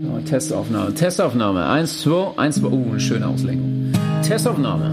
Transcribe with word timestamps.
Oh, 0.00 0.20
Testaufnahme, 0.24 0.94
Testaufnahme. 0.94 1.66
Eins, 1.66 2.02
zwei, 2.02 2.30
eins, 2.36 2.60
zwei. 2.60 2.68
Uh, 2.68 2.90
eine 2.90 3.00
schöne 3.00 3.26
Auslenkung. 3.26 3.92
Testaufnahme. 4.22 4.92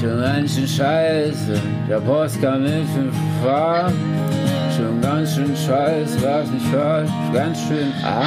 Schon 0.00 0.20
ganz 0.20 0.56
schön 0.56 0.66
scheiße, 0.66 1.60
der 1.88 2.00
Post 2.00 2.42
kam 2.42 2.62
mit 2.62 2.84
fünf 2.92 3.14
Fahr. 3.44 3.92
Schon 4.76 5.00
ganz 5.00 5.36
schön 5.36 5.54
scheiße, 5.54 6.20
was 6.20 6.50
nicht 6.50 6.66
falsch, 6.66 7.10
ganz 7.32 7.58
schön 7.60 7.92
arm. 8.02 8.26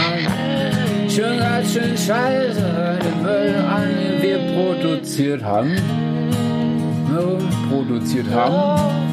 Schon 1.09 1.39
ganz 1.39 1.73
schön 1.73 1.97
scheiße, 1.97 2.99
den 3.03 3.21
Müll 3.21 3.55
an, 3.69 3.89
den 3.99 4.21
wir 4.21 4.39
produziert 4.55 5.43
haben. 5.43 5.75
No, 7.11 7.37
produziert 7.69 8.27
haben. 8.33 9.06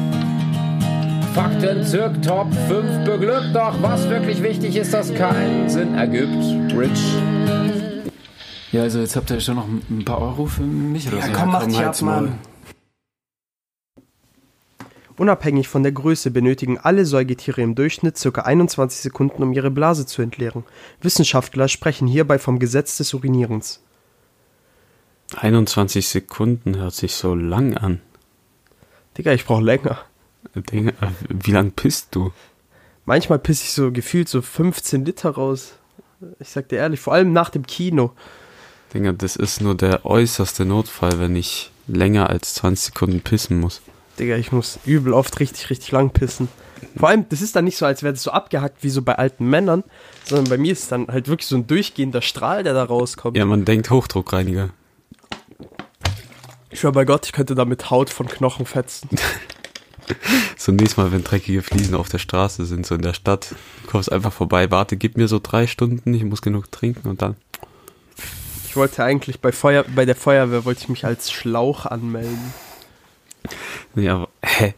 Fakten 1.35 1.83
zirk 1.83 2.21
Top 2.21 2.47
5 2.69 3.03
beglückt, 3.03 3.53
doch 3.53 3.75
was 3.81 4.07
wirklich 4.09 4.41
wichtig 4.41 4.77
ist, 4.77 4.93
dass 4.93 5.13
keinen 5.13 5.69
Sinn 5.69 5.93
ergibt. 5.93 6.73
Rich. 6.73 7.13
Ja, 8.71 8.83
also 8.83 8.99
jetzt 8.99 9.17
habt 9.17 9.29
ihr 9.31 9.41
schon 9.41 9.55
noch 9.55 9.67
ein 9.67 10.05
paar 10.05 10.21
Euro 10.21 10.45
für 10.45 10.63
mich 10.63 11.09
oder 11.09 11.17
Ja, 11.17 11.25
so. 11.27 11.31
komm, 11.33 11.51
mach 11.51 11.65
dich 11.65 11.77
ab. 11.77 12.01
Mann. 12.03 12.37
Unabhängig 15.17 15.67
von 15.67 15.83
der 15.83 15.91
Größe 15.91 16.31
benötigen 16.31 16.77
alle 16.77 17.05
Säugetiere 17.05 17.61
im 17.61 17.75
Durchschnitt 17.75 18.17
ca. 18.33 18.41
21 18.41 19.01
Sekunden, 19.01 19.43
um 19.43 19.51
ihre 19.51 19.71
Blase 19.71 20.05
zu 20.05 20.21
entleeren. 20.21 20.63
Wissenschaftler 21.01 21.67
sprechen 21.67 22.07
hierbei 22.07 22.39
vom 22.39 22.59
Gesetz 22.59 22.95
des 22.97 23.13
Urinierens. 23.13 23.81
21 25.35 26.07
Sekunden 26.07 26.77
hört 26.77 26.93
sich 26.93 27.13
so 27.15 27.35
lang 27.35 27.75
an. 27.75 27.99
Digga, 29.17 29.33
ich 29.33 29.43
brauch 29.43 29.59
länger. 29.59 29.97
Digga, 30.71 30.93
wie 31.29 31.51
lang 31.51 31.71
pisst 31.71 32.15
du? 32.15 32.31
Manchmal 33.05 33.39
pisse 33.39 33.63
ich 33.63 33.71
so 33.71 33.91
gefühlt 33.91 34.29
so 34.29 34.41
15 34.41 35.05
Liter 35.05 35.31
raus. 35.31 35.73
Ich 36.39 36.49
sag 36.49 36.69
dir 36.69 36.77
ehrlich, 36.77 36.99
vor 36.99 37.13
allem 37.13 37.33
nach 37.33 37.49
dem 37.49 37.67
Kino. 37.67 38.11
Digga, 38.93 39.11
das 39.11 39.35
ist 39.35 39.61
nur 39.61 39.75
der 39.75 40.05
äußerste 40.05 40.65
Notfall, 40.65 41.19
wenn 41.19 41.35
ich 41.35 41.71
länger 41.87 42.29
als 42.29 42.55
20 42.55 42.85
Sekunden 42.85 43.21
pissen 43.21 43.59
muss. 43.59 43.81
Digga, 44.19 44.37
ich 44.37 44.51
muss 44.51 44.79
übel 44.85 45.13
oft 45.13 45.39
richtig, 45.39 45.69
richtig 45.69 45.91
lang 45.91 46.11
pissen. 46.11 46.47
Vor 46.97 47.09
allem, 47.09 47.27
das 47.29 47.41
ist 47.41 47.55
dann 47.55 47.65
nicht 47.65 47.77
so, 47.77 47.85
als 47.85 48.03
wäre 48.03 48.13
das 48.13 48.23
so 48.23 48.31
abgehackt 48.31 48.83
wie 48.83 48.89
so 48.89 49.01
bei 49.01 49.15
alten 49.15 49.49
Männern, 49.49 49.83
sondern 50.23 50.49
bei 50.49 50.57
mir 50.57 50.71
ist 50.71 50.91
dann 50.91 51.07
halt 51.07 51.27
wirklich 51.27 51.47
so 51.47 51.57
ein 51.57 51.67
durchgehender 51.67 52.21
Strahl, 52.21 52.63
der 52.63 52.73
da 52.73 52.83
rauskommt. 52.83 53.37
Ja, 53.37 53.45
man 53.45 53.65
denkt 53.65 53.89
Hochdruckreiniger. 53.89 54.69
Ich 56.69 56.79
schwör 56.79 56.91
bei 56.91 57.05
Gott, 57.05 57.25
ich 57.25 57.33
könnte 57.33 57.55
damit 57.55 57.89
Haut 57.89 58.09
von 58.09 58.27
Knochen 58.27 58.65
fetzen. 58.65 59.09
So 60.57 60.71
nächstes 60.71 60.97
Mal, 60.97 61.11
wenn 61.11 61.23
dreckige 61.23 61.61
Fliesen 61.61 61.95
auf 61.95 62.09
der 62.09 62.17
Straße 62.19 62.65
sind, 62.65 62.85
so 62.85 62.95
in 62.95 63.01
der 63.01 63.13
Stadt, 63.13 63.53
du 63.83 63.89
kommst 63.91 64.11
einfach 64.11 64.31
vorbei, 64.33 64.71
warte, 64.71 64.97
gib 64.97 65.17
mir 65.17 65.27
so 65.27 65.39
drei 65.41 65.67
Stunden, 65.67 66.13
ich 66.13 66.23
muss 66.23 66.41
genug 66.41 66.71
trinken 66.71 67.07
und 67.09 67.21
dann. 67.21 67.35
Ich 68.67 68.75
wollte 68.75 69.03
eigentlich 69.03 69.39
bei, 69.39 69.51
Feuer, 69.51 69.83
bei 69.95 70.05
der 70.05 70.15
Feuerwehr 70.15 70.65
wollte 70.65 70.81
ich 70.81 70.89
mich 70.89 71.05
als 71.05 71.31
Schlauch 71.31 71.85
anmelden. 71.85 72.53
Nee, 73.93 74.09
aber, 74.09 74.29
hä? 74.43 74.73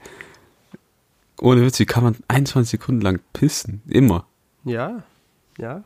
Ohne 1.40 1.64
Witz, 1.66 1.80
wie 1.80 1.86
kann 1.86 2.04
man 2.04 2.16
21 2.28 2.72
Sekunden 2.72 3.02
lang 3.02 3.20
pissen? 3.34 3.82
Immer. 3.88 4.26
Ja, 4.66 5.04
ja. 5.58 5.84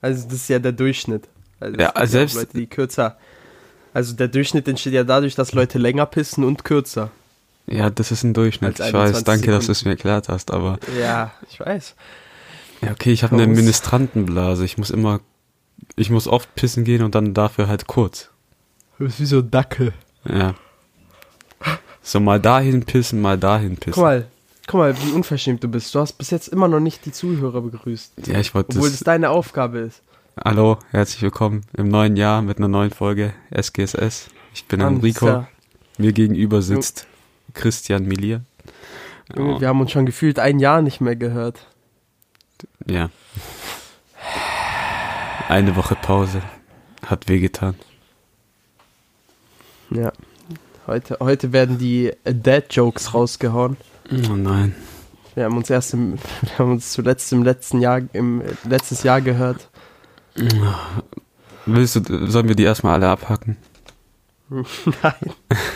Also 0.00 0.24
das 0.24 0.34
ist 0.34 0.48
ja 0.48 0.58
der 0.58 0.72
Durchschnitt. 0.72 1.28
Also 1.60 1.78
Ja, 1.78 2.06
selbst- 2.06 2.34
Leute, 2.36 2.56
die 2.56 2.66
kürzer. 2.66 3.16
Also 3.94 4.14
der 4.14 4.28
Durchschnitt 4.28 4.66
entsteht 4.68 4.94
ja 4.94 5.04
dadurch, 5.04 5.34
dass 5.34 5.52
Leute 5.52 5.78
länger 5.78 6.06
pissen 6.06 6.44
und 6.44 6.64
kürzer. 6.64 7.10
Ja, 7.66 7.90
das 7.90 8.10
ist 8.10 8.22
ein 8.22 8.34
Durchschnitt. 8.34 8.74
Ich 8.74 8.80
weiß, 8.80 8.94
21 8.94 9.24
danke, 9.24 9.46
dass 9.50 9.66
du 9.66 9.72
Sekunden. 9.72 9.72
es 9.72 9.84
mir 9.84 9.90
erklärt 9.92 10.28
hast, 10.28 10.50
aber. 10.50 10.78
Ja, 10.98 11.32
ich 11.50 11.60
weiß. 11.60 11.94
Ja, 12.82 12.90
okay, 12.90 13.12
ich 13.12 13.22
habe 13.22 13.34
eine. 13.34 13.46
Ministrantenblase. 13.46 14.64
Ich 14.64 14.78
muss 14.78 14.90
immer, 14.90 15.20
ich 15.96 16.10
muss 16.10 16.26
oft 16.26 16.54
pissen 16.54 16.84
gehen 16.84 17.02
und 17.02 17.14
dann 17.14 17.34
dafür 17.34 17.68
halt 17.68 17.86
kurz. 17.86 18.30
Du 18.98 19.04
bist 19.04 19.20
wie 19.20 19.26
so 19.26 19.38
ein 19.38 19.50
Dackel. 19.50 19.92
Ja. 20.28 20.54
So 22.02 22.18
mal 22.18 22.40
dahin 22.40 22.84
pissen, 22.84 23.20
mal 23.20 23.38
dahin 23.38 23.76
pissen. 23.76 23.92
Guck 23.94 24.02
mal, 24.02 24.26
guck 24.66 24.78
mal, 24.78 24.96
wie 25.02 25.12
unverschämt 25.12 25.62
du 25.62 25.68
bist. 25.68 25.94
Du 25.94 26.00
hast 26.00 26.14
bis 26.14 26.30
jetzt 26.30 26.48
immer 26.48 26.66
noch 26.66 26.80
nicht 26.80 27.06
die 27.06 27.12
Zuhörer 27.12 27.60
begrüßt. 27.60 28.26
Ja, 28.26 28.40
ich 28.40 28.54
wollte 28.54 28.70
Obwohl 28.76 28.90
das 28.90 28.98
das. 28.98 29.04
deine 29.04 29.30
Aufgabe 29.30 29.78
ist. 29.78 30.02
Hallo, 30.44 30.78
herzlich 30.90 31.22
willkommen 31.22 31.62
im 31.76 31.88
neuen 31.88 32.16
Jahr 32.16 32.42
mit 32.42 32.58
einer 32.58 32.68
neuen 32.68 32.90
Folge 32.90 33.34
SGSS. 33.50 34.28
Ich 34.54 34.66
bin 34.66 34.80
Mann, 34.80 34.96
Enrico. 34.96 35.46
Mir 35.98 36.12
gegenüber 36.12 36.62
sitzt 36.62 37.06
Christian 37.54 38.04
Milier. 38.04 38.42
Junge, 39.36 39.56
Oh, 39.56 39.60
Wir 39.60 39.68
haben 39.68 39.80
uns 39.80 39.90
schon 39.92 40.06
gefühlt 40.06 40.38
ein 40.38 40.58
Jahr 40.58 40.82
nicht 40.82 41.00
mehr 41.00 41.16
gehört. 41.16 41.66
ja. 42.86 43.10
Eine 45.48 45.76
Woche 45.76 45.96
Pause. 45.96 46.40
Hat 47.04 47.28
wehgetan. 47.28 47.74
Ja. 49.90 50.12
Heute, 50.86 51.18
heute 51.20 51.52
werden 51.52 51.78
die 51.78 52.12
Dad-Jokes 52.24 53.12
rausgehauen. 53.12 53.76
Oh 54.10 54.34
nein. 54.34 54.74
Wir 55.34 55.44
haben 55.44 55.56
uns 55.56 55.68
erst 55.70 55.94
im, 55.94 56.14
wir 56.42 56.58
haben 56.58 56.72
uns 56.72 56.92
zuletzt 56.92 57.32
im 57.32 57.42
letzten 57.42 57.80
Jahr, 57.80 58.00
im 58.12 58.42
letztes 58.64 59.02
Jahr 59.02 59.20
gehört. 59.20 59.68
Willst 61.66 61.96
du, 61.96 62.26
sollen 62.30 62.48
wir 62.48 62.54
die 62.56 62.64
erstmal 62.64 62.94
alle 62.94 63.08
abhacken? 63.08 63.56
Nein, 65.02 65.14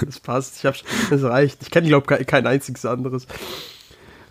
das 0.04 0.20
passt. 0.20 0.56
Ich 0.58 0.66
hab, 0.66 0.76
schon- 0.76 0.86
das 1.10 1.22
reicht. 1.22 1.62
Ich 1.62 1.70
kenne, 1.70 1.88
glaube 1.88 2.16
ich, 2.18 2.26
kein 2.26 2.46
einziges 2.46 2.84
anderes. 2.84 3.26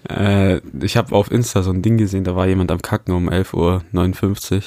Äh, 0.10 0.58
ich 0.82 0.98
habe 0.98 1.16
auf 1.16 1.32
Insta 1.32 1.64
so 1.64 1.72
ein 1.72 1.82
Ding 1.82 1.98
gesehen, 1.98 2.24
da 2.24 2.36
war 2.36 2.48
jemand 2.48 2.72
am 2.72 2.82
Kacken 2.82 3.14
um 3.14 3.30
11.59 3.30 4.54
Uhr. 4.56 4.62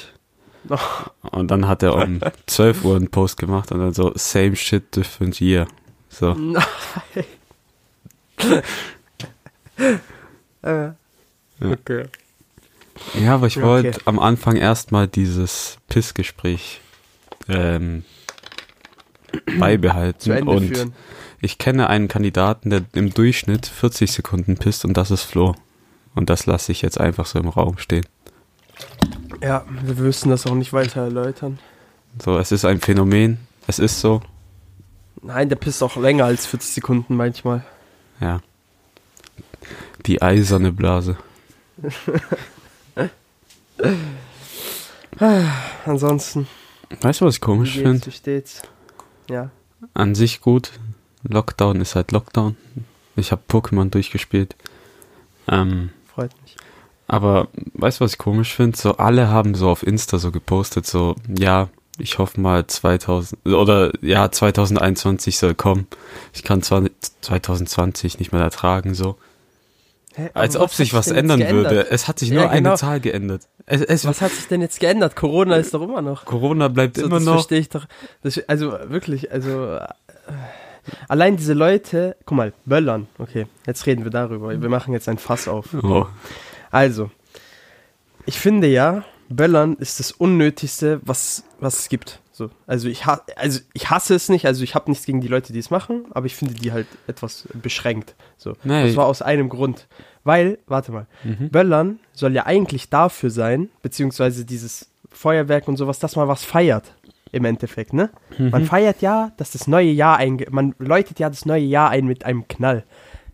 Oh, 0.69 1.29
Und 1.37 1.49
dann 1.49 1.67
hat 1.67 1.81
er 1.83 1.95
um 1.95 2.19
12 2.47 2.83
Uhr 2.83 2.95
einen 2.97 3.09
Post 3.09 3.37
gemacht 3.37 3.71
und 3.71 3.79
dann 3.79 3.93
so, 3.93 4.11
same 4.15 4.55
shit, 4.55 4.95
different 4.95 5.39
year. 5.39 5.67
So. 6.09 6.33
nein. 6.33 6.63
äh, 9.77 10.89
Ja. 11.61 11.71
okay. 11.71 12.05
Ja, 13.19 13.35
aber 13.35 13.47
ich 13.47 13.61
wollte 13.61 13.89
okay. 13.89 14.01
am 14.05 14.19
Anfang 14.19 14.55
erstmal 14.57 15.07
dieses 15.07 15.77
Pissgespräch 15.87 16.81
ähm, 17.47 18.03
beibehalten. 19.59 20.47
Und 20.47 20.75
führen. 20.75 20.93
ich 21.41 21.57
kenne 21.57 21.89
einen 21.89 22.07
Kandidaten, 22.07 22.69
der 22.69 22.83
im 22.93 23.13
Durchschnitt 23.13 23.65
40 23.65 24.11
Sekunden 24.11 24.57
pisst 24.57 24.85
und 24.85 24.95
das 24.95 25.11
ist 25.11 25.23
Flo. 25.23 25.55
Und 26.15 26.29
das 26.29 26.45
lasse 26.45 26.71
ich 26.71 26.81
jetzt 26.81 26.99
einfach 26.99 27.25
so 27.25 27.39
im 27.39 27.47
Raum 27.49 27.77
stehen. 27.77 28.05
Ja, 29.41 29.65
wir 29.83 29.95
müssen 29.95 30.29
das 30.29 30.45
auch 30.47 30.55
nicht 30.55 30.73
weiter 30.73 31.01
erläutern. 31.03 31.59
So, 32.23 32.37
es 32.37 32.51
ist 32.51 32.65
ein 32.65 32.79
Phänomen. 32.81 33.37
Es 33.67 33.79
ist 33.79 33.99
so. 34.01 34.21
Nein, 35.21 35.49
der 35.49 35.55
pisst 35.57 35.83
auch 35.83 35.95
länger 35.95 36.25
als 36.25 36.45
40 36.45 36.71
Sekunden 36.71 37.15
manchmal. 37.15 37.63
Ja. 38.19 38.41
Die 40.05 40.21
eiserne 40.21 40.71
Blase. 40.71 41.17
Ansonsten, 45.85 46.47
Weißt 47.01 47.21
du, 47.21 47.25
was 47.25 47.35
ich 47.35 47.41
komisch 47.41 47.75
finde? 47.75 48.05
wie 48.05 48.11
steht's? 48.11 48.61
Ja. 49.29 49.51
An 49.93 50.15
sich 50.15 50.41
gut. 50.41 50.71
Lockdown 51.23 51.81
ist 51.81 51.95
halt 51.95 52.11
Lockdown. 52.11 52.57
Ich 53.15 53.31
habe 53.31 53.41
Pokémon 53.49 53.89
durchgespielt. 53.89 54.55
Ähm, 55.47 55.89
Freut 56.13 56.31
mich. 56.41 56.55
aber 57.07 57.47
weißt 57.73 57.99
du, 57.99 58.05
was 58.05 58.13
ich 58.13 58.17
komisch 58.17 58.53
finde? 58.55 58.77
So 58.77 58.97
alle 58.97 59.29
haben 59.29 59.55
so 59.55 59.69
auf 59.69 59.83
Insta 59.85 60.17
so 60.19 60.31
gepostet, 60.31 60.85
so, 60.85 61.15
ja, 61.27 61.69
ich 61.97 62.17
hoffe 62.17 62.39
mal 62.39 62.65
2000 62.65 63.45
oder 63.47 63.91
ja, 64.01 64.31
2021 64.31 65.37
soll 65.37 65.55
kommen. 65.55 65.87
Ich 66.33 66.43
kann 66.43 66.61
zwar 66.61 66.83
2020 67.21 68.19
nicht 68.19 68.31
mehr 68.31 68.41
ertragen, 68.41 68.93
so. 68.93 69.17
Hä, 70.19 70.29
Als 70.33 70.55
ob 70.57 70.71
sich 70.73 70.93
was 70.93 71.07
ändern 71.07 71.39
würde. 71.49 71.89
Es 71.89 72.07
hat 72.07 72.19
sich 72.19 72.29
Ja, 72.29 72.41
nur 72.41 72.49
genau. 72.49 72.69
eine 72.71 72.77
Zahl 72.77 72.99
geändert. 72.99 73.47
Es, 73.65 73.81
es, 73.81 74.05
Was 74.05 74.21
hat 74.21 74.31
sich 74.31 74.47
denn 74.47 74.61
jetzt 74.61 74.79
geändert? 74.79 75.15
Corona 75.15 75.55
ist 75.55 75.73
doch 75.73 75.81
immer 75.81 76.01
noch. 76.01 76.25
Corona 76.25 76.67
bleibt 76.67 76.97
So, 76.97 77.05
immer 77.05 77.15
das 77.17 77.25
noch. 77.25 77.33
verstehe 77.35 77.59
ich 77.59 77.69
doch. 77.69 77.85
Das, 78.23 78.39
also 78.47 78.71
wirklich, 78.87 79.31
also 79.31 79.75
äh, 79.75 79.87
allein 81.07 81.37
diese 81.37 81.53
Leute, 81.53 82.15
guck 82.25 82.37
mal, 82.37 82.53
Böllern. 82.65 83.07
Okay, 83.17 83.47
jetzt 83.65 83.85
reden 83.85 84.03
wir 84.03 84.11
darüber. 84.11 84.49
Wir 84.59 84.69
machen 84.69 84.93
jetzt 84.93 85.07
ein 85.07 85.17
Fass 85.17 85.47
auf. 85.47 85.73
Oh. 85.81 86.05
Also, 86.71 87.09
ich 88.25 88.39
finde 88.39 88.67
ja, 88.67 89.03
Böllern 89.29 89.75
ist 89.77 89.99
das 89.99 90.11
Unnötigste, 90.11 90.99
was, 91.03 91.43
was 91.59 91.79
es 91.79 91.89
gibt. 91.89 92.19
So, 92.31 92.49
also, 92.67 92.87
ich 92.87 93.05
ha 93.05 93.21
also 93.35 93.59
ich 93.73 93.89
hasse 93.89 94.15
es 94.15 94.29
nicht, 94.29 94.45
also 94.45 94.63
ich 94.63 94.73
habe 94.73 94.89
nichts 94.89 95.05
gegen 95.05 95.19
die 95.19 95.27
Leute, 95.27 95.51
die 95.51 95.59
es 95.59 95.69
machen, 95.71 96.05
aber 96.11 96.25
ich 96.25 96.35
finde 96.35 96.53
die 96.53 96.71
halt 96.71 96.87
etwas 97.05 97.47
beschränkt. 97.53 98.15
So. 98.37 98.53
Nee. 98.63 98.87
Das 98.87 98.95
war 98.95 99.07
aus 99.07 99.21
einem 99.21 99.49
Grund. 99.49 99.87
Weil, 100.23 100.59
warte 100.67 100.91
mal, 100.91 101.07
Mhm. 101.23 101.49
Böllern 101.49 101.99
soll 102.13 102.33
ja 102.33 102.45
eigentlich 102.45 102.89
dafür 102.89 103.29
sein, 103.29 103.69
beziehungsweise 103.81 104.45
dieses 104.45 104.89
Feuerwerk 105.11 105.67
und 105.67 105.77
sowas, 105.77 105.99
dass 105.99 106.15
man 106.15 106.27
was 106.27 106.43
feiert. 106.43 106.93
Im 107.31 107.45
Endeffekt, 107.45 107.93
ne? 107.93 108.09
Man 108.39 108.65
feiert 108.65 109.01
ja, 109.03 109.31
dass 109.37 109.51
das 109.51 109.67
neue 109.67 109.91
Jahr 109.91 110.17
einge 110.17 110.47
man 110.49 110.73
läutet 110.79 111.19
ja 111.19 111.29
das 111.29 111.45
neue 111.45 111.63
Jahr 111.63 111.91
ein 111.91 112.05
mit 112.05 112.25
einem 112.25 112.47
Knall. 112.47 112.83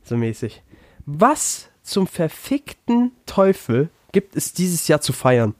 So 0.03 0.17
mäßig. 0.17 0.61
Was 1.05 1.69
zum 1.81 2.05
verfickten 2.05 3.11
Teufel 3.25 3.89
gibt 4.11 4.35
es 4.35 4.51
dieses 4.53 4.89
Jahr 4.89 4.99
zu 4.99 5.13
feiern? 5.13 5.55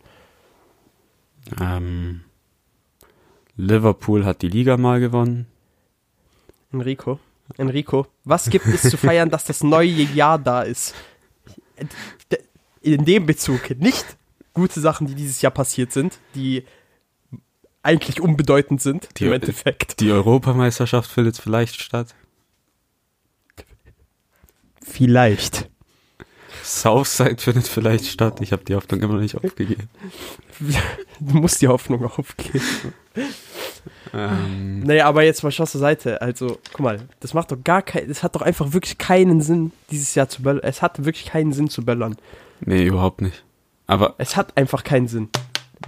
Ähm, 1.62 2.22
Liverpool 3.56 4.26
hat 4.26 4.42
die 4.42 4.50
Liga 4.50 4.76
mal 4.78 5.00
gewonnen. 5.00 5.48
Enrico. 6.74 7.20
Enrico, 7.58 8.08
was 8.24 8.50
gibt 8.50 8.66
es 8.66 8.82
zu 8.82 8.98
feiern, 8.98 9.30
dass 9.30 9.46
das 9.46 9.64
neue 9.64 9.88
Jahr 9.88 10.40
da 10.40 10.64
ist? 10.64 10.94
In 12.82 13.06
dem 13.06 13.26
Bezug 13.26 13.70
nicht 13.80 14.06
gute 14.54 14.80
Sachen, 14.80 15.08
die 15.08 15.16
dieses 15.16 15.42
Jahr 15.42 15.52
passiert 15.52 15.92
sind, 15.92 16.18
die 16.36 16.64
eigentlich 17.84 18.22
unbedeutend 18.22 18.82
sind 18.82 19.10
Die- 19.18 19.26
im 19.26 19.34
Endeffekt. 19.34 20.00
Die 20.00 20.12
Europameisterschaft 20.12 21.10
findet 21.12 21.38
vielleicht 21.38 21.82
statt. 21.82 22.16
Vielleicht. 24.82 25.70
Southside 26.64 27.38
findet 27.38 27.68
vielleicht 27.68 28.08
statt. 28.08 28.40
Ich 28.42 28.52
habe 28.52 28.64
die 28.64 28.76
Hoffnung 28.76 29.02
immer 29.02 29.14
noch 29.16 29.22
nicht 29.22 29.36
aufgegeben. 29.36 29.90
Du 31.20 31.38
musst 31.38 31.62
die 31.62 31.68
Hoffnung 31.68 32.04
aufgeben. 32.06 32.62
Ähm, 34.14 34.82
Naja, 34.82 35.06
aber 35.06 35.24
jetzt 35.24 35.44
mal 35.44 35.52
Spaß 35.52 35.72
zur 35.72 35.82
Seite. 35.82 36.22
Also, 36.22 36.60
guck 36.72 36.80
mal, 36.82 37.00
das 37.20 37.34
macht 37.34 37.52
doch 37.52 37.58
gar 37.64 37.82
keinen, 37.82 38.10
es 38.10 38.24
hat 38.24 38.36
doch 38.36 38.42
einfach 38.42 38.74
wirklich 38.74 38.98
keinen 38.98 39.42
Sinn, 39.42 39.72
dieses 39.92 40.16
Jahr 40.16 40.30
zu 40.30 40.42
böllern. 40.42 40.64
Es 40.64 40.82
hat 40.82 41.04
wirklich 41.06 41.26
keinen 41.26 41.54
Sinn 41.54 41.70
zu 41.70 41.84
böllern. 41.84 42.16
nee, 42.62 42.84
überhaupt 42.86 43.22
nicht. 43.22 43.44
Aber 43.88 44.16
Es 44.18 44.36
hat 44.36 44.58
einfach 44.58 44.84
keinen 44.84 45.08
Sinn. 45.08 45.30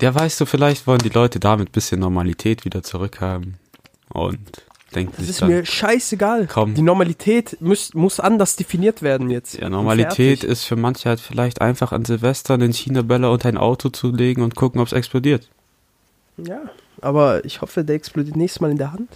ja, 0.02 0.14
weißt 0.14 0.40
du, 0.40 0.46
vielleicht 0.46 0.86
wollen 0.88 1.00
die 1.00 1.10
Leute 1.10 1.40
damit 1.40 1.70
ein 1.70 1.72
bisschen 1.72 2.00
Normalität 2.00 2.64
wieder 2.66 2.84
zurückhaben. 2.84 3.56
Und 4.10 4.40
denken 4.96 5.14
Das 5.18 5.28
ist 5.28 5.42
dann, 5.42 5.50
mir 5.50 5.66
scheißegal. 5.66 6.48
Komm. 6.48 6.76
Die 6.76 6.82
Normalität 6.82 7.58
muss, 7.60 7.94
muss 7.94 8.20
anders 8.20 8.56
definiert 8.56 9.02
werden 9.02 9.30
jetzt. 9.30 9.56
ja, 9.60 9.70
Normalität 9.70 10.44
ist 10.44 10.64
für 10.64 10.76
manche 10.76 11.10
halt 11.10 11.20
vielleicht 11.20 11.60
einfach 11.62 11.92
an 11.92 12.06
Silvester 12.06 12.54
einen 12.54 12.72
China-Böller 12.72 13.32
unter 13.32 13.50
ein 13.50 13.58
Auto 13.58 13.90
zu 13.90 14.12
legen 14.12 14.44
und 14.44 14.56
gucken, 14.56 14.80
ob 14.80 14.88
es 14.88 14.94
explodiert. 14.94 15.50
Ja, 16.38 16.62
aber 17.02 17.44
ich 17.46 17.62
hoffe, 17.62 17.84
der 17.84 17.96
explodiert 17.96 18.36
nächstes 18.36 18.62
Mal 18.62 18.72
in 18.72 18.78
der 18.78 18.92
Hand. 18.94 19.10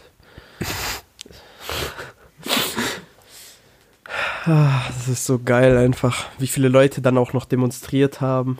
Ah, 4.45 4.81
Das 4.97 5.07
ist 5.07 5.25
so 5.25 5.39
geil 5.39 5.77
einfach, 5.77 6.25
wie 6.39 6.47
viele 6.47 6.67
Leute 6.67 7.01
dann 7.01 7.17
auch 7.17 7.33
noch 7.33 7.45
demonstriert 7.45 8.21
haben 8.21 8.57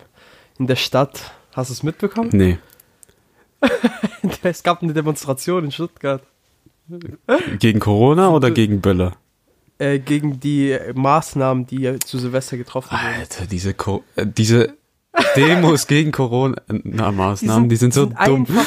in 0.59 0.68
der 0.68 0.75
Stadt. 0.75 1.31
Hast 1.53 1.69
du 1.69 1.73
es 1.73 1.83
mitbekommen? 1.83 2.29
Nee. 2.33 2.57
Es 4.44 4.63
gab 4.63 4.81
eine 4.81 4.94
Demonstration 4.94 5.65
in 5.65 5.71
Stuttgart 5.71 6.24
Gegen 7.59 7.79
Corona 7.79 8.29
oder 8.29 8.50
gegen 8.51 8.81
Böller? 8.81 9.13
äh, 9.77 10.00
gegen 10.00 10.39
die 10.39 10.77
Maßnahmen, 10.94 11.65
die 11.67 11.97
zu 12.00 12.17
Silvester 12.19 12.57
getroffen 12.57 12.91
wurden. 12.91 13.03
Alter, 13.19 13.45
diese, 13.47 13.74
Co 13.74 14.03
äh, 14.15 14.25
diese 14.27 14.74
Demos 15.35 15.85
gegen 15.88 16.12
Corona-Maßnahmen, 16.12 17.69
die 17.69 17.75
sind, 17.75 17.94
so 17.94 18.06
dumm. 18.07 18.15
Einfach, 18.47 18.65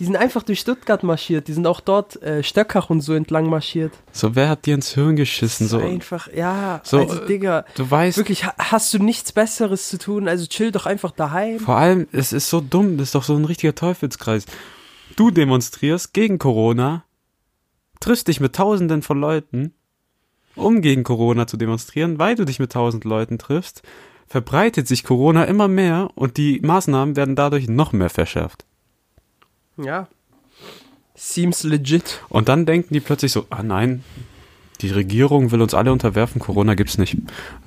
die 0.00 0.04
sind 0.04 0.16
einfach 0.16 0.42
durch 0.42 0.58
Stuttgart 0.60 1.02
marschiert. 1.04 1.46
Die 1.46 1.52
sind 1.52 1.66
auch 1.68 1.80
dort 1.80 2.20
äh, 2.22 2.42
Stöckach 2.42 2.90
und 2.90 3.00
so 3.00 3.14
entlang 3.14 3.46
marschiert. 3.48 3.92
So, 4.12 4.34
wer 4.34 4.48
hat 4.48 4.66
dir 4.66 4.74
ins 4.74 4.92
Hirn 4.94 5.14
geschissen? 5.14 5.68
So, 5.68 5.78
einfach, 5.78 6.28
ja, 6.32 6.80
so, 6.82 6.98
also 6.98 7.22
äh, 7.22 7.26
Digga. 7.26 7.64
du 7.76 7.88
weißt, 7.88 8.16
Wirklich, 8.16 8.44
ha- 8.44 8.54
hast 8.58 8.92
du 8.92 8.98
nichts 8.98 9.30
Besseres 9.32 9.88
zu 9.88 9.98
tun? 9.98 10.26
Also 10.26 10.46
chill 10.46 10.72
doch 10.72 10.86
einfach 10.86 11.12
daheim. 11.12 11.60
vor 11.60 11.76
allem, 11.76 12.08
es 12.10 12.32
ist 12.32 12.50
so 12.50 12.60
dumm, 12.60 12.96
das 12.98 13.08
ist 13.08 13.14
doch 13.14 13.22
so 13.22 13.36
ein 13.36 13.44
richtiger 13.44 13.74
Teufelskreis. 13.74 14.46
Du 15.16 15.30
demonstrierst 15.30 16.12
gegen 16.12 16.38
Corona, 16.38 17.04
triffst 18.00 18.26
dich 18.26 18.40
mit 18.40 18.54
Tausenden 18.56 19.02
von 19.02 19.20
Leuten, 19.20 19.74
um 20.56 20.80
gegen 20.82 21.04
Corona 21.04 21.46
zu 21.46 21.56
demonstrieren, 21.56 22.18
weil 22.18 22.34
du 22.34 22.44
dich 22.44 22.58
mit 22.58 22.72
tausend 22.72 23.04
Leuten 23.04 23.38
triffst, 23.38 23.82
verbreitet 24.26 24.88
sich 24.88 25.04
Corona 25.04 25.44
immer 25.44 25.68
mehr 25.68 26.10
und 26.16 26.36
die 26.36 26.60
Maßnahmen 26.60 27.14
werden 27.14 27.36
dadurch 27.36 27.68
noch 27.68 27.92
mehr 27.92 28.10
verschärft. 28.10 28.64
Ja. 29.76 30.08
Seems 31.14 31.62
legit. 31.62 32.20
Und 32.28 32.48
dann 32.48 32.66
denken 32.66 32.92
die 32.94 33.00
plötzlich 33.00 33.32
so, 33.32 33.46
ah 33.50 33.62
nein, 33.62 34.04
die 34.80 34.90
Regierung 34.90 35.50
will 35.52 35.62
uns 35.62 35.74
alle 35.74 35.92
unterwerfen, 35.92 36.40
Corona 36.40 36.74
gibt's 36.74 36.98
nicht. 36.98 37.16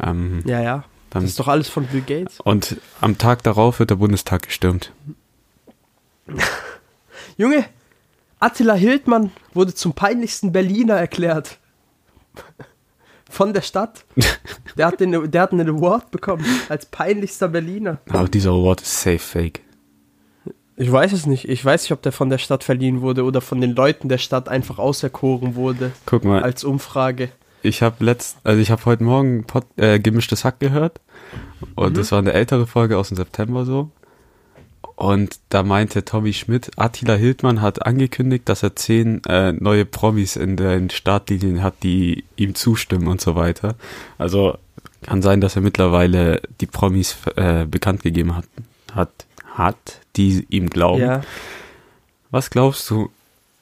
Ähm, 0.03 0.41
Ja, 0.45 0.61
ja. 0.61 0.83
dann, 1.09 1.23
Das 1.23 1.31
ist 1.31 1.39
doch 1.39 1.47
alles 1.47 1.69
von 1.69 1.85
Bill 1.87 2.01
Gates. 2.01 2.39
und 2.41 2.77
am 3.01 3.17
Tag 3.17 3.43
darauf 3.43 3.79
wird 3.79 3.89
der 3.89 3.95
Bundestag 3.95 4.43
gestürmt. 4.43 4.91
Junge, 7.37 7.65
Attila 8.39 8.73
Hildmann 8.73 9.31
wurde 9.53 9.73
zum 9.73 9.93
peinlichsten 9.93 10.51
Berliner 10.51 10.95
erklärt. 10.95 11.57
Von 13.29 13.53
der 13.53 13.61
Stadt. 13.61 14.05
Der 14.77 14.85
hat, 14.87 14.99
den, 14.99 15.31
der 15.31 15.41
hat 15.41 15.51
einen 15.51 15.67
Award 15.69 16.11
bekommen 16.11 16.45
als 16.69 16.85
peinlichster 16.85 17.47
Berliner. 17.47 17.97
Aber 18.09 18.27
dieser 18.29 18.51
Award 18.51 18.81
ist 18.81 19.01
safe 19.01 19.17
fake. 19.19 19.61
Ich 20.79 20.91
weiß 20.91 21.11
es 21.11 21.25
nicht. 21.25 21.49
Ich 21.49 21.65
weiß 21.65 21.83
nicht, 21.83 21.91
ob 21.91 22.03
der 22.03 22.11
von 22.11 22.29
der 22.29 22.37
Stadt 22.37 22.63
verliehen 22.63 23.01
wurde 23.01 23.23
oder 23.23 23.41
von 23.41 23.59
den 23.59 23.75
Leuten 23.75 24.09
der 24.09 24.19
Stadt 24.19 24.47
einfach 24.47 24.77
auserkoren 24.77 25.55
wurde 25.55 25.91
Guck 26.05 26.23
mal, 26.23 26.43
als 26.43 26.63
Umfrage. 26.63 27.29
ich 27.63 27.81
habe 27.81 28.05
letzt, 28.05 28.37
also 28.43 28.61
ich 28.61 28.69
habe 28.69 28.85
heute 28.85 29.03
Morgen 29.03 29.43
Pod, 29.45 29.65
äh, 29.77 29.99
gemischtes 29.99 30.45
Hack 30.45 30.59
gehört 30.59 31.01
und 31.75 31.97
das 31.97 32.11
war 32.11 32.19
eine 32.19 32.33
ältere 32.33 32.67
Folge 32.67 32.97
aus 32.97 33.09
dem 33.09 33.17
September 33.17 33.65
so. 33.65 33.89
Und 34.95 35.39
da 35.49 35.61
meinte 35.63 36.05
Tommy 36.05 36.33
Schmidt, 36.33 36.71
Attila 36.75 37.13
Hildmann 37.13 37.61
hat 37.61 37.85
angekündigt, 37.85 38.49
dass 38.49 38.63
er 38.63 38.75
zehn 38.75 39.23
äh, 39.25 39.53
neue 39.53 39.85
Promis 39.85 40.35
in 40.35 40.57
den 40.57 40.89
Startlinien 40.89 41.61
hat, 41.61 41.75
die 41.83 42.23
ihm 42.35 42.55
zustimmen 42.55 43.07
und 43.07 43.21
so 43.21 43.35
weiter. 43.35 43.75
Also 44.17 44.57
kann 45.03 45.21
sein, 45.21 45.41
dass 45.41 45.55
er 45.55 45.61
mittlerweile 45.61 46.41
die 46.61 46.65
Promis 46.65 47.15
äh, 47.35 47.65
bekannt 47.65 48.01
gegeben 48.01 48.35
hat, 48.35 48.45
hat, 48.93 49.26
hat, 49.57 50.01
die 50.15 50.45
ihm 50.49 50.69
glauben. 50.69 51.01
Ja. 51.01 51.21
Was 52.29 52.49
glaubst 52.49 52.89
du, 52.89 53.09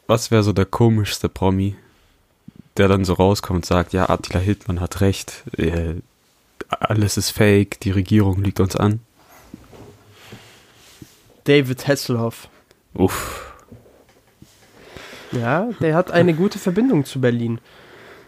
was 0.08 0.32
wäre 0.32 0.44
so 0.44 0.54
der 0.54 0.66
komischste 0.66 1.30
Promi, 1.30 1.76
der 2.78 2.88
dann 2.88 3.06
so 3.06 3.14
rauskommt 3.14 3.58
und 3.58 3.66
sagt, 3.66 3.94
ja, 3.94 4.10
Attila 4.10 4.40
Hildmann 4.40 4.82
hat 4.82 5.02
recht, 5.02 5.44
äh, 5.58 5.96
alles 6.70 7.18
ist 7.18 7.32
fake, 7.32 7.80
die 7.80 7.92
Regierung 7.92 8.44
liegt 8.44 8.60
uns 8.60 8.76
an? 8.76 9.00
David 11.46 11.88
Hasselhoff. 11.88 12.50
Uff. 12.96 13.54
Ja, 15.32 15.70
der 15.80 15.96
hat 15.96 16.12
eine 16.12 16.34
gute 16.34 16.60
Verbindung 16.60 17.06
zu 17.06 17.22
Berlin. 17.22 17.60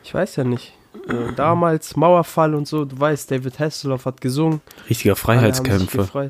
Ich 0.03 0.13
weiß 0.13 0.35
ja 0.35 0.43
nicht. 0.43 0.73
Äh, 1.07 1.33
damals 1.35 1.95
Mauerfall 1.95 2.53
und 2.53 2.67
so, 2.67 2.85
du 2.85 2.99
weißt, 2.99 3.31
David 3.31 3.59
Hasselhoff 3.59 4.05
hat 4.05 4.21
gesungen. 4.21 4.61
Richtiger 4.89 5.15
Freiheitskämpfer. 5.15 6.29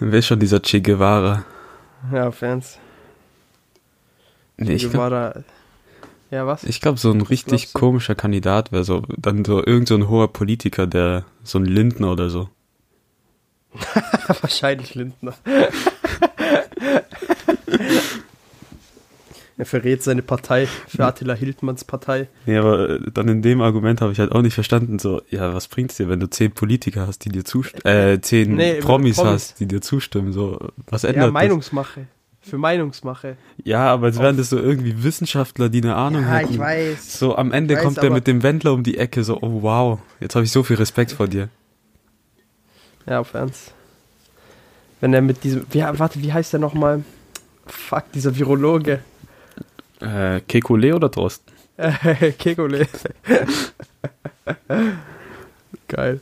Wer 0.00 0.18
ist 0.18 0.26
schon 0.26 0.40
dieser 0.40 0.60
Che 0.60 0.80
Guevara? 0.80 1.44
ja, 2.12 2.30
Fans. 2.30 2.78
Nee, 4.56 4.74
ich 4.74 4.82
glaube, 4.82 4.96
Guevara. 4.96 5.44
Ja, 6.30 6.46
was? 6.46 6.64
ich 6.64 6.80
glaub, 6.80 6.98
so 6.98 7.10
ein 7.10 7.22
richtig 7.22 7.62
glaubst 7.62 7.74
du? 7.74 7.78
komischer 7.78 8.14
Kandidat 8.14 8.70
wäre 8.70 8.84
so, 8.84 9.02
dann 9.16 9.44
so 9.44 9.64
irgend 9.64 9.88
so 9.88 9.94
ein 9.94 10.08
hoher 10.08 10.30
Politiker, 10.32 10.86
der, 10.86 11.24
so 11.42 11.58
ein 11.58 11.64
Lindner 11.64 12.12
oder 12.12 12.28
so. 12.28 12.50
Wahrscheinlich 14.40 14.94
Lindner. 14.94 15.34
Er 19.58 19.66
verrät 19.66 20.02
seine 20.02 20.22
Partei 20.22 20.66
für 20.86 21.04
Attila 21.04 21.34
Hildmanns 21.34 21.84
Partei. 21.84 22.28
Nee, 22.46 22.56
aber 22.56 22.90
äh, 22.90 23.00
dann 23.12 23.28
in 23.28 23.42
dem 23.42 23.60
Argument 23.60 24.00
habe 24.00 24.12
ich 24.12 24.18
halt 24.20 24.32
auch 24.32 24.40
nicht 24.42 24.54
verstanden, 24.54 24.98
so, 24.98 25.20
ja, 25.30 25.52
was 25.52 25.68
bringt's 25.68 25.96
dir, 25.96 26.08
wenn 26.08 26.20
du 26.20 26.30
zehn 26.30 26.52
Politiker 26.52 27.06
hast, 27.06 27.24
die 27.24 27.28
dir 27.28 27.44
zustimmen, 27.44 27.82
äh, 27.84 28.20
zehn 28.20 28.54
Nee, 28.54 28.74
Promis, 28.80 29.16
Promis. 29.16 29.32
hast, 29.32 29.60
die 29.60 29.66
dir 29.66 29.80
zustimmen, 29.80 30.32
so, 30.32 30.58
was 30.86 31.04
ändert 31.04 31.16
Ja, 31.16 31.26
das? 31.26 31.32
Meinungsmache. 31.32 32.06
Für 32.40 32.56
Meinungsmache. 32.56 33.36
Ja, 33.64 33.88
aber 33.92 34.06
als 34.06 34.18
wären 34.20 34.36
das 34.38 34.48
so 34.48 34.58
irgendwie 34.58 35.02
Wissenschaftler, 35.02 35.68
die 35.68 35.82
eine 35.82 35.96
Ahnung 35.96 36.22
Ja, 36.22 36.36
hätten. 36.36 36.52
ich 36.54 36.58
weiß. 36.58 37.18
So, 37.18 37.36
am 37.36 37.52
Ende 37.52 37.74
weiß, 37.74 37.82
kommt 37.82 37.98
er 37.98 38.10
mit 38.10 38.26
dem 38.26 38.42
Wendler 38.44 38.72
um 38.72 38.84
die 38.84 38.96
Ecke, 38.96 39.24
so, 39.24 39.38
oh 39.42 39.62
wow, 39.62 39.98
jetzt 40.20 40.34
habe 40.36 40.44
ich 40.44 40.52
so 40.52 40.62
viel 40.62 40.76
Respekt 40.76 41.12
vor 41.12 41.26
dir. 41.26 41.48
Ja, 43.06 43.18
auf 43.20 43.34
Ernst. 43.34 43.74
Wenn 45.00 45.12
er 45.14 45.20
mit 45.22 45.44
diesem. 45.44 45.66
Wie, 45.70 45.80
warte, 45.80 46.22
wie 46.22 46.32
heißt 46.32 46.52
der 46.52 46.60
nochmal? 46.60 47.02
Fuck, 47.66 48.12
dieser 48.12 48.36
Virologe. 48.36 49.00
Äh, 50.00 50.40
Kekulé 50.48 50.94
oder 50.94 51.08
Drosten? 51.08 51.52
Äh, 51.78 52.32
Kekole. 52.32 52.88
Geil. 55.86 56.20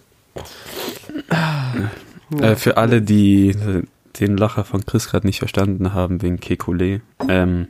Äh, 2.40 2.56
für 2.56 2.76
alle, 2.76 3.00
die 3.00 3.49
äh, 3.49 3.83
den 4.21 4.37
Lacher 4.37 4.64
von 4.64 4.85
Chris 4.85 5.09
gerade 5.09 5.26
nicht 5.26 5.38
verstanden 5.38 5.95
haben 5.95 6.21
wegen 6.21 6.37
Kekulé. 6.37 7.00
Ähm, 7.26 7.68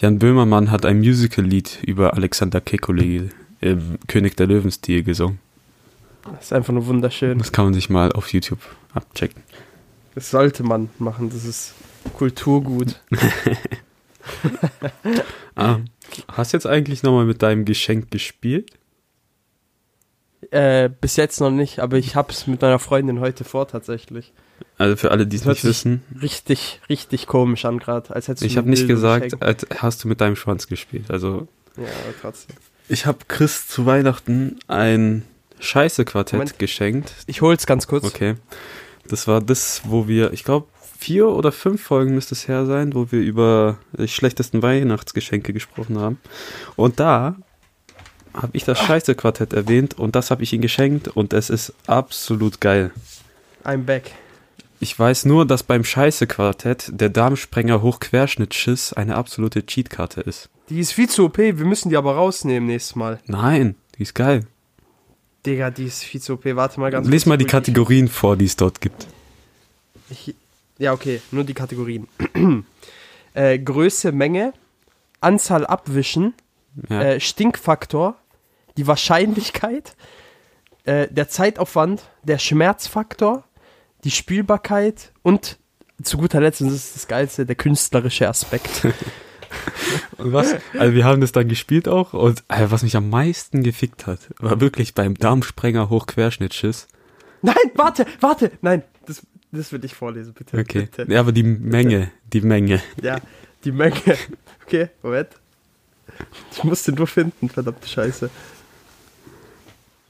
Jan 0.00 0.18
Böhmermann 0.18 0.72
hat 0.72 0.84
ein 0.84 0.98
Musical-Lied 0.98 1.78
über 1.86 2.14
Alexander 2.14 2.58
Kekulé 2.58 3.30
im 3.60 3.98
König 4.08 4.36
der 4.36 4.48
Löwen-Stil 4.48 5.04
gesungen. 5.04 5.38
Das 6.24 6.46
ist 6.46 6.52
einfach 6.52 6.72
nur 6.72 6.86
wunderschön. 6.86 7.38
Das 7.38 7.52
kann 7.52 7.66
man 7.66 7.74
sich 7.74 7.88
mal 7.88 8.12
auf 8.12 8.32
YouTube 8.32 8.60
abchecken. 8.94 9.42
Das 10.14 10.30
sollte 10.30 10.62
man 10.62 10.90
machen. 10.98 11.30
Das 11.30 11.44
ist 11.44 11.74
Kulturgut. 12.14 13.00
Ah, 15.54 15.78
hast 16.28 16.52
jetzt 16.52 16.66
eigentlich 16.66 17.02
nochmal 17.02 17.24
mit 17.24 17.42
deinem 17.42 17.64
Geschenk 17.64 18.12
gespielt? 18.12 18.70
Äh, 20.52 20.88
bis 21.00 21.16
jetzt 21.16 21.40
noch 21.40 21.50
nicht, 21.50 21.80
aber 21.80 21.96
ich 21.96 22.14
hab's 22.14 22.46
mit 22.46 22.62
meiner 22.62 22.78
Freundin 22.78 23.18
heute 23.18 23.42
vor 23.42 23.66
tatsächlich. 23.66 24.32
Also 24.78 24.94
für 24.96 25.10
alle, 25.10 25.26
die 25.26 25.36
es 25.36 25.44
nicht 25.44 25.64
wissen, 25.64 26.02
Richtig, 26.22 26.80
richtig 26.88 27.26
komisch 27.26 27.64
an 27.64 27.78
gerade, 27.80 28.14
als 28.14 28.28
hättest 28.28 28.42
du 28.42 28.46
ich 28.46 28.56
habe 28.56 28.70
nicht 28.70 28.86
gesagt, 28.86 29.42
als 29.42 29.66
hast 29.78 30.04
du 30.04 30.08
mit 30.08 30.20
deinem 30.20 30.36
Schwanz 30.36 30.68
gespielt. 30.68 31.10
Also 31.10 31.48
Ja, 31.76 31.82
aber 31.82 32.14
trotzdem. 32.20 32.54
ich 32.88 33.04
habe 33.06 33.18
Chris 33.26 33.66
zu 33.66 33.84
Weihnachten 33.84 34.60
ein 34.68 35.24
Scheiße-Quartett 35.58 36.58
geschenkt. 36.60 37.12
Ich 37.26 37.42
hol's 37.42 37.66
ganz 37.66 37.88
kurz. 37.88 38.04
Okay. 38.04 38.36
Das 39.08 39.26
war 39.26 39.40
das, 39.40 39.82
wo 39.84 40.06
wir, 40.06 40.32
ich 40.32 40.44
glaube, 40.44 40.68
vier 40.98 41.28
oder 41.28 41.52
fünf 41.52 41.82
Folgen 41.82 42.14
müsste 42.14 42.34
es 42.34 42.48
her 42.48 42.66
sein, 42.66 42.94
wo 42.94 43.10
wir 43.12 43.20
über 43.20 43.78
die 43.96 44.08
schlechtesten 44.08 44.62
Weihnachtsgeschenke 44.62 45.52
gesprochen 45.52 45.98
haben. 45.98 46.18
Und 46.76 46.98
da 46.98 47.36
habe 48.34 48.56
ich 48.56 48.64
das 48.64 48.78
Scheiße-Quartett 48.80 49.52
erwähnt 49.52 49.94
und 49.98 50.16
das 50.16 50.30
habe 50.30 50.42
ich 50.42 50.52
ihm 50.52 50.60
geschenkt 50.60 51.08
und 51.08 51.32
es 51.32 51.50
ist 51.50 51.72
absolut 51.86 52.60
geil. 52.60 52.90
I'm 53.64 53.84
back. 53.84 54.12
Ich 54.80 54.96
weiß 54.96 55.24
nur, 55.24 55.46
dass 55.46 55.62
beim 55.62 55.84
Scheiße-Quartett 55.84 56.90
der 56.92 57.08
Darmsprenger 57.08 57.82
Hochquerschnittschiss 57.82 58.92
eine 58.92 59.16
absolute 59.16 59.66
Cheatkarte 59.66 60.20
ist. 60.20 60.50
Die 60.68 60.80
ist 60.80 60.92
viel 60.92 61.08
zu 61.08 61.24
OP, 61.24 61.38
wir 61.38 61.54
müssen 61.64 61.90
die 61.90 61.96
aber 61.96 62.14
rausnehmen 62.14 62.68
nächstes 62.68 62.96
Mal. 62.96 63.20
Nein, 63.26 63.76
die 63.96 64.02
ist 64.02 64.14
geil. 64.14 64.46
Digga, 65.46 65.70
die 65.70 65.84
ist 65.84 66.04
viel 66.04 66.20
zu 66.20 66.34
OP. 66.34 66.44
Warte 66.44 66.80
mal 66.80 66.90
ganz 66.90 67.08
Lies 67.08 67.22
kurz. 67.22 67.26
mal 67.26 67.38
die 67.38 67.46
Kategorien 67.46 68.08
vor, 68.08 68.36
die 68.36 68.44
es 68.44 68.56
dort 68.56 68.80
gibt. 68.80 69.06
Ich, 70.10 70.34
ja, 70.78 70.92
okay, 70.92 71.20
nur 71.30 71.44
die 71.44 71.54
Kategorien. 71.54 72.08
äh, 73.34 73.58
Größe, 73.58 74.12
Menge, 74.12 74.52
Anzahl 75.20 75.66
Abwischen, 75.66 76.34
Ja. 76.88 77.02
äh, 77.02 77.20
Stinkfaktor, 77.20 78.16
die 78.76 78.86
Wahrscheinlichkeit, 78.86 79.96
äh, 80.84 81.08
der 81.10 81.28
Zeitaufwand, 81.28 82.02
der 82.22 82.38
Schmerzfaktor, 82.38 83.44
die 84.04 84.10
Spielbarkeit 84.12 85.12
und 85.22 85.58
zu 86.02 86.16
guter 86.18 86.40
Letzt, 86.40 86.60
und 86.60 86.68
das 86.68 86.76
ist 86.76 86.94
das 86.94 87.08
Geilste, 87.08 87.44
der 87.44 87.56
künstlerische 87.56 88.28
Aspekt. 88.28 88.84
Und 90.18 90.32
was? 90.32 90.54
Also 90.78 90.94
wir 90.94 91.04
haben 91.04 91.20
das 91.20 91.32
dann 91.32 91.48
gespielt 91.48 91.88
auch 91.88 92.12
und 92.14 92.44
äh, 92.48 92.66
was 92.68 92.84
mich 92.84 92.96
am 92.96 93.10
meisten 93.10 93.64
gefickt 93.64 94.06
hat, 94.06 94.20
war 94.38 94.60
wirklich 94.60 94.94
beim 94.94 95.14
Darmsprenger 95.14 95.90
Hochquerschnittschiss. 95.90 96.86
nein, 97.42 97.56
warte, 97.74 98.06
warte, 98.20 98.52
nein, 98.62 98.84
das, 99.52 99.72
will 99.72 99.84
ich 99.84 99.94
vorlesen, 99.94 100.34
bitte. 100.34 100.58
Okay. 100.58 100.88
Bitte. 100.94 101.12
Ja, 101.12 101.20
aber 101.20 101.32
die 101.32 101.42
Menge, 101.42 102.10
die 102.32 102.40
Menge. 102.40 102.82
Ja, 103.02 103.18
die 103.64 103.72
Menge. 103.72 103.94
Okay, 104.66 104.90
Moment. 105.02 105.30
Ich 106.52 106.62
musste 106.62 106.92
nur 106.92 107.06
finden, 107.06 107.48
verdammte 107.48 107.88
Scheiße. 107.88 108.28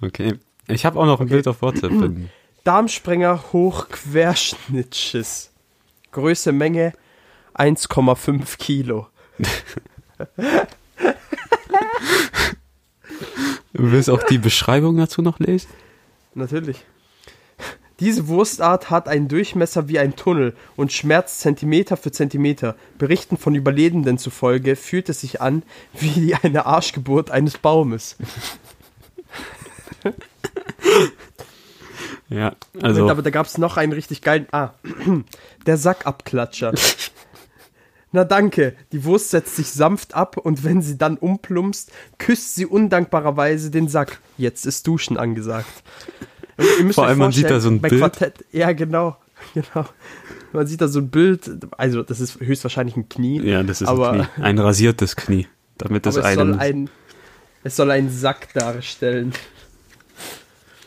Okay. 0.03 0.35
Ich 0.67 0.85
habe 0.85 0.99
auch 0.99 1.07
noch 1.07 1.21
ein 1.21 1.29
Bild 1.29 1.47
auf 1.47 1.63
WhatsApp. 1.63 1.93
finden. 1.93 2.29
Darmsprenger 2.65 3.53
Hochquerschnittschiss. 3.53 5.51
Größe 6.11 6.51
Menge 6.51 6.93
1,5 7.55 8.59
Kilo. 8.59 9.07
Du 13.73 13.93
willst 13.93 14.11
auch 14.11 14.25
die 14.25 14.39
Beschreibung 14.39 14.97
dazu 14.97 15.23
noch 15.23 15.39
lesen? 15.39 15.69
Natürlich. 16.35 16.85
Diese 18.01 18.29
Wurstart 18.29 18.91
hat 18.91 19.09
einen 19.09 19.27
Durchmesser 19.29 19.89
wie 19.89 19.99
ein 19.99 20.15
Tunnel 20.15 20.55
und 20.77 20.93
schmerzt 20.93 21.41
Zentimeter 21.41 21.97
für 21.97 22.13
Zentimeter. 22.13 22.77
Berichten 22.97 23.37
von 23.37 23.55
Überlebenden 23.55 24.19
zufolge 24.19 24.77
fühlt 24.77 25.09
es 25.09 25.23
sich 25.23 25.41
an 25.41 25.63
wie 25.99 26.35
eine 26.43 26.67
Arschgeburt 26.67 27.31
eines 27.31 27.59
Baumes. 27.59 28.17
Ja, 32.31 32.55
Moment, 32.75 32.85
also 32.85 33.09
aber 33.09 33.23
da 33.23 33.31
gab 33.31 33.47
es 33.47 33.57
noch 33.57 33.79
einen 33.79 33.93
richtig 33.93 34.21
geilen. 34.21 34.47
Ah, 34.53 34.73
der 35.67 35.79
Sackabklatscher. 35.79 36.75
Na 38.13 38.25
danke, 38.25 38.75
die 38.93 39.05
Wurst 39.05 39.31
setzt 39.31 39.57
sich 39.57 39.71
sanft 39.71 40.15
ab 40.15 40.37
und 40.37 40.65
wenn 40.65 40.83
sie 40.83 40.97
dann 40.99 41.17
umplumpst, 41.17 41.91
küsst 42.19 42.55
sie 42.55 42.67
undankbarerweise 42.67 43.71
den 43.71 43.89
Sack. 43.89 44.21
Jetzt 44.37 44.67
ist 44.67 44.87
Duschen 44.87 45.17
angesagt. 45.17 45.83
Vor 46.93 47.07
allem, 47.07 47.19
man 47.19 47.33
sieht 47.33 47.51
da 47.51 47.61
so 47.61 47.69
ein 47.69 47.81
Bild. 47.81 48.01
Quartett, 48.01 48.45
ja, 48.53 48.73
genau, 48.73 49.17
genau. 49.55 49.87
Man 50.53 50.67
sieht 50.67 50.81
da 50.81 50.89
so 50.89 51.01
ein 51.01 51.09
Bild, 51.09 51.51
also 51.77 52.03
das 52.03 52.21
ist 52.21 52.41
höchstwahrscheinlich 52.41 52.97
ein 52.97 53.09
Knie. 53.09 53.41
ja, 53.43 53.63
das 53.63 53.81
ist 53.81 53.89
aber, 53.89 54.13
ein, 54.13 54.23
Knie. 54.23 54.45
ein 54.45 54.59
rasiertes 54.59 55.15
Knie, 55.17 55.47
damit 55.77 56.07
es 56.07 56.17
aber 56.17 56.29
es 56.29 56.35
soll 56.35 56.53
einen 56.53 56.59
ein, 56.59 56.91
es 57.65 57.77
soll 57.77 57.91
einen 57.91 58.11
Sack 58.11 58.53
darstellen. 58.55 59.33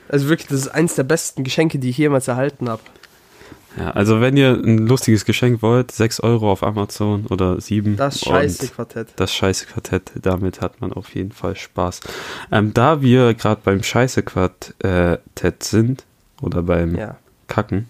Also 0.09 0.27
wirklich, 0.27 0.47
das 0.47 0.61
ist 0.61 0.67
eins 0.67 0.95
der 0.95 1.03
besten 1.03 1.43
Geschenke, 1.43 1.79
die 1.79 1.89
ich 1.89 1.97
jemals 1.97 2.27
erhalten 2.27 2.67
habe. 2.67 2.81
Ja, 3.77 3.91
also 3.91 4.19
wenn 4.19 4.35
ihr 4.35 4.51
ein 4.51 4.79
lustiges 4.85 5.23
Geschenk 5.23 5.61
wollt, 5.61 5.91
6 5.91 6.19
Euro 6.21 6.51
auf 6.51 6.61
Amazon 6.61 7.25
oder 7.27 7.59
7. 7.61 7.95
Das 7.95 8.19
scheiße 8.19 8.67
Quartett. 8.67 9.07
Das 9.15 9.33
scheiße 9.33 9.65
Quartett, 9.67 10.11
damit 10.21 10.59
hat 10.59 10.81
man 10.81 10.91
auf 10.91 11.15
jeden 11.15 11.31
Fall 11.31 11.55
Spaß. 11.55 12.01
Ähm, 12.51 12.73
da 12.73 13.01
wir 13.01 13.33
gerade 13.33 13.61
beim 13.63 13.81
scheiße 13.81 14.23
Quartett 14.23 15.63
sind, 15.63 16.03
oder 16.41 16.63
beim 16.63 16.95
Ja. 16.95 17.17
Kacken, 17.47 17.87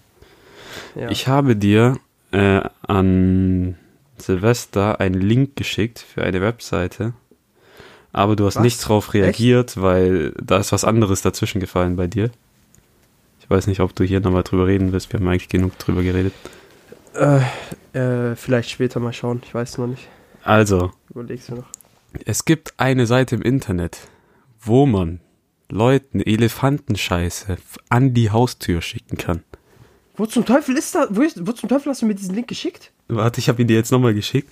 ja. 0.94 1.10
ich 1.10 1.26
habe 1.26 1.56
dir 1.56 1.96
äh, 2.32 2.60
an 2.86 3.76
Silvester 4.18 5.00
einen 5.00 5.20
Link 5.20 5.56
geschickt 5.56 5.98
für 5.98 6.22
eine 6.22 6.40
Webseite, 6.40 7.14
aber 8.12 8.36
du 8.36 8.46
hast 8.46 8.56
Was? 8.56 8.62
nicht 8.62 8.78
drauf 8.86 9.14
reagiert, 9.14 9.80
weil 9.80 10.32
da 10.42 10.58
ist 10.58 10.72
was 10.72 10.84
anderes 10.84 11.22
dazwischen 11.22 11.60
gefallen 11.60 11.96
bei 11.96 12.06
dir. 12.06 12.30
Weiß 13.52 13.66
nicht, 13.66 13.80
ob 13.80 13.94
du 13.94 14.02
hier 14.02 14.20
nochmal 14.20 14.44
drüber 14.44 14.66
reden 14.66 14.92
willst. 14.92 15.12
Wir 15.12 15.20
haben 15.20 15.28
eigentlich 15.28 15.50
genug 15.50 15.78
drüber 15.78 16.02
geredet. 16.02 16.32
Äh, 17.12 17.42
äh, 17.92 18.34
vielleicht 18.34 18.70
später 18.70 18.98
mal 18.98 19.12
schauen. 19.12 19.42
Ich 19.44 19.52
weiß 19.52 19.76
noch 19.76 19.88
nicht. 19.88 20.08
Also, 20.42 20.90
Überleg's 21.10 21.50
mir 21.50 21.58
noch. 21.58 21.66
Es 22.24 22.46
gibt 22.46 22.72
eine 22.78 23.04
Seite 23.06 23.34
im 23.34 23.42
Internet, 23.42 24.08
wo 24.58 24.86
man 24.86 25.20
Leuten 25.68 26.22
Elefantenscheiße 26.22 27.58
an 27.90 28.14
die 28.14 28.30
Haustür 28.30 28.80
schicken 28.80 29.18
kann. 29.18 29.42
Wo 30.16 30.24
zum 30.24 30.46
Teufel 30.46 30.74
ist 30.78 30.94
da? 30.94 31.08
Wo, 31.10 31.20
wo 31.20 31.52
zum 31.52 31.68
Teufel 31.68 31.90
hast 31.90 32.00
du 32.00 32.06
mir 32.06 32.14
diesen 32.14 32.34
Link 32.34 32.48
geschickt? 32.48 32.90
Warte, 33.08 33.38
ich 33.38 33.50
habe 33.50 33.60
ihn 33.60 33.68
dir 33.68 33.76
jetzt 33.76 33.92
nochmal 33.92 34.14
geschickt. 34.14 34.50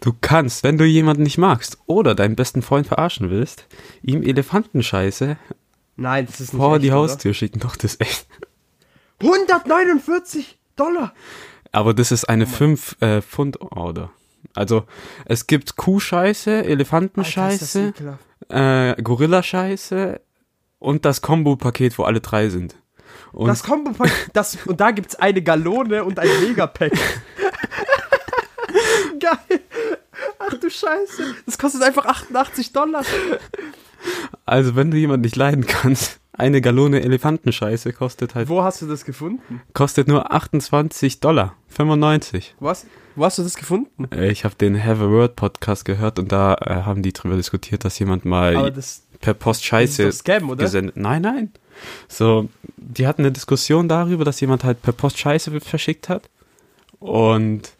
Du 0.00 0.12
kannst, 0.20 0.64
wenn 0.64 0.76
du 0.76 0.84
jemanden 0.84 1.22
nicht 1.22 1.38
magst 1.38 1.78
oder 1.86 2.16
deinen 2.16 2.34
besten 2.34 2.62
Freund 2.62 2.88
verarschen 2.88 3.30
willst, 3.30 3.68
ihm 4.02 4.24
Elefantenscheiße 4.24 5.36
Nein, 5.96 6.26
das 6.26 6.40
ist 6.40 6.52
nicht 6.52 6.60
vor 6.60 6.74
echt, 6.74 6.84
die 6.84 6.90
oder? 6.90 6.98
Haustür 6.98 7.34
schicken. 7.34 7.60
Doch, 7.60 7.76
das 7.76 7.94
ist 7.94 8.00
echt. 8.00 8.26
149 9.20 10.58
Dollar. 10.76 11.12
Aber 11.72 11.94
das 11.94 12.12
ist 12.12 12.28
eine 12.28 12.46
5 12.46 13.00
äh, 13.00 13.22
Pfund 13.22 13.60
Order. 13.60 14.10
Also 14.54 14.84
es 15.24 15.46
gibt 15.46 15.76
Kuhscheiße, 15.76 16.64
Elefantenscheiße, 16.64 17.92
äh, 18.48 19.02
Gorillascheiße 19.02 20.20
und 20.78 21.04
das 21.04 21.22
Kombo-Paket, 21.22 21.98
wo 21.98 22.04
alle 22.04 22.20
drei 22.20 22.48
sind. 22.48 22.76
Und 23.32 23.48
Das 23.48 23.62
Combo 23.64 23.90
das 24.32 24.56
und 24.64 24.80
da 24.80 24.92
gibt's 24.92 25.16
eine 25.16 25.42
Gallone 25.42 26.04
und 26.04 26.18
ein 26.20 26.28
Megapack. 26.40 26.92
Geil. 29.20 29.60
Ach 30.38 30.54
du 30.54 30.70
Scheiße. 30.70 31.34
Das 31.46 31.58
kostet 31.58 31.82
einfach 31.82 32.06
88 32.06 32.72
Dollar. 32.72 33.02
Also, 34.46 34.76
wenn 34.76 34.90
du 34.90 34.96
jemanden 34.96 35.22
nicht 35.22 35.36
leiden 35.36 35.66
kannst, 35.66 36.20
eine 36.32 36.60
Gallone 36.60 37.00
Elefantenscheiße 37.02 37.92
kostet 37.92 38.34
halt, 38.34 38.48
Wo 38.48 38.62
hast 38.62 38.82
du 38.82 38.86
das 38.86 39.04
gefunden? 39.04 39.60
kostet 39.72 40.08
nur 40.08 40.32
28 40.32 41.20
Dollar, 41.20 41.54
95. 41.68 42.54
Wo 42.60 42.68
hast, 42.68 42.86
wo 43.14 43.24
hast 43.24 43.38
du 43.38 43.42
das 43.42 43.54
gefunden? 43.56 44.08
Äh, 44.12 44.30
Ich 44.32 44.44
habe 44.44 44.54
den 44.56 44.82
Have 44.82 45.02
a 45.04 45.08
Word 45.10 45.36
Podcast 45.36 45.84
gehört 45.84 46.18
und 46.18 46.32
da 46.32 46.54
äh, 46.54 46.82
haben 46.82 47.02
die 47.02 47.12
drüber 47.12 47.36
diskutiert, 47.36 47.84
dass 47.84 47.98
jemand 47.98 48.24
mal 48.24 48.72
das, 48.72 49.04
per 49.20 49.34
Post 49.34 49.60
das 49.60 49.66
Scheiße 49.66 50.02
ist 50.04 50.26
doch 50.28 50.34
Scam, 50.34 50.50
oder? 50.50 50.64
gesendet. 50.64 50.96
Nein, 50.96 51.22
nein. 51.22 51.52
So, 52.08 52.48
die 52.76 53.06
hatten 53.06 53.22
eine 53.22 53.32
Diskussion 53.32 53.88
darüber, 53.88 54.24
dass 54.24 54.40
jemand 54.40 54.64
halt 54.64 54.82
per 54.82 54.92
Post 54.92 55.18
Scheiße 55.18 55.60
verschickt 55.60 56.08
hat. 56.08 56.28
Und 56.98 57.72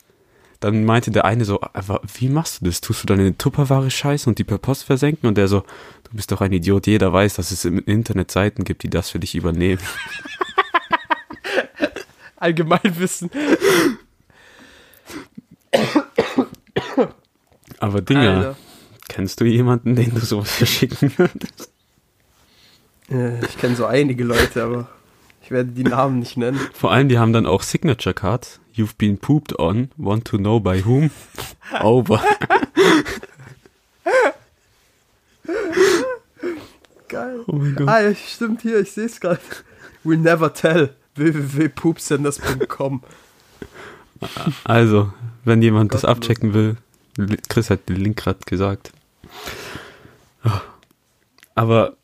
dann 0.65 0.85
meinte 0.85 1.11
der 1.11 1.25
eine 1.25 1.45
so, 1.45 1.61
aber 1.61 2.01
wie 2.19 2.29
machst 2.29 2.61
du 2.61 2.67
das? 2.67 2.81
Tust 2.81 3.03
du 3.03 3.07
dann 3.07 3.19
in 3.21 3.27
eine 3.27 3.39
Tupperware 3.39 3.91
scheißen 3.91 4.31
und 4.31 4.39
die 4.39 4.45
per 4.45 4.59
Post 4.59 4.85
versenken? 4.85 5.29
Und 5.29 5.37
der 5.37 5.49
so, 5.49 5.61
du 5.61 6.11
bist 6.13 6.33
doch 6.33 6.41
ein 6.41 6.53
Idiot. 6.53 6.87
Jeder 6.87 7.13
weiß, 7.13 7.35
dass 7.35 7.51
es 7.51 7.65
im 7.65 7.79
Internet 7.79 8.31
Seiten 8.31 8.65
gibt, 8.65 8.83
die 8.83 8.91
das 8.91 9.11
für 9.11 9.19
dich 9.19 9.35
übernehmen. 9.35 9.83
Allgemeinwissen. 12.37 13.31
Aber 17.79 18.01
Dinger, 18.03 18.37
Alter. 18.37 18.57
kennst 19.09 19.41
du 19.41 19.45
jemanden, 19.45 19.97
den 19.97 20.15
du 20.15 20.21
sowas 20.21 20.51
verschicken 20.51 21.13
würdest? 21.17 21.71
Äh, 23.11 23.45
Ich 23.45 23.59
kenne 23.59 23.77
so 23.77 23.87
einige 23.87 24.25
Leute, 24.25 24.63
aber 24.63 24.89
ich 25.43 25.51
werde 25.51 25.71
die 25.73 25.85
Namen 25.85 26.19
nicht 26.21 26.37
nennen. 26.37 26.61
Vor 26.73 26.93
allem, 26.93 27.09
die 27.09 27.19
haben 27.19 27.33
dann 27.33 27.47
auch 27.47 27.63
Signature 27.63 28.15
Cards. 28.15 28.61
You've 28.75 28.99
been 28.99 29.19
pooped 29.19 29.53
on. 29.59 29.91
Want 29.97 30.25
to 30.27 30.37
know 30.37 30.59
by 30.61 30.81
whom? 30.81 31.11
Over. 31.81 32.21
Geil. 37.09 37.45
Oh 37.47 37.53
mein 37.57 37.75
Gott. 37.77 37.89
Ah, 37.89 38.01
ja, 38.01 38.15
stimmt 38.15 38.63
hier, 38.63 38.81
ich 38.81 38.93
sehe 38.93 39.07
es 39.07 39.21
gerade. 39.21 39.41
We'll 40.03 40.19
never 40.19 40.53
tell. 40.53 40.95
www.poopsenders.com 41.15 43.03
Also, 44.65 45.13
wenn 45.45 45.63
jemand 45.63 45.95
das 45.95 46.03
Gottlos. 46.03 46.17
abchecken 46.17 46.55
will, 46.55 46.77
Chris 47.49 47.71
hat 47.71 47.89
den 47.89 47.97
Link 47.97 48.17
gerade 48.17 48.41
gesagt. 48.45 48.91
Ah. 50.43 50.61
Aber 51.55 51.97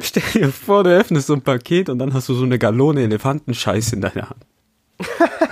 stell 0.00 0.22
dir 0.32 0.50
vor, 0.50 0.84
du 0.84 0.90
öffnest 0.96 1.26
so 1.26 1.34
ein 1.34 1.42
Paket 1.42 1.90
und 1.90 1.98
dann 1.98 2.14
hast 2.14 2.28
du 2.30 2.34
so 2.34 2.44
eine 2.44 2.58
Gallone 2.58 3.02
Elefantenscheiß 3.02 3.92
in 3.92 4.00
deiner 4.00 4.30
Hand. 4.30 4.46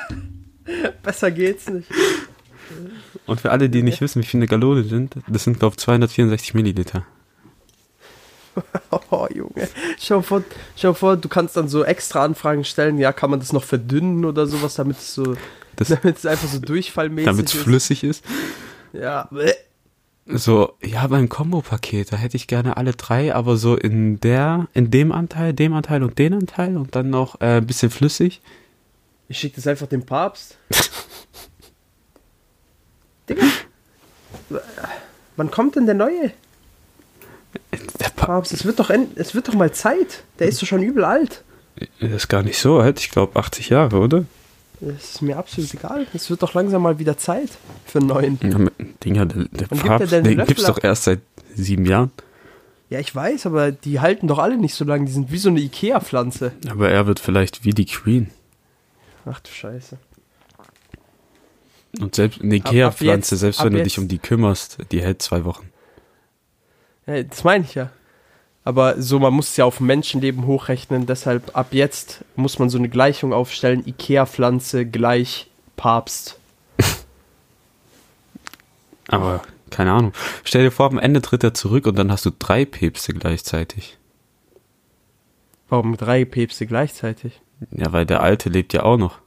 Besser 1.08 1.30
geht's 1.30 1.70
nicht. 1.70 1.88
Und 3.24 3.40
für 3.40 3.50
alle, 3.50 3.70
die 3.70 3.82
nicht 3.82 4.02
wissen, 4.02 4.20
wie 4.20 4.26
viele 4.26 4.46
Gallone 4.46 4.84
sind, 4.84 5.14
das 5.26 5.44
sind, 5.44 5.58
glaube 5.58 5.72
ich, 5.72 5.78
264 5.78 6.52
Milliliter. 6.52 7.06
Oh, 9.10 9.26
Junge. 9.32 9.68
Schau 9.98 10.20
vor, 10.20 10.42
schau 10.76 10.92
vor, 10.92 11.16
du 11.16 11.28
kannst 11.28 11.56
dann 11.56 11.68
so 11.68 11.84
extra 11.84 12.24
Anfragen 12.24 12.64
stellen. 12.64 12.98
Ja, 12.98 13.12
kann 13.12 13.30
man 13.30 13.38
das 13.38 13.52
noch 13.52 13.62
verdünnen 13.62 14.24
oder 14.24 14.46
sowas, 14.46 14.74
damit 14.74 14.98
es 14.98 15.14
so, 15.14 15.34
damit 15.76 16.18
es 16.18 16.26
einfach 16.26 16.48
so 16.48 16.58
durchfallmäßig 16.58 17.26
damit 17.26 17.46
es 17.46 17.54
ist. 17.54 17.62
flüssig 17.62 18.04
ist. 18.04 18.24
Ja. 18.92 19.30
So, 20.26 20.74
ja, 20.82 21.06
beim 21.06 21.28
Kombo-Paket, 21.28 22.12
da 22.12 22.16
hätte 22.16 22.36
ich 22.36 22.48
gerne 22.48 22.76
alle 22.76 22.92
drei, 22.92 23.32
aber 23.34 23.56
so 23.56 23.76
in 23.76 24.18
der, 24.20 24.66
in 24.74 24.90
dem 24.90 25.12
Anteil, 25.12 25.54
dem 25.54 25.72
Anteil 25.72 26.02
und 26.02 26.18
den 26.18 26.34
Anteil 26.34 26.76
und 26.76 26.96
dann 26.96 27.08
noch 27.08 27.40
äh, 27.40 27.58
ein 27.58 27.66
bisschen 27.66 27.90
flüssig. 27.90 28.42
Ich 29.28 29.38
schicke 29.38 29.56
das 29.56 29.66
einfach 29.66 29.86
dem 29.86 30.04
Papst. 30.04 30.56
Digga. 33.28 33.42
Wann 35.36 35.50
kommt 35.50 35.76
denn 35.76 35.86
der 35.86 35.94
neue 35.94 36.32
Der 38.00 38.08
pa 38.16 38.26
Papst? 38.26 38.52
Es 38.52 38.64
wird 38.64 38.80
doch, 38.80 38.90
es 39.16 39.34
wird 39.34 39.48
doch 39.48 39.54
mal 39.54 39.72
Zeit. 39.72 40.24
Der 40.38 40.48
ist 40.48 40.62
doch 40.62 40.66
schon 40.66 40.82
übel 40.82 41.04
alt. 41.04 41.44
das 42.00 42.10
ist 42.10 42.28
gar 42.28 42.42
nicht 42.42 42.58
so 42.58 42.78
alt, 42.78 42.98
ich 43.00 43.10
glaube 43.10 43.38
80 43.38 43.68
Jahre, 43.68 43.98
oder? 43.98 44.24
Das 44.80 45.14
ist 45.14 45.22
mir 45.22 45.36
absolut 45.36 45.72
egal. 45.74 46.06
Es 46.14 46.30
wird 46.30 46.42
doch 46.42 46.54
langsam 46.54 46.82
mal 46.82 46.98
wieder 46.98 47.18
Zeit 47.18 47.50
für 47.84 47.98
einen 47.98 48.08
neuen. 48.08 48.38
Ja, 48.42 48.86
Dinger, 49.04 49.26
der, 49.26 49.44
der 49.44 49.68
gibt 49.68 49.84
er 49.84 49.98
Papst, 49.98 50.12
den 50.12 50.24
gibt's 50.24 50.48
Löffel 50.48 50.64
doch 50.64 50.82
erst 50.82 51.04
seit 51.04 51.20
sieben 51.54 51.84
Jahren. 51.84 52.10
Ja, 52.88 53.00
ich 53.00 53.14
weiß, 53.14 53.44
aber 53.44 53.70
die 53.70 54.00
halten 54.00 54.28
doch 54.28 54.38
alle 54.38 54.56
nicht 54.56 54.74
so 54.74 54.84
lange. 54.84 55.04
Die 55.04 55.12
sind 55.12 55.30
wie 55.30 55.38
so 55.38 55.50
eine 55.50 55.60
Ikea-Pflanze. 55.60 56.52
Aber 56.70 56.88
er 56.88 57.06
wird 57.06 57.20
vielleicht 57.20 57.64
wie 57.64 57.72
die 57.72 57.84
Queen. 57.84 58.30
Ach 59.30 59.40
du 59.40 59.50
Scheiße. 59.50 59.98
Und 62.00 62.14
selbst 62.14 62.40
eine 62.42 62.56
Ikea-Pflanze, 62.56 63.36
selbst 63.36 63.62
wenn 63.64 63.72
du 63.72 63.78
jetzt- 63.78 63.86
dich 63.86 63.98
um 63.98 64.08
die 64.08 64.18
kümmerst, 64.18 64.78
die 64.92 65.00
hält 65.02 65.22
zwei 65.22 65.44
Wochen. 65.44 65.70
Ja, 67.06 67.22
das 67.22 67.44
meine 67.44 67.64
ich 67.64 67.74
ja. 67.74 67.90
Aber 68.64 69.00
so, 69.00 69.18
man 69.18 69.32
muss 69.32 69.50
es 69.50 69.56
ja 69.56 69.64
auf 69.64 69.80
Menschenleben 69.80 70.46
hochrechnen. 70.46 71.06
Deshalb 71.06 71.56
ab 71.56 71.68
jetzt 71.72 72.24
muss 72.36 72.58
man 72.58 72.68
so 72.68 72.76
eine 72.76 72.90
Gleichung 72.90 73.32
aufstellen. 73.32 73.82
Ikea-Pflanze 73.86 74.84
gleich 74.84 75.50
Papst. 75.76 76.38
Aber 79.08 79.42
keine 79.70 79.92
Ahnung. 79.92 80.12
Stell 80.44 80.64
dir 80.64 80.70
vor, 80.70 80.86
am 80.86 80.98
Ende 80.98 81.22
tritt 81.22 81.42
er 81.44 81.54
zurück 81.54 81.86
und 81.86 81.96
dann 81.96 82.12
hast 82.12 82.26
du 82.26 82.30
drei 82.38 82.64
Päpste 82.66 83.14
gleichzeitig. 83.14 83.96
Warum 85.70 85.96
drei 85.96 86.24
Päpste 86.26 86.66
gleichzeitig? 86.66 87.40
Ja, 87.70 87.92
weil 87.92 88.06
der 88.06 88.22
Alte 88.22 88.48
lebt 88.48 88.72
ja 88.72 88.82
auch 88.84 88.96
noch. 88.96 89.18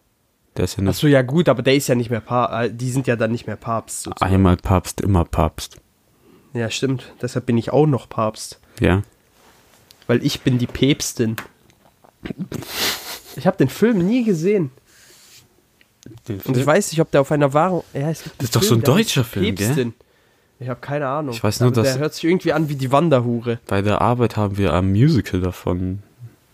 Der 0.58 0.66
ist 0.66 0.78
ja 0.78 0.86
Achso, 0.86 1.08
ja 1.08 1.22
gut, 1.22 1.48
aber 1.48 1.62
der 1.62 1.76
ist 1.76 1.88
ja 1.88 1.96
nicht 1.96 2.10
mehr 2.10 2.20
Papst. 2.20 2.74
Die 2.76 2.92
sind 2.92 3.08
ja 3.08 3.16
dann 3.16 3.32
nicht 3.32 3.48
mehr 3.48 3.56
Papst. 3.56 4.04
sozusagen. 4.04 4.34
einmal 4.34 4.58
Papst, 4.58 5.00
immer 5.02 5.24
Papst. 5.26 5.78
Ja, 6.54 6.70
stimmt. 6.70 7.14
Deshalb 7.22 7.46
bin 7.46 7.58
ich 7.58 7.72
auch 7.72 7.86
noch 7.88 8.10
Papst. 8.10 8.60
Ja. 8.80 9.04
Weil 10.08 10.26
ich 10.26 10.42
bin 10.42 10.58
die 10.58 10.68
Päpstin. 10.68 11.38
Ich 13.38 13.48
habe 13.48 13.56
den 13.58 13.70
Film 13.70 14.06
nie 14.06 14.24
gesehen. 14.26 14.72
Und 16.28 16.58
ich 16.58 16.66
weiß 16.66 16.92
nicht, 16.92 17.00
ob 17.00 17.12
der 17.12 17.22
auf 17.22 17.32
einer 17.32 17.54
wahren. 17.54 17.82
Ja, 17.94 18.10
es 18.10 18.24
gibt 18.24 18.34
einen 18.34 18.38
Das 18.40 18.46
ist 18.48 18.55
doch 18.55 18.64
so 18.64 18.75
ein 18.75 18.82
deutscher 18.84 19.24
Film, 19.24 19.55
gell? 19.55 19.68
Päpstin. 19.68 19.94
Ich 20.60 20.68
habe 20.70 20.82
keine 20.82 21.08
Ahnung. 21.08 21.34
Ich 21.34 21.44
weiß 21.44 21.62
nur, 21.62 21.68
Aber 21.68 21.82
dass- 21.82 21.94
Der 21.94 22.00
hört 22.01 22.14
sich 22.14 22.25
irgendwie 22.25 22.53
an 22.53 22.68
wie 22.70 22.75
die 22.75 22.92
Wanderhure. 22.92 23.60
Bei 23.68 23.82
der 23.82 24.01
Arbeit 24.01 24.36
haben 24.36 24.58
wir 24.58 24.74
ein 24.74 24.92
Musical 24.92 25.40
davon 25.42 26.03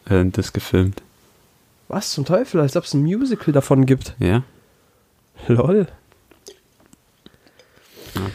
äh, 0.09 0.23
das 0.25 0.53
gefilmt. 0.53 1.01
Was 1.87 2.11
zum 2.11 2.25
Teufel? 2.25 2.59
Als 2.61 2.75
ob 2.75 2.83
es 2.83 2.93
ein 2.93 3.03
Musical 3.03 3.53
davon 3.53 3.85
gibt. 3.85 4.15
Ja? 4.19 4.43
Lol. 5.47 5.87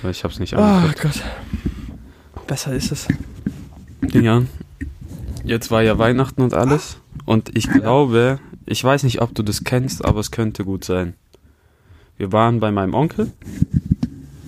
Aber 0.00 0.10
ich 0.10 0.24
hab's 0.24 0.38
nicht 0.38 0.54
Oh 0.54 0.60
angeguckt. 0.60 1.02
Gott. 1.02 1.22
Besser 2.46 2.72
ist 2.72 2.92
es. 2.92 3.08
Dinger. 4.00 4.44
Jetzt 5.44 5.70
war 5.70 5.82
ja 5.82 5.98
Weihnachten 5.98 6.42
und 6.42 6.54
alles. 6.54 6.98
Und 7.24 7.56
ich 7.56 7.68
glaube, 7.68 8.38
ich 8.64 8.82
weiß 8.82 9.02
nicht, 9.02 9.20
ob 9.20 9.34
du 9.34 9.42
das 9.42 9.64
kennst, 9.64 10.04
aber 10.04 10.20
es 10.20 10.30
könnte 10.30 10.64
gut 10.64 10.84
sein. 10.84 11.14
Wir 12.16 12.32
waren 12.32 12.60
bei 12.60 12.70
meinem 12.70 12.94
Onkel. 12.94 13.32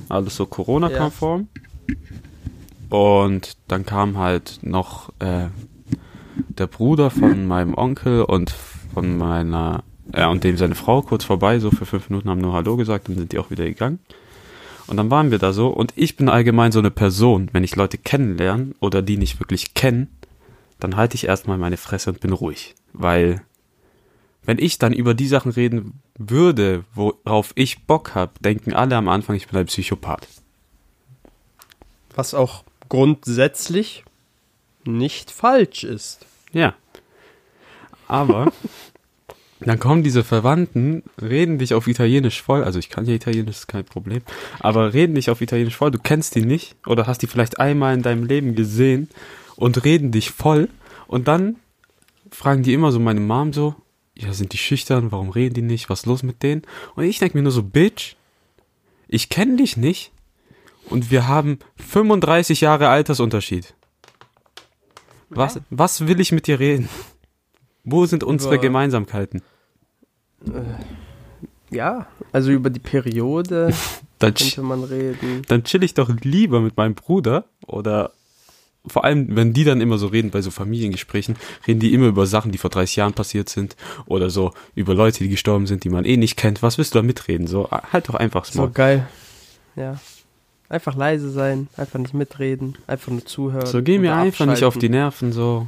Alles 0.09 0.37
so 0.37 0.47
Corona-konform. 0.47 1.49
Und 2.91 3.57
dann 3.67 3.85
kam 3.85 4.19
halt 4.19 4.61
noch 4.63 5.09
äh, 5.19 5.49
der 6.37 6.69
Bruder 6.69 7.11
von 7.11 7.47
meinem 7.47 7.75
Onkel 7.75 8.23
und 8.23 8.55
von 8.95 9.19
meiner, 9.19 9.85
ja, 10.15 10.29
und 10.29 10.45
dem 10.45 10.57
seine 10.57 10.75
Frau 10.75 11.03
kurz 11.03 11.25
vorbei, 11.25 11.59
so 11.59 11.71
für 11.71 11.87
fünf 11.87 12.09
Minuten 12.09 12.31
haben 12.31 12.41
nur 12.41 12.53
Hallo 12.53 12.77
gesagt, 12.77 13.09
dann 13.09 13.17
sind 13.17 13.33
die 13.33 13.39
auch 13.39 13.51
wieder 13.51 13.65
gegangen. 13.65 13.99
Und 14.87 14.97
dann 14.97 15.11
waren 15.11 15.31
wir 15.31 15.39
da 15.39 15.53
so 15.53 15.69
und 15.69 15.93
ich 15.97 16.17
bin 16.17 16.29
allgemein 16.29 16.73
so 16.73 16.79
eine 16.79 16.91
Person, 16.91 17.49
wenn 17.53 17.65
ich 17.65 17.77
Leute 17.77 17.99
kennenlerne 17.99 18.75
oder 18.81 19.03
die 19.03 19.17
nicht 19.17 19.41
wirklich 19.41 19.75
kennen, 19.75 20.09
dann 20.79 20.97
halte 20.97 21.15
ich 21.15 21.27
erstmal 21.27 21.59
meine 21.59 21.79
Fresse 21.79 22.11
und 22.11 22.21
bin 22.21 22.33
ruhig. 22.33 22.75
Weil 22.93 23.43
wenn 24.45 24.59
ich 24.59 24.79
dann 24.79 24.93
über 24.93 25.15
die 25.15 25.27
Sachen 25.27 25.53
reden 25.53 26.03
würde, 26.19 26.85
worauf 26.95 27.53
ich 27.55 27.87
Bock 27.87 28.15
habe, 28.15 28.33
denken 28.41 28.75
alle 28.75 28.97
am 28.97 29.09
Anfang, 29.09 29.37
ich 29.37 29.49
bin 29.49 29.59
ein 29.59 29.67
Psychopath. 29.67 30.29
Was 32.15 32.35
auch 32.35 32.65
grundsätzlich 32.89 34.05
nicht 34.85 35.31
falsch 35.31 35.85
ist. 35.85 36.27
Ja. 36.53 36.75
Aber 38.07 38.53
dann 39.65 39.79
kommen 39.79 40.03
diese 40.03 40.25
Verwandten, 40.25 41.03
reden 41.21 41.59
dich 41.59 41.75
auf 41.75 41.87
Italienisch 41.87 42.43
voll, 42.43 42.65
also 42.65 42.79
ich 42.79 42.91
kann 42.91 43.07
ja 43.07 43.15
Italienisch, 43.15 43.57
ist 43.57 43.67
kein 43.69 43.85
Problem, 43.85 44.23
aber 44.61 44.93
reden 44.93 45.15
dich 45.15 45.31
auf 45.31 45.41
Italienisch 45.41 45.77
voll, 45.77 45.91
du 45.91 45.99
kennst 45.99 46.35
die 46.35 46.45
nicht 46.45 46.77
oder 46.87 47.07
hast 47.07 47.23
die 47.23 47.27
vielleicht 47.27 47.61
einmal 47.61 47.95
in 47.95 48.03
deinem 48.03 48.25
Leben 48.25 48.55
gesehen 48.55 49.09
und 49.57 49.85
reden 49.85 50.13
dich 50.13 50.31
voll 50.31 50.69
und 51.07 51.29
dann 51.29 51.57
fragen 52.31 52.63
die 52.63 52.75
immer 52.75 52.93
so 52.93 53.01
meine 53.01 53.21
Mom 53.21 53.53
so, 53.53 53.75
ja, 54.17 54.33
sind 54.33 54.53
die 54.53 54.59
schüchtern, 54.59 55.13
warum 55.13 55.31
reden 55.31 55.55
die 55.55 55.63
nicht, 55.63 55.89
was 55.89 56.01
ist 56.01 56.07
los 56.07 56.23
mit 56.23 56.43
denen? 56.43 56.63
Und 56.95 57.05
ich 57.05 57.19
denke 57.19 57.37
mir 57.37 57.43
nur 57.43 57.53
so, 57.53 57.63
Bitch, 57.63 58.17
ich 59.09 59.29
kenne 59.29 59.57
dich 59.57 59.77
nicht 59.77 60.13
und 60.87 61.11
wir 61.11 61.27
haben 61.27 61.59
35 61.77 62.61
Jahre 62.61 62.89
Altersunterschied. 62.89 63.75
Was, 65.31 65.61
was 65.71 66.07
will 66.07 66.21
ich 66.21 66.33
mit 66.33 66.47
dir 66.47 66.61
reden? 66.61 66.89
Wo 67.83 68.07
sind 68.07 68.25
unsere 68.25 68.59
Gemeinsamkeiten? 68.59 69.43
Ja, 71.71 72.07
also 72.33 72.51
über 72.51 72.71
die 72.71 72.81
Periode 72.81 73.73
Dann, 74.19 74.35
könnte 74.35 74.63
man 74.63 74.85
reden. 74.85 75.43
dann 75.49 75.65
chill 75.65 75.83
ich 75.83 75.93
doch 75.95 76.09
lieber 76.23 76.61
mit 76.61 76.77
meinem 76.77 76.95
Bruder 76.95 77.45
oder 77.67 78.13
vor 78.87 79.05
allem, 79.05 79.35
wenn 79.35 79.53
die 79.53 79.65
dann 79.65 79.81
immer 79.81 79.99
so 79.99 80.07
reden 80.09 80.31
bei 80.31 80.41
so 80.43 80.51
Familiengesprächen, 80.51 81.37
reden 81.67 81.81
die 81.81 81.93
immer 81.95 82.07
über 82.07 82.27
Sachen, 82.27 82.53
die 82.53 82.59
vor 82.59 82.71
30 82.71 82.97
Jahren 82.97 83.13
passiert 83.15 83.49
sind 83.49 83.77
oder 84.07 84.31
so 84.31 84.53
über 84.75 84.95
Leute, 84.95 85.25
die 85.25 85.31
gestorben 85.31 85.67
sind, 85.67 85.85
die 85.85 85.89
man 85.89 86.05
eh 86.05 86.17
nicht 86.17 86.37
kennt. 86.37 86.63
Was 86.63 86.79
willst 86.79 86.95
du 86.95 86.99
da 86.99 87.03
mitreden? 87.03 87.47
So, 87.47 87.69
halt 87.71 88.09
doch 88.09 88.15
einfach 88.15 88.45
So 88.45 88.63
mal. 88.63 88.71
geil. 88.71 89.09
Ja. 89.75 89.99
Einfach 90.69 90.95
leise 90.97 91.31
sein, 91.31 91.69
einfach 91.77 91.99
nicht 91.99 92.15
mitreden, 92.15 92.77
einfach 92.87 93.11
nur 93.11 93.25
zuhören. 93.25 93.67
So, 93.67 93.83
geh 93.83 93.99
mir 93.99 94.15
einfach 94.15 94.47
nicht 94.47 94.65
auf 94.65 94.77
die. 94.79 94.89
Nerven, 94.89 95.33
so. 95.33 95.67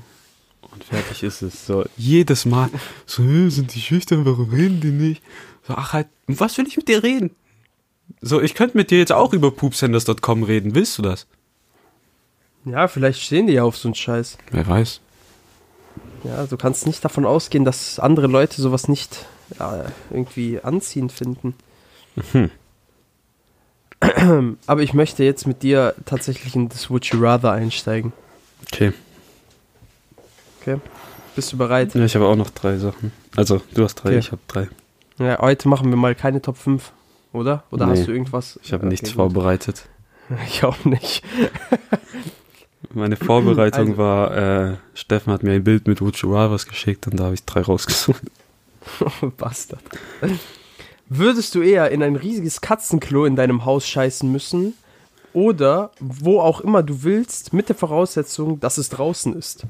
Und 0.72 0.84
fertig 0.84 1.22
ist 1.22 1.42
es. 1.42 1.66
So, 1.66 1.84
jedes 1.96 2.44
Mal. 2.44 2.68
So, 3.06 3.22
"Hä, 3.22 3.48
sind 3.48 3.74
die 3.74 3.80
schüchtern, 3.80 4.24
warum 4.24 4.50
reden 4.50 4.80
die 4.80 4.90
nicht? 4.90 5.22
So, 5.66 5.74
ach 5.74 5.92
halt, 5.92 6.08
was 6.26 6.58
will 6.58 6.66
ich 6.66 6.76
mit 6.76 6.88
dir 6.88 7.02
reden? 7.02 7.30
So, 8.20 8.40
ich 8.40 8.54
könnte 8.54 8.76
mit 8.76 8.90
dir 8.90 8.98
jetzt 8.98 9.12
auch 9.12 9.32
über 9.32 9.50
poopsenders.com 9.50 10.42
reden. 10.42 10.74
Willst 10.74 10.98
du 10.98 11.02
das? 11.02 11.26
Ja, 12.64 12.88
vielleicht 12.88 13.20
stehen 13.20 13.46
die 13.46 13.54
ja 13.54 13.62
auf 13.62 13.76
so 13.76 13.88
einen 13.88 13.94
Scheiß. 13.94 14.38
Wer 14.50 14.66
weiß. 14.66 15.00
Ja, 16.24 16.46
du 16.46 16.56
kannst 16.56 16.86
nicht 16.86 17.04
davon 17.04 17.24
ausgehen, 17.24 17.64
dass 17.64 17.98
andere 17.98 18.26
Leute 18.26 18.60
sowas 18.60 18.88
nicht 18.88 19.26
ja, 19.58 19.86
irgendwie 20.10 20.60
anziehend 20.60 21.12
finden. 21.12 21.54
Hm. 22.32 22.50
Aber 24.66 24.82
ich 24.82 24.94
möchte 24.94 25.24
jetzt 25.24 25.46
mit 25.46 25.62
dir 25.62 25.94
tatsächlich 26.04 26.54
in 26.54 26.68
das 26.68 26.90
Would 26.90 27.06
You 27.06 27.20
Rather 27.20 27.52
einsteigen. 27.52 28.12
Okay. 28.62 28.92
Okay? 30.66 30.80
Bist 31.34 31.52
du 31.52 31.56
bereit? 31.58 31.94
Ja, 31.94 32.04
ich 32.04 32.14
habe 32.14 32.26
auch 32.26 32.36
noch 32.36 32.50
drei 32.50 32.76
Sachen. 32.78 33.12
Also, 33.36 33.60
du 33.74 33.84
hast 33.84 33.96
drei, 33.96 34.10
Okay. 34.10 34.18
ich 34.18 34.32
habe 34.32 34.40
drei. 34.48 34.68
Ja, 35.18 35.38
heute 35.40 35.68
machen 35.68 35.90
wir 35.90 35.96
mal 35.96 36.14
keine 36.14 36.42
Top 36.42 36.56
5, 36.56 36.92
oder? 37.32 37.64
Oder 37.70 37.86
Nee, 37.86 37.92
hast 37.98 38.08
du 38.08 38.12
irgendwas? 38.12 38.58
Ich 38.62 38.72
habe 38.72 38.82
Okay, 38.84 38.90
nichts 38.90 39.10
gut. 39.10 39.16
vorbereitet. 39.16 39.86
Ich 40.48 40.64
auch 40.64 40.84
nicht. 40.84 41.22
Meine 42.92 43.14
Vorbereitung 43.16 43.90
Also- 43.90 43.96
war, 43.98 44.36
äh, 44.72 44.76
Steffen 44.94 45.32
hat 45.32 45.42
mir 45.44 45.52
ein 45.52 45.62
Bild 45.64 45.86
mit 45.86 46.00
Uchiwaras 46.00 46.66
geschickt 46.66 47.06
und 47.06 47.16
da 47.20 47.24
habe 47.24 47.34
ich 47.34 47.44
drei 47.44 47.60
rausgesucht. 47.60 48.22
Bastard. 49.36 49.82
Würdest 51.08 51.54
du 51.54 51.62
eher 51.62 51.90
in 51.92 52.02
ein 52.02 52.16
riesiges 52.16 52.60
Katzenklo 52.60 53.24
in 53.24 53.36
deinem 53.36 53.64
Haus 53.64 53.86
scheißen 53.86 54.30
müssen 54.30 54.74
oder 55.32 55.90
wo 56.00 56.40
auch 56.40 56.60
immer 56.60 56.82
du 56.82 57.02
willst, 57.04 57.52
mit 57.52 57.68
der 57.68 57.76
Voraussetzung, 57.76 58.58
dass 58.60 58.78
es 58.78 58.88
draußen 58.88 59.36
ist? 59.36 59.64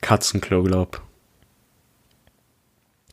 Katzenklo, 0.00 0.62
glaub. 0.62 1.00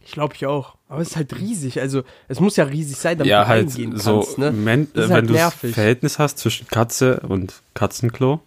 Ich 0.03 0.11
glaube 0.13 0.33
ich 0.35 0.45
auch. 0.45 0.75
Aber 0.89 1.01
es 1.01 1.09
ist 1.11 1.15
halt 1.15 1.37
riesig. 1.39 1.79
Also 1.79 2.03
es 2.27 2.39
muss 2.41 2.57
ja 2.57 2.65
riesig 2.65 2.97
sein, 2.97 3.17
damit 3.17 3.29
Ja, 3.29 3.43
du 3.43 3.47
halt 3.47 3.67
reingehen 3.69 3.97
so, 3.97 4.19
kannst. 4.19 4.37
Ne? 4.37 4.51
Men 4.51 4.87
Das 4.93 5.05
ist 5.05 5.09
wenn 5.09 5.15
halt 5.15 5.29
du 5.29 5.33
das 5.33 5.41
nervig. 5.41 5.73
Verhältnis 5.73 6.19
hast 6.19 6.37
zwischen 6.39 6.67
Katze 6.67 7.21
und 7.21 7.61
Katzenklo, 7.75 8.41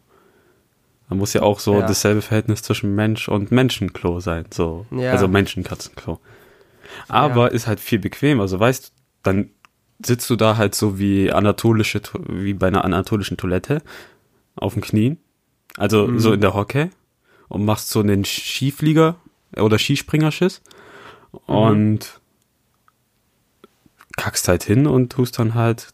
dann 1.09 1.19
muss 1.19 1.33
ja 1.33 1.41
auch 1.43 1.59
so 1.61 1.77
Ja. 1.81 1.87
dasselbe 1.87 2.21
Verhältnis 2.21 2.63
zwischen 2.63 2.95
Mensch 2.95 3.29
und 3.29 3.51
Menschenklo 3.51 4.21
sein. 4.21 4.45
So. 4.53 4.85
Ja. 4.91 5.13
Also 5.13 5.27
Menschenkatzenklo. 5.27 6.21
Aber 7.09 7.53
ist 7.53 7.67
halt 7.67 7.81
viel 7.81 7.99
bequemer. 7.99 8.43
Also 8.43 8.61
weißt 8.61 8.87
du, 8.89 8.91
dann 9.23 9.51
sitzt 10.05 10.29
du 10.29 10.37
da 10.37 10.59
halt 10.59 10.75
so 10.75 10.99
wie 10.99 11.33
anatolische, 11.33 12.03
To- 12.03 12.21
wie 12.29 12.53
bei 12.53 12.67
einer 12.67 12.85
anatolischen 12.85 13.39
Toilette 13.39 13.81
auf 14.57 14.75
den 14.75 14.83
Knien. 14.83 15.19
Also 15.77 16.07
Mhm. 16.07 16.19
so 16.19 16.33
in 16.33 16.40
der 16.40 16.55
Hocke 16.55 16.90
und 17.49 17.64
machst 17.64 17.90
so 17.90 18.01
einen 18.01 18.25
Skiflieger 18.25 19.17
oder 19.57 19.79
Skispringerschiss 19.79 20.62
Mhm. 21.47 21.55
und 21.55 22.21
kackst 24.17 24.49
halt 24.49 24.62
hin 24.64 24.87
und 24.87 25.11
tust 25.12 25.38
dann 25.38 25.55
halt 25.55 25.88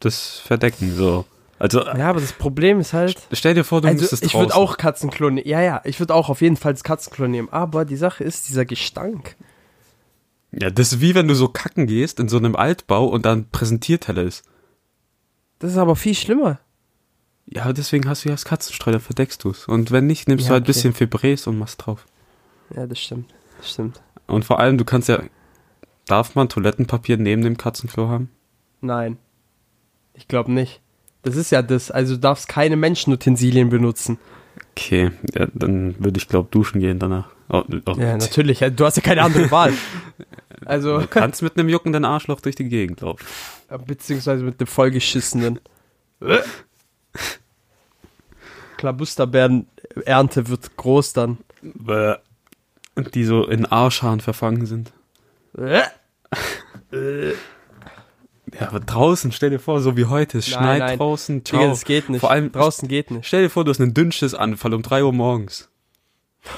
das 0.00 0.38
verdecken, 0.38 0.94
so. 0.94 1.24
Also, 1.58 1.84
Ja, 1.84 2.10
aber 2.10 2.20
das 2.20 2.32
Problem 2.32 2.80
ist 2.80 2.92
halt. 2.92 3.26
stell 3.32 3.54
dir 3.54 3.64
vor, 3.64 3.80
du 3.80 3.88
Also 3.88 4.00
müsstest 4.00 4.24
ich 4.24 4.32
draußen. 4.32 4.48
würde 4.48 4.56
auch 4.56 4.76
Katzenklo 4.76 5.30
nehmen. 5.30 5.48
Ja, 5.48 5.60
ja, 5.62 5.80
ich 5.84 5.98
würde 5.98 6.14
auch 6.14 6.28
auf 6.28 6.40
jeden 6.42 6.56
Fall 6.56 6.72
das 6.74 6.84
Katzenklo 6.84 7.26
nehmen. 7.28 7.48
Aber 7.50 7.84
die 7.84 7.96
Sache 7.96 8.22
ist, 8.24 8.48
dieser 8.48 8.64
Gestank. 8.64 9.36
Ja, 10.52 10.70
das 10.70 10.92
ist 10.92 11.00
wie 11.00 11.14
wenn 11.14 11.26
du 11.28 11.34
so 11.34 11.48
kacken 11.48 11.86
gehst 11.86 12.20
in 12.20 12.28
so 12.28 12.36
einem 12.36 12.54
Altbau 12.54 13.06
und 13.06 13.24
dann 13.24 13.48
Präsentierteller 13.50 14.22
ist. 14.22 14.44
Das 15.60 15.72
ist 15.72 15.78
aber 15.78 15.96
viel 15.96 16.14
schlimmer. 16.14 16.58
Ja, 17.46 17.72
deswegen 17.72 18.08
hast 18.08 18.24
du 18.24 18.28
ja 18.30 18.34
das 18.34 18.44
Katzenstreu, 18.44 18.92
dann 18.92 19.00
verdeckst 19.00 19.44
du's. 19.44 19.66
Und 19.68 19.90
wenn 19.90 20.06
nicht, 20.06 20.28
nimmst 20.28 20.44
Ja, 20.44 20.48
du 20.48 20.52
halt 20.54 20.62
ein 20.62 20.70
okay. 20.70 20.90
bisschen 20.90 20.94
Febrés 20.94 21.46
und 21.48 21.58
machst 21.58 21.84
drauf. 21.84 22.06
Ja, 22.74 22.86
das 22.86 22.98
stimmt. 22.98 23.32
Das 23.58 23.70
stimmt. 23.70 24.00
Und 24.26 24.44
vor 24.44 24.58
allem, 24.60 24.78
du 24.78 24.84
kannst 24.84 25.08
ja, 25.08 25.22
darf 26.06 26.34
man 26.34 26.48
Toilettenpapier 26.48 27.18
neben 27.18 27.42
dem 27.42 27.56
Katzenklo 27.56 28.08
haben? 28.08 28.30
Nein. 28.80 29.18
Ich 30.14 30.26
glaube 30.28 30.52
nicht. 30.52 30.80
Das 31.22 31.36
ist 31.36 31.50
ja 31.50 31.62
das. 31.62 31.90
Also 31.90 32.14
du 32.14 32.20
darfst 32.20 32.48
keine 32.48 32.76
Menschenutensilien 32.76 33.68
benutzen. 33.68 34.18
Okay, 34.72 35.10
ja, 35.34 35.46
dann 35.54 35.94
würde 36.02 36.18
ich 36.18 36.28
glaube 36.28 36.48
duschen 36.50 36.80
gehen 36.80 36.98
danach. 36.98 37.28
Oh, 37.48 37.62
oh, 37.86 37.92
Ja, 37.98 38.16
natürlich. 38.16 38.60
Du 38.74 38.84
hast 38.84 38.96
ja 38.96 39.02
keine 39.02 39.22
andere 39.22 39.50
Wahl. 39.50 39.72
Also, 40.66 40.98
Du 41.00 41.06
kannst 41.08 41.42
mit 41.42 41.58
einem 41.58 41.68
juckenden 41.68 42.06
Arschloch 42.06 42.40
durch 42.40 42.54
die 42.54 42.64
Gegend 42.70 43.02
laufen. 43.02 43.22
beziehungsweise 43.86 44.42
mit 44.44 44.60
dem 44.62 44.66
vollgeschissenen. 44.66 45.60
Klabusterbeeren-Ernte 48.76 50.48
wird 50.48 50.76
groß 50.76 51.12
dann. 51.12 51.38
Bäh. 51.62 52.16
Und 52.96 53.14
die 53.14 53.24
so 53.24 53.46
in 53.46 53.66
Arschhaaren 53.66 54.20
verfangen 54.20 54.66
sind. 54.66 54.92
Ja, 58.58 58.68
aber 58.68 58.80
draußen, 58.80 59.32
stell 59.32 59.50
dir 59.50 59.58
vor, 59.58 59.80
so 59.80 59.96
wie 59.96 60.04
heute, 60.04 60.38
es 60.38 60.48
Nein, 60.50 60.58
schneit 60.58 60.78
nein. 60.80 60.98
draußen, 60.98 61.42
Digga, 61.42 61.58
ciao. 61.58 61.68
das 61.70 61.84
geht 61.84 62.08
nicht. 62.08 62.20
Vor 62.20 62.30
allem, 62.30 62.52
draußen 62.52 62.86
geht 62.88 63.10
nicht. 63.10 63.26
stell 63.26 63.42
dir 63.42 63.50
vor, 63.50 63.64
du 63.64 63.70
hast 63.70 63.80
einen 63.80 63.94
Dünnschiss-Anfall 63.94 64.74
um 64.74 64.82
3 64.82 65.04
Uhr 65.04 65.12
morgens. 65.12 65.70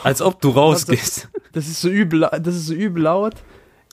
Als 0.03 0.21
ob 0.21 0.41
du 0.41 0.51
rausgehst. 0.51 1.29
Das 1.53 1.69
ist 1.69 1.81
so 1.81 1.89
übel, 1.89 2.29
das 2.43 2.55
ist 2.55 2.67
so 2.67 2.75
übel 2.75 3.05
laut. 3.05 3.37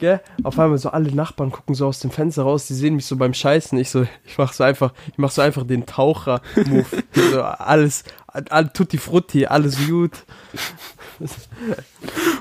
Gell? 0.04 0.20
Auf 0.44 0.60
einmal 0.60 0.78
so 0.80 0.90
alle 0.90 1.16
Nachbarn 1.16 1.50
gucken 1.50 1.76
so 1.76 1.88
aus 1.88 2.02
dem 2.02 2.12
Fenster 2.12 2.44
raus, 2.44 2.68
die 2.68 2.74
sehen 2.74 2.98
mich 2.98 3.06
so 3.06 3.16
beim 3.16 3.34
Scheißen. 3.34 3.78
Ich 3.78 3.90
so, 3.90 4.06
ich 4.26 4.38
mach 4.38 4.52
so 4.52 4.66
einfach, 4.66 4.92
ich 5.10 5.18
mach 5.18 5.32
so 5.32 5.42
einfach 5.42 5.66
den 5.66 5.86
Taucher-Move. 5.86 6.86
so 7.32 7.42
alles, 7.42 8.04
all, 8.28 8.68
tutti 8.68 8.98
frutti, 8.98 9.46
alles 9.46 9.78
gut. 9.88 10.26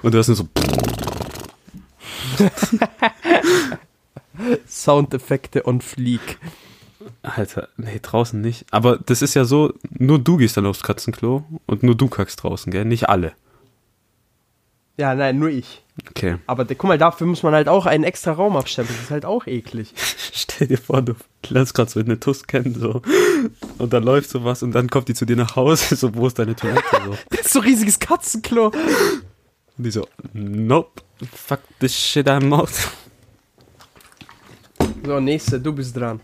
Und 0.03 0.13
du 0.13 0.19
hast 0.19 0.27
nur 0.27 0.39
so, 0.39 0.49
Soundeffekte 4.67 5.65
on 5.65 5.81
fleek. 5.83 6.41
Alter, 7.23 7.69
nee, 7.77 8.01
draußen 8.03 8.41
nicht. 8.41 8.67
Aber 8.73 8.97
das 8.97 9.23
ist 9.23 9.35
ja 9.35 9.45
so, 9.45 9.73
nur 9.89 10.19
du 10.19 10.37
gehst 10.37 10.57
dann 10.57 10.67
aufs 10.67 10.83
Katzenklo 10.83 11.45
und 11.67 11.85
nur 11.85 11.95
du 11.95 12.09
kackst 12.09 12.43
draußen, 12.43 12.73
gell? 12.73 12.87
Nicht 12.87 13.09
alle. 13.09 13.35
Ja, 14.97 15.15
nein, 15.15 15.39
nur 15.39 15.51
ich. 15.51 15.82
Okay. 16.09 16.37
Aber 16.47 16.65
guck 16.65 16.85
mal, 16.85 16.97
dafür 16.97 17.27
muss 17.27 17.43
man 17.43 17.55
halt 17.55 17.69
auch 17.69 17.85
einen 17.85 18.05
extra 18.05 18.33
Raum 18.33 18.57
abstempeln. 18.57 18.97
Das 18.97 19.05
ist 19.07 19.11
halt 19.11 19.25
auch 19.27 19.47
eklig. 19.47 19.93
Stell 20.33 20.67
dir 20.69 20.79
vor, 20.79 21.03
du 21.03 21.15
lernst 21.49 21.75
gerade 21.75 21.91
so 21.91 22.01
eine 22.01 22.19
Tuss 22.19 22.47
kennen, 22.47 22.75
so. 22.75 23.03
Und 23.79 23.93
dann 23.93 24.03
läuft 24.03 24.31
sowas 24.31 24.63
und 24.63 24.73
dann 24.73 24.89
kommt 24.89 25.09
die 25.09 25.15
zu 25.15 25.27
dir 25.27 25.37
nach 25.37 25.57
Hause, 25.57 25.97
so, 25.97 26.15
wo 26.15 26.27
ist 26.27 26.39
deine 26.39 26.57
Toilette, 26.57 26.83
so. 27.05 27.17
Das 27.31 27.41
ist 27.41 27.53
so 27.53 27.61
ein 27.61 27.67
riesiges 27.67 27.99
Katzenklo. 27.99 28.67
Und 28.67 29.85
die 29.85 29.91
so, 29.91 30.07
nope, 30.33 31.03
fuck 31.35 31.61
this 31.79 31.95
shit 31.95 32.27
I'm 32.27 32.55
out. 32.55 32.71
So, 35.05 35.21
nächste, 35.21 35.61
du 35.61 35.73
bist 35.73 35.97
dran. 35.97 36.21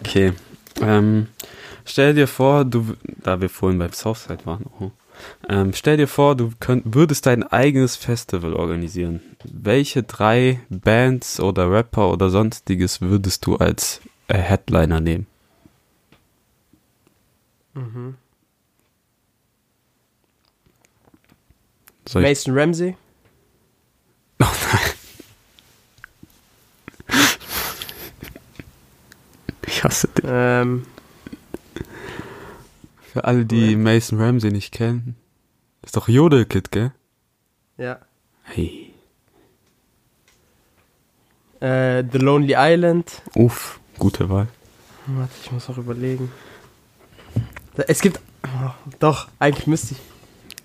Okay. 0.00 0.32
Ähm, 0.80 1.28
stell 1.84 2.14
dir 2.14 2.26
vor, 2.26 2.64
du, 2.64 2.96
da 3.22 3.40
wir 3.40 3.48
vorhin 3.48 3.78
beim 3.78 3.92
Southside 3.92 4.44
waren, 4.46 4.66
oh, 4.80 4.90
ähm, 5.48 5.72
stell 5.74 5.96
dir 5.96 6.08
vor, 6.08 6.36
du 6.36 6.52
könnt, 6.60 6.94
würdest 6.94 7.26
dein 7.26 7.42
eigenes 7.42 7.96
Festival 7.96 8.54
organisieren. 8.54 9.20
Welche 9.44 10.02
drei 10.02 10.60
Bands 10.68 11.40
oder 11.40 11.70
Rapper 11.70 12.10
oder 12.12 12.30
sonstiges 12.30 13.00
würdest 13.00 13.46
du 13.46 13.56
als 13.56 14.00
äh, 14.28 14.38
Headliner 14.38 15.00
nehmen? 15.00 15.26
Soll 22.06 22.22
ich, 22.22 22.28
Mason 22.28 22.58
Ramsey. 22.58 22.96
oh 24.42 24.46
nein. 24.46 24.80
Ich 29.66 29.84
hasse 29.84 30.08
dich. 30.08 30.24
Ähm, 30.28 30.86
Für 33.12 33.24
alle, 33.24 33.44
die 33.44 33.76
Mason 33.76 34.18
Ramsey 34.18 34.50
nicht 34.50 34.72
kennen, 34.72 35.16
ist 35.82 35.96
doch 35.96 36.08
Jodelkid, 36.08 36.70
gell? 36.70 36.92
ja. 37.76 37.98
Hey. 38.44 38.92
Äh, 41.60 42.02
The 42.10 42.18
Lonely 42.18 42.54
Island. 42.56 43.22
Uff, 43.34 43.78
gute 43.98 44.28
Wahl. 44.30 44.48
Warte, 45.06 45.32
ich 45.42 45.52
muss 45.52 45.68
auch 45.68 45.78
überlegen. 45.78 46.32
Es 47.86 48.00
gibt. 48.00 48.18
Oh, 48.44 48.70
doch, 48.98 49.28
eigentlich 49.38 49.66
müsste 49.66 49.94
ich. 49.94 50.00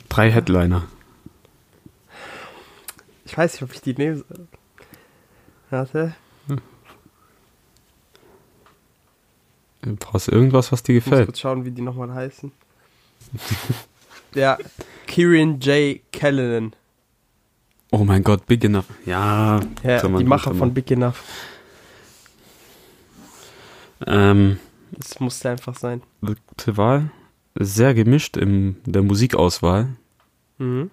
Drei 0.09 0.31
Headliner. 0.31 0.87
Ich 3.25 3.37
weiß 3.37 3.53
nicht, 3.53 3.63
ob 3.63 3.73
ich 3.73 3.81
die 3.81 3.93
nehme. 3.93 4.23
Warte. 5.69 6.15
Du 9.87 9.95
brauchst 9.95 10.27
irgendwas, 10.27 10.71
was 10.71 10.83
dir 10.83 10.97
Ich 10.97 11.05
muss 11.05 11.09
gefällt. 11.11 11.27
kurz 11.27 11.39
schauen, 11.39 11.65
wie 11.65 11.71
die 11.71 11.81
nochmal 11.81 12.13
heißen. 12.13 12.51
Der 14.35 14.57
Kieran 15.07 15.59
J. 15.59 15.99
Callanan. 16.11 16.73
Oh 17.91 18.03
mein 18.03 18.23
Gott, 18.23 18.45
Big 18.45 18.63
Enough. 18.65 18.85
Ja, 19.05 19.59
Ja, 19.83 20.01
die 20.07 20.23
Macher 20.25 20.53
von 20.53 20.73
Big 20.73 20.91
Enough. 20.91 21.23
Ähm, 24.05 24.59
Das 24.91 25.19
musste 25.19 25.49
einfach 25.49 25.75
sein. 25.75 26.01
gute 26.21 26.77
Wahl. 26.77 27.09
Sehr 27.55 27.93
gemischt 27.93 28.37
in 28.37 28.77
der 28.85 29.01
Musikauswahl, 29.03 29.89
Mhm. 30.59 30.89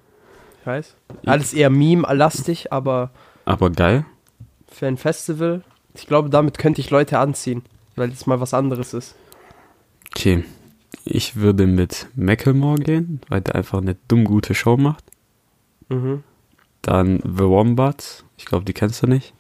Ich 0.61 0.67
weiß. 0.67 0.95
Alles 1.27 1.53
eher 1.55 1.69
Meme-lastig, 1.71 2.73
aber 2.73 3.11
aber 3.47 3.71
geil. 3.71 4.05
für 4.69 4.87
ein 4.87 4.97
Festival, 4.97 5.63
ich 5.95 6.07
glaube, 6.07 6.31
damit 6.31 6.57
könnte 6.59 6.81
ich 6.81 6.89
Leute 6.91 7.19
anziehen, 7.19 7.63
weil 7.97 8.11
das 8.11 8.27
mal 8.27 8.41
was 8.41 8.55
anderes 8.55 8.95
ist. 8.95 9.15
Okay. 10.15 10.45
Ich 11.05 11.37
würde 11.37 11.67
mit 11.67 12.07
Macklemore 12.15 12.79
gehen, 12.79 13.21
weil 13.29 13.41
der 13.41 13.57
einfach 13.57 13.81
eine 13.81 13.97
dumm 14.09 14.25
gute 14.25 14.55
Show 14.55 14.77
macht. 14.77 15.05
Mhm. 15.89 16.23
Dann 16.83 17.19
The 17.21 17.45
Wombats. 17.45 18.25
Ich 18.37 18.47
glaube, 18.47 18.65
die 18.65 18.73
kennst 18.73 19.03
du 19.03 19.07
nicht. 19.07 19.33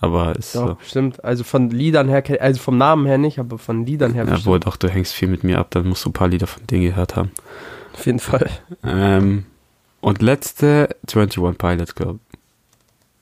Aber 0.00 0.36
ist 0.36 0.54
Doch, 0.54 0.68
so. 0.68 0.74
bestimmt. 0.76 1.24
Also 1.24 1.42
von 1.42 1.70
Liedern 1.70 2.08
her, 2.08 2.22
also 2.40 2.60
vom 2.60 2.78
Namen 2.78 3.06
her 3.06 3.18
nicht, 3.18 3.38
aber 3.40 3.58
von 3.58 3.84
Liedern 3.84 4.14
her 4.14 4.26
Ja, 4.26 4.44
wohl 4.44 4.60
doch, 4.60 4.76
du 4.76 4.88
hängst 4.88 5.12
viel 5.12 5.28
mit 5.28 5.42
mir 5.42 5.58
ab, 5.58 5.68
dann 5.70 5.88
musst 5.88 6.04
du 6.04 6.10
ein 6.10 6.12
paar 6.12 6.28
Lieder 6.28 6.46
von 6.46 6.64
denen 6.68 6.82
gehört 6.84 7.16
haben. 7.16 7.32
Auf 7.94 8.06
jeden 8.06 8.20
Fall. 8.20 8.48
Ähm, 8.84 9.44
und 10.00 10.22
letzte 10.22 10.96
21 11.12 11.58
Pilot 11.58 11.96
Girl. 11.96 12.18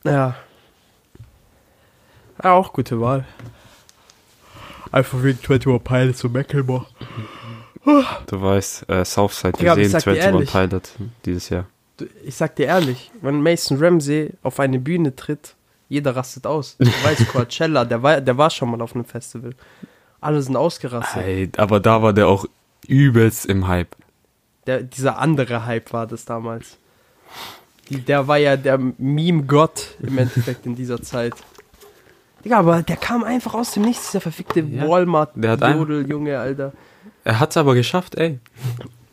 Ja. 0.05 0.35
Ja, 2.43 2.53
auch 2.53 2.75
gute 2.75 3.01
Wahl. 3.01 3.25
Einfach 4.97 5.23
wegen 5.23 5.39
21 5.39 5.85
Pilots 5.85 6.25
und 6.25 6.33
Macklemore. 6.33 6.87
Du 7.85 8.41
weißt, 8.41 8.89
äh, 8.89 9.05
Southside, 9.05 9.53
wir 9.61 9.77
ich 9.77 9.91
sehen 9.91 10.01
sag 10.01 10.05
dir 10.05 10.25
21 10.25 10.25
ehrlich. 10.25 10.51
Pilot 10.51 10.91
dieses 11.27 11.49
Jahr. 11.51 11.67
Ich 12.25 12.35
sag 12.35 12.57
dir 12.57 12.65
ehrlich, 12.65 13.11
wenn 13.21 13.43
Mason 13.43 13.77
Ramsey 13.79 14.33
auf 14.43 14.59
eine 14.59 14.79
Bühne 14.79 15.15
tritt, 15.15 15.55
jeder 15.91 16.17
rastet 16.17 16.47
aus. 16.47 16.79
Du 16.79 16.87
weißt, 17.05 17.29
Coachella, 17.29 17.85
der 17.85 18.03
war, 18.03 18.23
der 18.23 18.39
war 18.39 18.49
schon 18.49 18.71
mal 18.71 18.81
auf 18.81 18.95
einem 18.95 19.05
Festival. 19.05 19.51
Alle 20.23 20.41
sind 20.41 20.57
ausgerastet. 20.57 21.23
Hey, 21.23 21.51
aber 21.59 21.79
da 21.79 22.01
war 22.01 22.15
der 22.15 22.29
auch 22.29 22.47
übelst 22.89 23.45
im 23.45 23.69
Hype. 23.69 23.95
Der, 24.67 24.83
dieser 24.83 25.19
andere 25.19 25.67
Hype 25.67 25.93
war 25.93 26.07
das 26.07 26.25
damals. 26.25 26.79
Die, 27.91 28.01
der 28.01 28.27
war 28.29 28.39
ja 28.39 28.57
der 28.57 28.79
Meme-Gott 28.79 29.97
im 30.01 30.17
Endeffekt 30.17 30.65
in 30.65 30.75
dieser 30.75 31.03
Zeit. 31.03 31.35
Digga, 32.47 32.61
aber 32.61 32.81
der 32.85 32.97
kam 32.97 33.25
einfach 33.25 33.55
aus 33.55 33.73
dem 33.73 33.83
Nichts, 33.83 34.07
dieser 34.13 34.21
verfickte 34.21 34.61
Ja, 34.61 34.67
der 34.67 34.83
hat 34.83 34.89
Walmart-Jodel, 34.89 36.09
Junge, 36.09 36.39
Alter. 36.39 36.73
Er 37.25 37.41
hat's 37.41 37.57
aber 37.57 37.75
geschafft, 37.75 38.15
ey. 38.15 38.39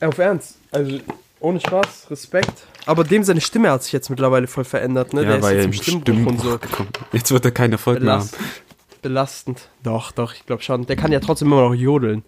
Auf 0.01 0.19
Ernst. 0.19 0.59
Also, 0.71 0.99
ohne 1.39 1.59
Spaß, 1.59 2.11
Respekt. 2.11 2.67
Aber 2.85 3.03
dem 3.03 3.23
seine 3.23 3.41
Stimme 3.41 3.71
hat 3.71 3.81
sich 3.81 3.91
jetzt 3.91 4.11
mittlerweile 4.11 4.45
voll 4.45 4.65
verändert, 4.65 5.15
ne? 5.15 5.25
der 5.25 5.39
ist 5.39 5.49
jetzt 5.49 5.65
im 5.65 5.73
Stimmbruch 5.73 6.31
und 6.31 6.41
so. 6.41 6.59
gekommen. 6.59 6.89
Jetzt 7.11 7.31
wird 7.31 7.43
er 7.43 7.49
keinen 7.49 7.71
Erfolg 7.71 8.03
mehr 8.03 8.13
haben. 8.13 8.29
Belast, 8.29 9.01
belastend. 9.01 9.69
Doch, 9.81 10.11
doch, 10.11 10.35
ich 10.35 10.45
glaube 10.45 10.61
schon. 10.61 10.85
Der 10.85 10.95
kann 10.95 11.11
ja 11.11 11.19
trotzdem 11.19 11.47
immer 11.47 11.67
noch 11.67 11.73
jodeln. 11.73 12.23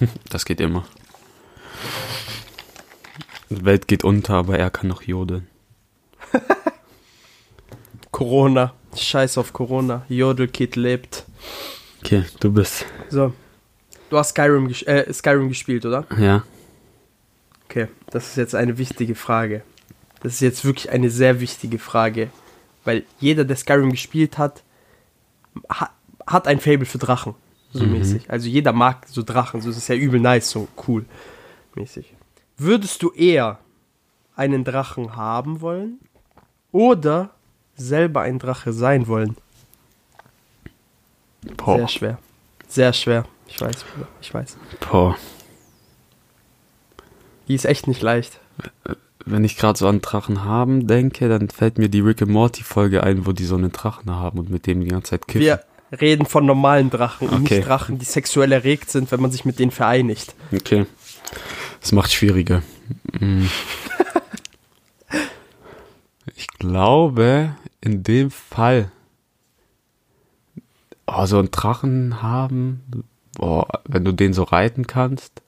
Das 0.30 0.44
geht 0.44 0.60
immer. 0.60 0.84
Die 3.50 3.64
Welt 3.64 3.88
geht 3.88 4.04
unter, 4.04 4.34
aber 4.34 4.60
er 4.60 4.70
kann 4.70 4.86
noch 4.86 5.02
jodeln. 5.02 5.48
Corona. 8.12 8.74
Scheiß 9.02 9.38
auf 9.38 9.52
Corona. 9.52 10.04
Jodelkid 10.08 10.76
lebt. 10.76 11.24
Okay, 12.02 12.24
du 12.40 12.52
bist. 12.52 12.84
So. 13.08 13.32
Du 14.10 14.18
hast 14.18 14.30
Skyrim, 14.30 14.68
ges 14.68 14.82
äh, 14.82 15.12
Skyrim 15.12 15.48
gespielt, 15.48 15.84
oder? 15.84 16.06
Ja. 16.18 16.44
Okay, 17.68 17.88
das 18.10 18.28
ist 18.28 18.36
jetzt 18.36 18.54
eine 18.54 18.78
wichtige 18.78 19.14
Frage. 19.14 19.62
Das 20.22 20.34
ist 20.34 20.40
jetzt 20.40 20.64
wirklich 20.64 20.90
eine 20.90 21.10
sehr 21.10 21.40
wichtige 21.40 21.78
Frage. 21.78 22.30
Weil 22.84 23.04
jeder, 23.18 23.44
der 23.44 23.56
Skyrim 23.56 23.90
gespielt 23.90 24.38
hat, 24.38 24.62
ha 25.68 25.90
hat 26.26 26.46
ein 26.48 26.58
Fable 26.60 26.86
für 26.86 26.98
Drachen. 26.98 27.34
So 27.72 27.84
Mhm. 27.84 27.92
mäßig. 27.98 28.30
Also 28.30 28.48
jeder 28.48 28.72
mag 28.72 29.06
so 29.08 29.22
Drachen. 29.22 29.60
So 29.60 29.68
das 29.68 29.76
ist 29.78 29.88
ja 29.88 29.94
übel 29.96 30.18
nice, 30.20 30.50
so 30.50 30.66
cool. 30.88 31.04
Mäßig. 31.74 32.14
Würdest 32.56 33.02
du 33.02 33.12
eher 33.12 33.58
einen 34.34 34.64
Drachen 34.64 35.14
haben 35.16 35.60
wollen 35.60 35.98
oder 36.72 37.30
selber 37.76 38.22
ein 38.22 38.38
Drache 38.38 38.72
sein 38.72 39.06
wollen? 39.06 39.36
Boah. 41.56 41.76
Sehr 41.78 41.88
schwer. 41.88 42.18
Sehr 42.68 42.92
schwer. 42.92 43.24
Ich 43.48 43.60
weiß, 43.60 43.84
Bruder. 43.84 44.08
Ich 44.20 44.34
weiß. 44.34 44.56
Boah. 44.90 45.16
Die 47.48 47.54
ist 47.54 47.64
echt 47.64 47.86
nicht 47.86 48.02
leicht. 48.02 48.40
Wenn 49.24 49.44
ich 49.44 49.56
gerade 49.56 49.78
so 49.78 49.86
an 49.86 50.00
Drachen 50.00 50.44
haben 50.44 50.86
denke, 50.86 51.28
dann 51.28 51.48
fällt 51.48 51.78
mir 51.78 51.88
die 51.88 52.00
Rick 52.00 52.22
and 52.22 52.30
Morty 52.30 52.62
Folge 52.62 53.02
ein, 53.02 53.26
wo 53.26 53.32
die 53.32 53.44
so 53.44 53.56
einen 53.56 53.72
Drachen 53.72 54.10
haben 54.10 54.38
und 54.38 54.50
mit 54.50 54.66
dem 54.66 54.80
die 54.80 54.88
ganze 54.88 55.10
Zeit 55.10 55.28
kiffen. 55.28 55.42
Wir 55.42 55.62
reden 56.00 56.26
von 56.26 56.44
normalen 56.46 56.90
Drachen 56.90 57.28
und 57.28 57.44
Okay. 57.44 57.58
nicht 57.58 57.68
Drachen, 57.68 57.98
die 57.98 58.04
sexuell 58.04 58.50
erregt 58.50 58.90
sind, 58.90 59.10
wenn 59.12 59.20
man 59.20 59.30
sich 59.30 59.44
mit 59.44 59.58
denen 59.60 59.70
vereinigt. 59.70 60.34
Okay. 60.52 60.86
Das 61.80 61.92
macht 61.92 62.12
schwieriger. 62.12 62.62
Mm. 63.20 63.44
Ich 66.34 66.48
glaube, 66.58 67.54
in 67.86 68.02
dem 68.02 68.30
Fall, 68.32 68.90
oh, 71.06 71.24
so 71.26 71.38
einen 71.38 71.50
Drachen 71.50 72.20
haben, 72.22 72.82
boah, 73.36 73.66
wenn 73.84 74.04
du 74.04 74.12
den 74.12 74.32
so 74.32 74.42
reiten 74.42 74.86
kannst 74.86 75.40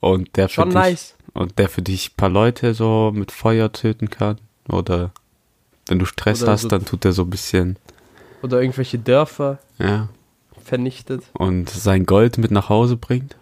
und 0.00 0.36
der 0.36 0.48
für 0.48 0.54
Schon 0.62 0.70
dich, 0.70 0.74
nice. 0.74 1.14
und 1.34 1.58
der 1.58 1.68
für 1.68 1.82
dich 1.82 2.12
ein 2.12 2.16
paar 2.16 2.28
Leute 2.30 2.74
so 2.74 3.12
mit 3.14 3.32
Feuer 3.32 3.70
töten 3.72 4.08
kann 4.10 4.38
oder 4.68 5.12
wenn 5.88 5.98
du 5.98 6.06
Stress 6.06 6.42
Oder 6.42 6.52
hast, 6.52 6.62
so- 6.62 6.68
dann 6.68 6.84
tut 6.84 7.04
er 7.04 7.12
so 7.12 7.22
ein 7.22 7.30
bisschen, 7.30 7.76
Oder 8.42 8.60
irgendwelche 8.60 8.98
Dörfer 8.98 9.58
ja, 9.78 10.08
vernichtet. 10.62 11.24
und 11.34 11.68
sein 11.70 12.06
Gold 12.06 12.38
mit 12.38 12.50
nach 12.50 12.68
Hause 12.68 12.96
bringt. 12.96 13.36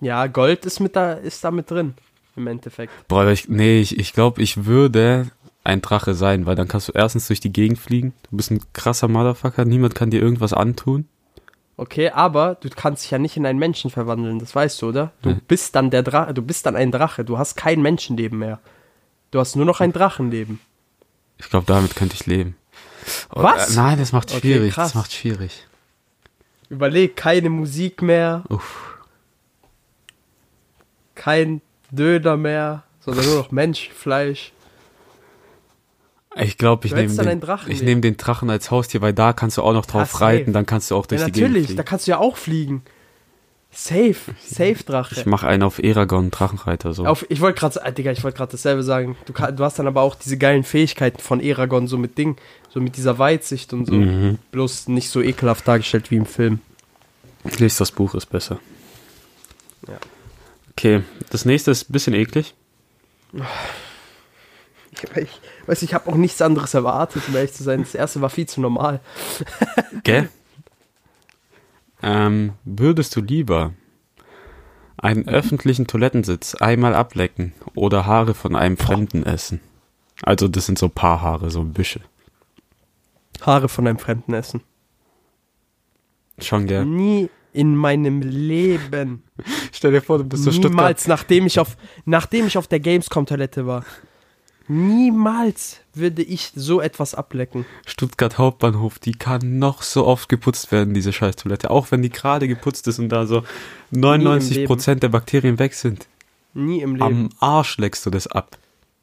Ja, 0.00 0.26
Gold 0.26 0.66
ist, 0.66 0.80
mit 0.80 0.94
da, 0.96 1.14
ist 1.14 1.42
da 1.44 1.50
mit 1.50 1.70
drin, 1.70 1.94
im 2.36 2.46
Endeffekt. 2.46 2.92
Boah, 3.08 3.26
ich, 3.28 3.48
nee, 3.48 3.80
ich, 3.80 3.98
ich 3.98 4.12
glaube, 4.12 4.42
ich 4.42 4.66
würde 4.66 5.30
ein 5.64 5.80
Drache 5.82 6.14
sein, 6.14 6.46
weil 6.46 6.56
dann 6.56 6.68
kannst 6.68 6.88
du 6.88 6.92
erstens 6.92 7.26
durch 7.26 7.40
die 7.40 7.52
Gegend 7.52 7.78
fliegen. 7.78 8.12
Du 8.30 8.36
bist 8.36 8.50
ein 8.50 8.60
krasser 8.74 9.08
Motherfucker, 9.08 9.64
niemand 9.64 9.94
kann 9.94 10.10
dir 10.10 10.20
irgendwas 10.20 10.52
antun. 10.52 11.08
Okay, 11.76 12.10
aber 12.10 12.54
du 12.60 12.68
kannst 12.70 13.02
dich 13.04 13.10
ja 13.10 13.18
nicht 13.18 13.36
in 13.36 13.46
einen 13.46 13.58
Menschen 13.58 13.90
verwandeln, 13.90 14.38
das 14.38 14.54
weißt 14.54 14.80
du, 14.82 14.88
oder? 14.90 15.10
Du 15.22 15.30
Nee. 15.30 15.36
bist 15.48 15.74
dann 15.74 15.90
der 15.90 16.02
Drache, 16.04 16.32
du 16.34 16.42
bist 16.42 16.66
dann 16.66 16.76
ein 16.76 16.92
Drache, 16.92 17.24
du 17.24 17.36
hast 17.38 17.56
kein 17.56 17.82
Menschenleben 17.82 18.38
mehr. 18.38 18.60
Du 19.32 19.40
hast 19.40 19.56
nur 19.56 19.64
noch 19.64 19.80
ein 19.80 19.92
Drachenleben. 19.92 20.60
Ich 21.38 21.50
glaube, 21.50 21.66
damit 21.66 21.96
könnte 21.96 22.14
ich 22.14 22.26
leben. 22.26 22.56
Oh, 23.34 23.42
Was? 23.42 23.72
Äh, 23.72 23.76
nein, 23.76 23.98
das 23.98 24.12
macht 24.12 24.30
Okay, 24.30 24.40
schwierig. 24.40 24.74
krass. 24.74 24.92
das 24.92 24.94
macht 24.94 25.12
schwierig. 25.12 25.66
Überleg, 26.68 27.16
keine 27.16 27.50
Musik 27.50 28.00
mehr, 28.02 28.44
Uff. 28.48 28.98
kein 31.14 31.60
Döner 31.90 32.36
mehr, 32.36 32.84
sondern 33.00 33.24
nur 33.26 33.36
noch 33.36 33.50
Mensch, 33.50 33.90
Fleisch. 33.90 34.52
Ich 36.36 36.58
glaube, 36.58 36.86
ich 36.86 36.94
nehme 36.94 37.14
den, 37.14 37.42
ich 37.68 37.82
nehm 37.82 38.00
den 38.00 38.16
Drachen 38.16 38.50
als 38.50 38.70
Haustier, 38.70 39.00
weil 39.00 39.12
da 39.12 39.32
kannst 39.32 39.56
du 39.56 39.62
auch 39.62 39.72
noch 39.72 39.86
drauf 39.86 40.12
Ja, 40.14 40.18
reiten, 40.26 40.52
dann 40.52 40.66
kannst 40.66 40.90
du 40.90 40.96
auch 40.96 41.06
durch 41.06 41.20
Ja, 41.20 41.26
die 41.26 41.32
Gegend 41.32 41.48
natürlich, 41.50 41.66
fliegen. 41.66 41.76
da 41.76 41.82
kannst 41.84 42.06
du 42.06 42.10
ja 42.10 42.18
auch 42.18 42.36
fliegen. 42.36 42.82
Safe, 43.70 44.14
safe 44.44 44.82
Drache. 44.84 45.14
Ich 45.16 45.26
mache 45.26 45.46
einen 45.46 45.62
auf 45.62 45.78
Eragon 45.78 46.30
Drachenreiter 46.30 46.92
so. 46.92 47.06
Auf, 47.06 47.26
ich 47.28 47.40
wollte 47.40 47.58
gerade, 47.60 47.92
Digga, 47.92 48.12
ich 48.12 48.22
wollte 48.24 48.36
gerade 48.36 48.52
dasselbe 48.52 48.82
sagen. 48.82 49.16
Du, 49.26 49.32
du 49.32 49.64
hast 49.64 49.78
dann 49.78 49.86
aber 49.86 50.02
auch 50.02 50.14
diese 50.16 50.36
geilen 50.38 50.64
Fähigkeiten 50.64 51.20
von 51.20 51.40
Eragon, 51.40 51.86
so 51.86 51.98
mit 51.98 52.18
Ding, 52.18 52.36
so 52.70 52.80
mit 52.80 52.96
dieser 52.96 53.18
Weitsicht 53.18 53.72
und 53.72 53.86
so. 53.86 53.94
Mhm. 53.94 54.38
Bloß 54.52 54.88
nicht 54.88 55.10
so 55.10 55.20
ekelhaft 55.22 55.66
dargestellt 55.68 56.10
wie 56.10 56.16
im 56.16 56.26
Film. 56.26 56.60
Lies 57.58 57.76
das 57.76 57.92
Buch, 57.92 58.14
ist 58.14 58.26
besser. 58.26 58.58
Ja. 59.86 59.98
Okay, 60.72 61.02
das 61.30 61.44
nächste 61.44 61.70
ist 61.70 61.88
ein 61.88 61.92
bisschen 61.92 62.14
eklig. 62.14 62.54
Ich, 64.94 65.16
ich 65.16 65.40
weiß, 65.66 65.82
ich 65.82 65.94
habe 65.94 66.10
auch 66.10 66.16
nichts 66.16 66.40
anderes 66.40 66.74
erwartet, 66.74 67.22
um 67.28 67.34
ehrlich 67.34 67.52
zu 67.52 67.62
sein. 67.62 67.80
Das 67.80 67.94
erste 67.94 68.20
war 68.20 68.30
viel 68.30 68.46
zu 68.46 68.60
normal. 68.60 69.00
Gell? 70.02 70.28
Ähm, 72.02 72.52
würdest 72.64 73.16
du 73.16 73.20
lieber 73.20 73.72
einen 74.96 75.28
öffentlichen 75.28 75.86
Toilettensitz 75.86 76.54
einmal 76.54 76.94
ablecken 76.94 77.52
oder 77.74 78.06
Haare 78.06 78.34
von 78.34 78.56
einem 78.56 78.76
Fremden 78.76 79.24
essen? 79.24 79.60
Also 80.22 80.48
das 80.48 80.66
sind 80.66 80.78
so 80.78 80.88
Paarhaare, 80.88 81.50
so 81.50 81.64
Büsche. 81.64 82.00
Haare 83.42 83.68
von 83.68 83.86
einem 83.86 83.98
Fremden 83.98 84.34
essen. 84.34 84.62
Schon 86.38 86.66
gell? 86.66 86.84
Nie 86.84 87.30
in 87.52 87.76
meinem 87.76 88.20
Leben. 88.20 89.22
Stell 89.72 89.92
dir 89.92 90.02
vor, 90.02 90.18
du 90.18 90.24
bist 90.24 90.44
so 90.44 90.50
Stuttgart. 90.50 90.72
Niemals, 90.72 91.08
nachdem 91.08 91.46
ich 91.46 91.58
auf, 91.58 91.76
nachdem 92.04 92.46
ich 92.46 92.58
auf 92.58 92.66
der 92.66 92.80
Gamescom-Toilette 92.80 93.66
war. 93.66 93.84
Niemals 94.66 95.80
würde 95.92 96.22
ich 96.22 96.50
so 96.54 96.80
etwas 96.80 97.14
ablecken. 97.14 97.66
Stuttgart 97.86 98.38
Hauptbahnhof, 98.38 98.98
die 98.98 99.12
kann 99.12 99.58
noch 99.58 99.82
so 99.82 100.06
oft 100.06 100.28
geputzt 100.28 100.72
werden, 100.72 100.94
diese 100.94 101.12
scheiß 101.12 101.36
Toilette. 101.36 101.70
Auch 101.70 101.90
wenn 101.90 102.02
die 102.02 102.10
gerade 102.10 102.48
geputzt 102.48 102.88
ist 102.88 102.98
und 102.98 103.10
da 103.10 103.26
so 103.26 103.42
99% 103.92 104.96
der 104.96 105.08
Bakterien 105.10 105.58
weg 105.58 105.74
sind. 105.74 106.06
Nie 106.54 106.80
im 106.80 106.94
Leben. 106.94 107.02
Am 107.04 107.30
Arsch 107.40 107.76
leckst 107.78 108.06
du 108.06 108.10
das 108.10 108.26
ab. 108.26 108.56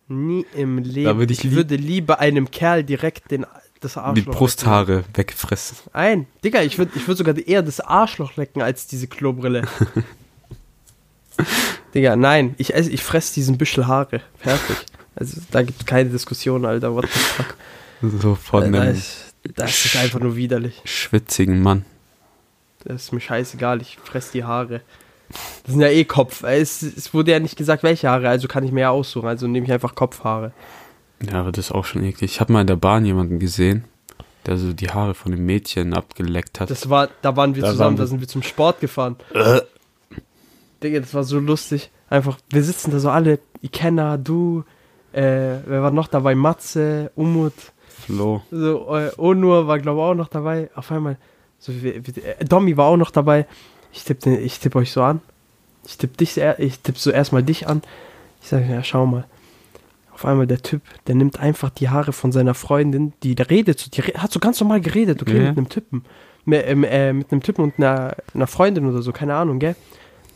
Nie 0.08 0.46
im 0.56 0.80
Leben. 0.80 1.18
Würde 1.20 1.34
ich 1.34 1.46
ich 1.46 1.52
würde 1.52 1.76
lieber 1.76 2.20
einem 2.20 2.50
Kerl 2.50 2.84
direkt 2.84 3.30
den, 3.32 3.46
das 3.82 3.98
Arschloch 3.98 4.16
Die 4.16 4.22
Brusthaare 4.30 5.04
weggefressen. 5.14 5.78
lecken. 5.78 5.92
Nein, 5.94 6.28
Digga, 6.44 6.62
ich 6.64 6.78
würde 6.78 6.92
ich 6.96 7.08
würd 7.08 7.18
sogar 7.18 7.38
eher 7.38 7.62
das 7.62 7.80
Arschloch 7.80 8.36
lecken 8.36 8.62
als 8.62 8.88
diese 8.88 9.08
Klobrille. 9.08 9.68
Digga, 11.94 12.16
nein, 12.16 12.56
ich, 12.58 12.74
esse- 12.74 12.92
ich 12.92 13.04
fress 13.04 13.34
diesen 13.34 13.58
Büschel 13.58 13.88
Haare. 13.88 14.22
Fertig. 14.38 14.78
Also, 15.16 15.42
da 15.52 15.62
gibt 15.64 15.82
es 15.82 15.86
keine 15.86 16.10
Diskussion, 16.10 16.66
Alter. 16.66 16.94
What 16.96 17.06
the 17.12 17.20
fuck. 17.20 17.56
So 18.22 18.34
von 18.34 18.72
da, 18.72 18.86
ist, 18.86 19.36
das 19.56 19.86
ist 19.86 19.96
einfach 19.96 20.20
nur 20.20 20.36
widerlich. 20.36 20.82
schwitzigen 20.86 21.62
Mann. 21.62 21.86
Das 22.84 23.04
ist 23.04 23.12
mir 23.14 23.20
scheißegal, 23.22 23.80
ich 23.80 24.00
fress 24.04 24.32
die 24.32 24.44
Haare. 24.44 24.82
Das 25.64 25.72
sind 25.74 25.82
ja 25.82 25.88
eh 25.88 26.04
Kopf. 26.04 26.42
Es, 26.42 26.82
es 26.82 27.14
wurde 27.14 27.30
ja 27.32 27.40
nicht 27.40 27.58
gesagt, 27.58 27.84
welche 27.84 28.10
Haare, 28.10 28.28
also 28.28 28.48
kann 28.48 28.64
ich 28.64 28.72
mir 28.72 28.82
ja 28.82 28.90
aussuchen. 28.90 29.28
Also 29.28 29.48
nehme 29.48 29.68
ich 29.68 29.72
einfach 29.72 29.94
Kopfhaare. 29.94 30.52
Ja, 31.22 31.42
aber 31.42 31.52
das 31.52 31.66
ist 31.66 31.72
auch 31.74 31.86
schon 31.86 32.04
eklig. 32.04 32.32
Ich 32.32 32.40
habe 32.42 32.52
mal 32.52 32.62
in 32.62 32.68
der 32.68 32.76
Bahn 32.76 33.06
jemanden 33.06 33.38
gesehen, 33.38 33.86
der 34.48 34.58
so 34.58 34.74
die 34.74 34.90
Haare 34.90 35.14
von 35.14 35.32
dem 35.32 35.46
Mädchen 35.46 35.94
abgeleckt 35.94 36.60
hat. 36.60 36.72
Das 36.72 36.90
war, 36.90 37.08
da 37.22 37.36
waren 37.36 37.54
wir 37.54 37.62
Da 37.62 37.70
zusammen, 37.70 37.90
waren 37.90 37.98
wir- 38.00 38.04
da 38.06 38.08
sind 38.08 38.22
wir 38.22 38.28
zum 38.28 38.42
Sport 38.42 38.80
gefahren. 38.80 39.16
Äh. 39.36 39.62
Digga, 40.82 41.00
das 41.02 41.14
war 41.14 41.24
so 41.24 41.38
lustig. 41.40 41.92
Einfach, 42.10 42.40
wir 42.50 42.64
sitzen 42.64 42.90
da 42.90 42.98
so 43.00 43.12
alle, 43.12 43.38
Ikenna, 43.62 44.18
du, 44.18 44.64
äh, 45.14 45.58
wer 45.66 45.82
war 45.84 45.92
noch 45.92 46.08
dabei? 46.08 46.36
Matze, 46.36 47.12
Umut, 47.16 47.54
Flo. 47.88 48.42
so, 48.52 48.96
äh, 48.98 49.12
Onur 49.18 49.68
war, 49.68 49.80
glaube 49.80 50.00
ich, 50.00 50.04
auch 50.04 50.16
noch 50.16 50.28
dabei. 50.30 50.70
Auf 50.76 50.92
einmal 50.92 51.18
So, 51.60 51.74
wie, 51.74 52.02
wie, 52.06 52.22
äh, 52.22 52.44
Domi 52.46 52.76
war 52.78 52.88
auch 52.88 52.98
noch 52.98 53.12
dabei. 53.12 53.46
Ich 53.94 54.04
tippe 54.04 54.36
ich 54.38 54.60
tipp 54.60 54.76
euch 54.76 54.92
so 54.92 55.04
an. 55.04 55.22
Ich 55.86 55.98
tippe 55.98 56.18
dich, 56.18 56.38
ich 56.60 56.80
tippe 56.80 56.98
so 57.00 57.12
erstmal 57.12 57.44
dich 57.44 57.68
an. 57.68 57.82
Ich 58.42 58.48
sage, 58.50 58.66
ja, 58.70 58.84
schau 58.84 59.06
mal. 59.06 59.26
Auf 60.14 60.26
einmal 60.26 60.46
der 60.48 60.62
Typ, 60.62 60.82
der 61.08 61.16
nimmt 61.16 61.40
einfach 61.40 61.70
die 61.72 61.90
Haare 61.90 62.14
von 62.14 62.32
seiner 62.32 62.54
Freundin, 62.54 63.14
die 63.24 63.34
der 63.36 63.50
redet, 63.50 63.98
die 63.98 64.02
hat 64.04 64.32
so 64.32 64.40
ganz 64.40 64.60
normal 64.60 64.80
geredet, 64.82 65.22
okay, 65.22 65.38
Ja. 65.38 65.50
mit 65.50 65.58
einem 65.58 65.70
Typen. 65.70 66.06
Mit, 66.46 66.66
ähm, 66.68 66.84
äh, 66.84 67.14
mit 67.14 67.32
einem 67.32 67.42
Typen 67.44 67.64
und 67.64 67.74
einer, 67.78 68.16
einer 68.34 68.48
Freundin 68.48 68.86
oder 68.88 69.02
so, 69.02 69.12
keine 69.12 69.36
Ahnung, 69.36 69.58
gell? 69.60 69.76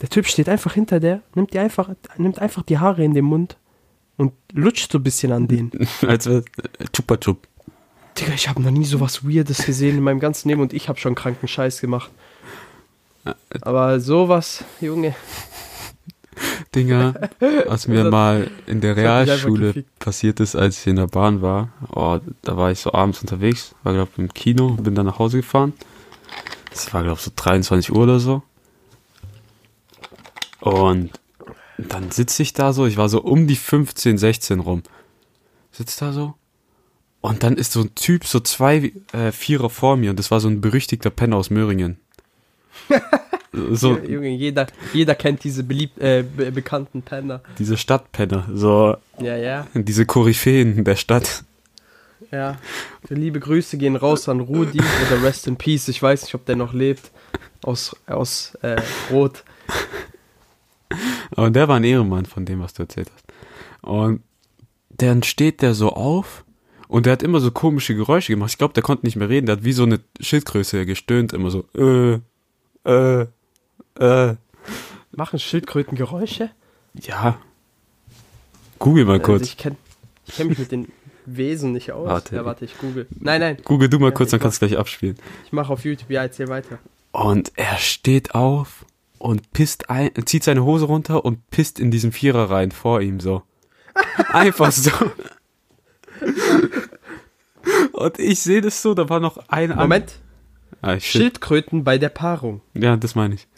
Der 0.01 0.09
Typ 0.09 0.27
steht 0.27 0.49
einfach 0.49 0.73
hinter 0.73 0.99
der, 0.99 1.21
nimmt 1.35 1.53
die 1.53 1.59
einfach, 1.59 1.89
nimmt 2.17 2.39
einfach 2.39 2.63
die 2.63 2.77
Haare 2.79 3.03
in 3.03 3.13
den 3.13 3.25
Mund 3.25 3.57
und 4.17 4.34
lutscht 4.54 4.91
so 4.91 4.99
ein 4.99 5.04
bisschen 5.04 5.32
an 5.32 5.47
denen. 5.47 5.71
Als 6.08 6.25
wäre 6.28 6.43
Chupa 6.93 7.17
Chup. 7.17 7.47
Digga, 8.17 8.34
ich 8.34 8.47
habe 8.47 8.62
noch 8.62 8.71
nie 8.71 8.86
sowas 8.86 9.25
Weirdes 9.28 9.65
gesehen 9.65 9.97
in 9.97 10.04
meinem 10.04 10.19
ganzen 10.19 10.47
Leben 10.47 10.62
und 10.62 10.73
ich 10.73 10.88
habe 10.88 10.99
schon 10.99 11.15
kranken 11.15 11.47
Scheiß 11.47 11.82
gemacht. 11.82 12.10
Aber 13.62 13.99
sowas, 13.99 14.63
Junge. 14.80 15.15
Dinger, 16.73 17.30
was 17.67 17.88
mir 17.88 18.10
mal 18.10 18.49
in 18.67 18.82
der 18.82 18.95
Realschule 18.95 19.86
passiert 19.99 20.39
ist, 20.39 20.56
als 20.56 20.80
ich 20.80 20.88
in 20.88 20.97
der 20.97 21.08
Bahn 21.08 21.41
war. 21.41 21.69
Oh, 21.93 22.19
da 22.41 22.58
war 22.58 22.71
ich 22.71 22.80
so 22.80 22.93
abends 22.93 23.21
unterwegs, 23.21 23.73
war 23.84 23.93
glaube 23.93 24.12
ich 24.13 24.19
im 24.19 24.34
Kino, 24.34 24.71
bin 24.71 24.95
dann 24.95 25.06
nach 25.06 25.19
Hause 25.19 25.38
gefahren. 25.38 25.73
Das 26.71 26.93
war 26.93 27.04
glaube 27.04 27.17
ich 27.17 27.23
so 27.23 27.32
23 27.36 27.91
Uhr 27.93 28.04
oder 28.04 28.19
so. 28.19 28.43
Und 30.60 31.12
dann 31.77 32.11
sitze 32.11 32.43
ich 32.43 32.53
da 32.53 32.73
so, 32.73 32.85
ich 32.85 32.97
war 32.97 33.09
so 33.09 33.21
um 33.21 33.47
die 33.47 33.55
15, 33.55 34.17
16 34.17 34.59
rum. 34.59 34.83
Sitz 35.71 35.97
da 35.97 36.13
so. 36.13 36.35
Und 37.21 37.43
dann 37.43 37.57
ist 37.57 37.71
so 37.71 37.81
ein 37.81 37.95
Typ, 37.95 38.25
so 38.25 38.39
zwei 38.39 38.93
äh, 39.11 39.31
Vierer 39.31 39.69
vor 39.69 39.97
mir 39.97 40.11
und 40.11 40.19
das 40.19 40.31
war 40.31 40.39
so 40.39 40.47
ein 40.47 40.61
berüchtigter 40.61 41.09
Penner 41.09 41.38
aus 41.38 41.49
Möhringen. 41.49 41.97
so, 43.71 43.97
Junge, 43.97 44.29
jeder, 44.29 44.67
jeder 44.93 45.15
kennt 45.15 45.43
diese 45.43 45.63
beliebt, 45.63 45.97
äh, 45.97 46.23
be 46.23 46.51
bekannten 46.51 47.01
Penner. 47.01 47.41
diese 47.57 47.77
Stadtpenner, 47.77 48.47
so 48.53 48.97
Ja, 49.19 49.35
ja, 49.38 49.65
diese 49.73 50.05
Koryphäen 50.05 50.83
der 50.83 50.95
Stadt. 50.95 51.43
ja. 52.31 52.57
Liebe 53.09 53.39
Grüße 53.39 53.77
gehen 53.77 53.95
raus 53.95 54.29
an 54.29 54.39
Rudi 54.39 54.79
oder 54.79 55.23
Rest 55.23 55.47
in 55.47 55.57
Peace. 55.57 55.88
Ich 55.88 56.01
weiß 56.01 56.23
nicht, 56.23 56.35
ob 56.35 56.45
der 56.45 56.55
noch 56.55 56.73
lebt. 56.73 57.11
Aus, 57.63 57.95
aus 58.07 58.53
äh, 58.61 58.81
Rot. 59.09 59.43
Aber 61.36 61.50
der 61.50 61.67
war 61.67 61.76
ein 61.78 61.84
Ehrenmann 61.84 62.26
von 62.26 62.45
dem, 62.45 62.60
was 62.62 62.74
du 62.74 62.84
erzählt 62.84 63.12
hast. 63.13 63.26
Und 63.82 64.21
dann 64.89 65.24
steht 65.24 65.62
der 65.62 65.74
so 65.74 65.91
auf 65.91 66.43
und 66.88 67.06
der 67.06 67.13
hat 67.13 67.24
immer 67.24 67.39
so 67.39 67.52
komische 67.52 67.95
Geräusche 67.95 68.32
gemacht. 68.34 68.52
Ich 68.52 68.58
glaube, 68.58 68.74
der 68.74 68.84
konnte 68.84 69.06
nicht 69.06 69.15
mehr 69.15 69.30
reden. 69.30 69.45
Der 69.48 69.58
hat 69.58 69.63
wie 69.63 69.74
so 69.74 69.84
eine 69.84 70.00
Schildgröße 70.19 70.86
gestöhnt, 70.86 71.34
immer 71.34 71.50
so, 71.52 71.65
äh, 71.76 72.19
äh, 72.89 73.28
äh. 74.00 74.36
Machen 75.12 75.39
Schildkröten 75.39 75.98
Geräusche? 75.98 76.50
Ja. 76.93 77.38
Google 78.80 79.06
mal 79.06 79.13
Also 79.13 79.26
kurz. 79.26 79.43
ich 79.43 79.58
kenne 79.58 79.76
ich 80.28 80.36
kenn 80.36 80.48
mich 80.48 80.60
mit 80.60 80.71
den 80.71 80.91
Wesen 81.26 81.71
nicht 81.71 81.91
aus. 81.91 82.08
Warte. 82.08 82.36
Ja, 82.36 82.45
warte, 82.45 82.65
ich 82.65 82.78
google. 82.78 83.08
Nein, 83.19 83.39
nein, 83.41 83.58
Google 83.63 83.89
du 83.89 84.00
mal 84.00 84.08
Ja, 84.08 84.12
kurz, 84.12 84.32
dann 84.32 84.39
kannst 84.39 84.62
du 84.62 84.67
gleich 84.67 84.78
abspielen. 84.78 85.17
ich 85.45 85.52
mache 85.52 85.71
auf 85.74 85.84
YouTube. 85.86 86.10
Ja, 86.10 86.21
erzähl 86.24 86.48
weiter. 86.50 86.80
Und 87.12 87.52
er 87.56 87.78
steht 87.78 88.36
auf 88.36 88.86
und 89.25 89.51
pisst 89.53 89.89
ein, 89.89 90.11
zieht 90.25 90.43
seine 90.43 90.63
Hose 90.63 90.85
runter 90.85 91.25
und 91.25 91.49
pisst 91.49 91.79
in 91.79 91.89
diesen 91.89 92.11
Vierer 92.11 92.51
rein 92.51 92.69
vor 92.69 93.01
ihm 93.01 93.19
so. 93.19 93.41
Einfach 94.31 94.71
so. 94.71 94.91
Und 97.93 98.19
ich 98.19 98.41
sehe 98.41 98.61
das 98.61 98.83
so, 98.83 98.93
da 98.93 99.09
war 99.09 99.19
noch 99.19 99.38
ein 99.47 99.75
Moment. 99.75 100.19
Ah. 100.83 100.99
Schildkröten 100.99 101.83
bei 101.83 101.97
der 101.97 102.09
Paarung. 102.09 102.61
Ja, 102.75 102.97
das 102.97 103.15
meine 103.15 103.33
ich. 103.33 103.47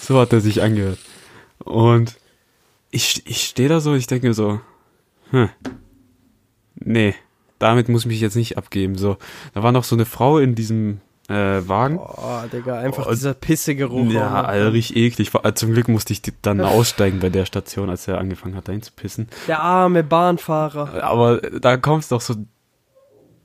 So 0.00 0.18
hat 0.20 0.32
er 0.32 0.40
sich 0.40 0.62
angehört. 0.62 0.98
Und 1.74 2.14
ich, 2.90 3.26
ich 3.26 3.42
stehe 3.42 3.68
da 3.68 3.80
so, 3.80 3.94
ich 3.94 4.06
denke 4.06 4.28
mir 4.28 4.34
so, 4.34 4.60
hm, 5.30 5.48
nee, 6.76 7.14
damit 7.58 7.88
muss 7.88 8.02
ich 8.02 8.06
mich 8.08 8.20
jetzt 8.20 8.36
nicht 8.36 8.56
abgeben. 8.56 8.96
So, 8.96 9.16
da 9.54 9.64
war 9.64 9.72
noch 9.72 9.82
so 9.82 9.96
eine 9.96 10.04
Frau 10.04 10.38
in 10.38 10.54
diesem 10.54 11.00
äh, 11.28 11.34
Wagen. 11.66 11.98
Oh, 11.98 12.42
Digga, 12.52 12.78
einfach 12.78 13.06
Oh, 13.08 13.10
dieser 13.10 13.34
Pissegeruch. 13.34 14.12
Ja, 14.12 14.44
Alter, 14.44 14.72
richtig 14.72 14.96
eklig. 14.96 15.32
Äh, 15.42 15.54
Zum 15.54 15.72
Glück 15.72 15.88
musste 15.88 16.12
ich 16.12 16.22
dann 16.42 16.60
aussteigen 16.60 17.18
bei 17.18 17.30
der 17.30 17.44
Station, 17.44 17.90
als 17.90 18.06
er 18.06 18.18
angefangen 18.18 18.54
hat, 18.54 18.68
dahin 18.68 18.82
zu 18.82 18.92
pissen. 18.92 19.28
Der 19.48 19.60
arme 19.60 20.04
Bahnfahrer. 20.04 21.02
Aber 21.02 21.38
da 21.38 21.76
kommst 21.76 22.12
doch 22.12 22.20
so, 22.20 22.36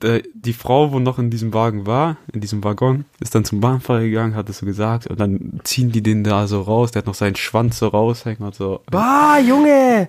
der- 0.02 0.22
die 0.34 0.52
Frau, 0.52 0.92
wo 0.92 0.98
noch 0.98 1.18
in 1.18 1.30
diesem 1.30 1.52
Wagen 1.54 1.86
war, 1.86 2.16
in 2.32 2.40
diesem 2.40 2.62
Waggon, 2.64 3.04
ist 3.20 3.34
dann 3.34 3.44
zum 3.44 3.60
Bahnfahrer 3.60 4.00
gegangen, 4.02 4.34
hat 4.34 4.48
es 4.48 4.58
so 4.58 4.66
gesagt, 4.66 5.06
und 5.06 5.18
dann 5.20 5.60
ziehen 5.64 5.92
die 5.92 6.02
den 6.02 6.24
da 6.24 6.46
so 6.46 6.62
raus, 6.62 6.90
der 6.92 7.00
hat 7.00 7.06
noch 7.06 7.14
seinen 7.14 7.36
Schwanz 7.36 7.78
so 7.78 7.88
raushängen 7.88 8.42
und 8.44 8.54
so. 8.54 8.82
Bah, 8.90 9.38
Junge! 9.38 10.08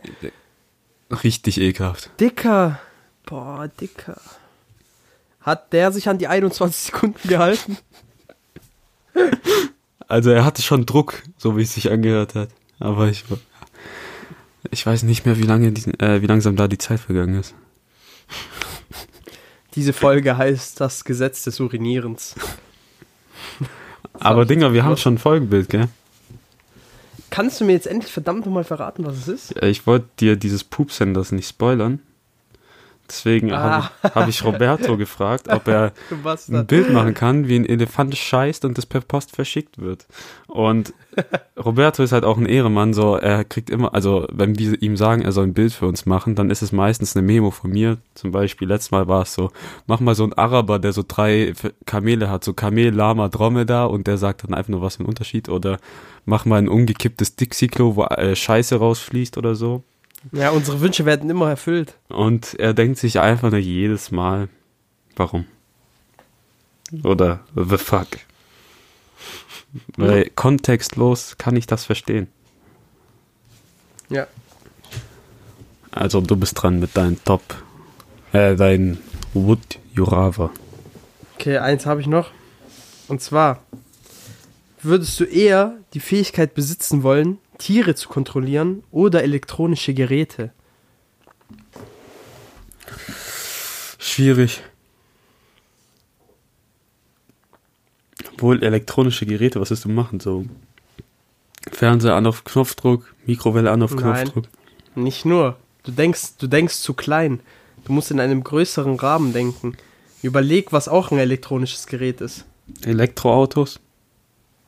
Richtig 1.24 1.60
ekelhaft. 1.60 2.10
Dicker. 2.20 2.80
Boah, 3.26 3.70
Dicker. 3.80 4.20
Hat 5.42 5.74
der 5.74 5.92
sich 5.92 6.08
an 6.08 6.18
die 6.18 6.28
21 6.28 6.92
Sekunden 6.94 7.28
gehalten? 7.28 7.78
Also 10.08 10.30
er 10.32 10.46
hatte 10.46 10.62
schon 10.62 10.86
Druck, 10.86 11.22
so 11.38 11.58
wie 11.58 11.64
es 11.64 11.74
sich 11.74 11.92
angehört 11.92 12.36
hat. 12.36 12.50
Aber 12.80 13.08
ich, 13.10 13.24
ich 14.70 14.86
weiß 14.86 15.04
nicht 15.04 15.26
mehr, 15.26 15.38
wie 15.38 15.44
lange, 15.44 15.72
die, 15.72 15.90
äh, 16.00 16.22
wie 16.22 16.28
langsam 16.28 16.56
da 16.56 16.68
die 16.68 16.78
Zeit 16.78 17.00
vergangen 17.00 17.40
ist. 17.40 17.54
Diese 19.76 19.94
Folge 19.94 20.38
heißt 20.38 20.80
das 20.82 21.04
Gesetz 21.06 21.44
des 21.44 21.60
Urinierens. 21.60 22.36
Aber 24.14 24.46
Dinger, 24.46 24.74
wir 24.74 24.84
haben 24.84 24.98
schon 24.98 25.16
ein 25.16 25.18
Folgenbild, 25.18 25.70
gell? 25.70 25.88
Kannst 27.30 27.62
du 27.62 27.66
mir 27.66 27.72
jetzt 27.72 27.88
endlich 27.88 28.12
verdammt 28.12 28.46
nochmal 28.46 28.66
verraten, 28.66 29.06
was 29.06 29.16
es 29.16 29.28
ist? 29.30 29.56
Ja, 29.56 29.64
Ich 29.64 29.88
wollte 29.88 30.08
dir 30.20 30.36
dieses 30.36 30.66
Poop-Senders 30.66 31.32
nicht 31.32 31.48
spoilern. 31.48 32.00
Deswegen 33.12 33.52
Ah. 33.52 33.92
habe 34.04 34.16
hab 34.16 34.28
ich 34.30 34.42
Roberto 34.46 34.96
gefragt, 34.96 35.50
ob 35.50 35.68
er 35.68 35.92
ein. 36.50 36.66
Bild 36.68 36.92
machen 36.94 37.14
kann, 37.14 37.50
wie 37.50 37.58
ein 37.58 37.66
Elefant 37.66 38.16
scheißt 38.16 38.64
und 38.64 38.78
das 38.78 38.86
per 38.86 39.02
Post 39.02 39.36
verschickt 39.36 39.80
wird. 39.82 40.08
Und 40.48 40.94
Roberto 41.62 42.04
ist 42.04 42.14
halt 42.14 42.24
auch 42.24 42.38
ein 42.38 42.46
Ehremann, 42.46 42.94
so 42.94 43.18
er 43.18 43.44
kriegt 43.44 43.70
immer, 43.70 43.94
also 43.94 44.26
wenn 44.32 44.58
wir 44.58 44.82
ihm 44.82 44.96
sagen, 44.96 45.22
er 45.24 45.34
soll 45.34 45.48
ein 45.48 45.54
Bild 45.54 45.74
für 45.74 45.86
uns 45.88 46.06
machen, 46.06 46.36
dann 46.36 46.50
ist 46.50 46.62
es 46.62 46.72
meistens 46.72 47.16
eine 47.16 47.26
Memo 47.26 47.52
von 47.52 47.70
mir. 47.72 47.98
Zum 48.16 48.32
Beispiel, 48.32 48.68
letztes 48.70 48.92
Mal 48.92 49.08
war 49.10 49.24
es 49.24 49.34
so, 49.34 49.52
mach 49.88 50.00
mal 50.00 50.16
so 50.16 50.24
einen 50.24 50.34
Araber, 50.34 50.80
der 50.80 50.94
so 50.94 51.04
drei 51.06 51.54
Kamele 51.86 52.30
hat, 52.30 52.46
so 52.46 52.54
Kamel, 52.54 52.94
Lama, 52.96 53.28
Dromedar 53.28 53.90
und 53.90 54.08
der 54.08 54.18
sagt 54.18 54.44
dann 54.46 54.54
einfach 54.54 54.70
nur, 54.70 54.82
was 54.82 54.96
für 54.96 55.04
ein 55.04 55.08
Unterschied. 55.08 55.50
Oder 55.50 55.80
mach 56.26 56.46
mal 56.46 56.58
ein 56.60 56.70
umgekipptes 56.70 57.36
Dixie-Klo, 57.36 57.98
wo 57.98 58.04
äh, 58.06 58.36
Scheiße 58.36 58.78
rausfließt 58.78 59.38
oder 59.38 59.56
so. 59.56 59.84
Ja, 60.32 60.52
unsere 60.52 60.82
Wünsche 60.82 61.06
werden 61.06 61.30
immer 61.30 61.50
erfüllt. 61.50 61.96
Und 62.10 62.54
er 62.60 62.74
denkt 62.74 63.00
sich 63.00 63.20
einfach 63.20 63.50
nur 63.50 63.60
jedes 63.60 64.12
Mal, 64.12 64.50
warum? 65.16 65.46
Oder 67.04 67.40
the 67.56 67.78
fuck? 67.78 68.08
Weil 69.96 70.30
kontextlos 70.36 71.38
kann 71.38 71.56
ich 71.56 71.66
das 71.66 71.86
verstehen. 71.86 72.28
Ja. 74.10 74.28
Also 75.92 76.22
du 76.22 76.36
bist 76.36 76.62
dran 76.62 76.80
mit 76.80 76.96
deinem 76.96 77.24
Top, 77.24 77.42
äh, 78.34 78.56
dein 78.56 79.00
Wood 79.34 79.80
Jurava. 79.94 80.52
Okay, 81.36 81.58
eins 81.58 81.86
habe 81.86 82.02
ich 82.02 82.08
noch. 82.08 82.32
Und 83.08 83.22
zwar, 83.22 83.64
würdest 84.82 85.20
du 85.20 85.24
eher 85.24 85.76
die 85.94 86.00
Fähigkeit 86.00 86.54
besitzen 86.54 87.04
wollen, 87.04 87.40
Tiere 87.62 87.94
zu 87.94 88.10
kontrollieren 88.10 88.84
oder 88.90 89.22
elektronische 89.22 89.94
Geräte? 89.94 90.52
Schwierig. 94.00 94.64
Obwohl 98.34 98.64
elektronische 98.64 99.28
Geräte, 99.28 99.62
was 99.62 99.70
willst 99.70 99.86
du 99.86 99.90
machen? 99.90 100.20
So 100.20 100.46
Fernseher 101.72 102.16
an 102.16 102.26
auf 102.26 102.44
Knopfdruck, 102.44 103.14
Mikrowelle 103.28 103.70
an 103.70 103.84
auf 103.84 103.94
Nein. 103.94 104.04
Knopfdruck. 104.04 104.46
Nicht 104.96 105.26
nur. 105.26 105.58
Du 105.84 105.92
denkst, 105.92 106.38
du 106.40 106.48
denkst 106.48 106.78
zu 106.78 106.96
klein. 106.96 107.42
Du 107.86 107.94
musst 107.94 108.10
in 108.10 108.20
einem 108.20 108.44
größeren 108.44 108.96
Rahmen 108.96 109.34
denken. 109.34 109.78
Überleg, 110.24 110.74
was 110.74 110.88
auch 110.88 111.12
ein 111.12 111.20
elektronisches 111.20 111.86
Gerät 111.86 112.22
ist. 112.22 112.46
Elektroautos, 112.84 113.80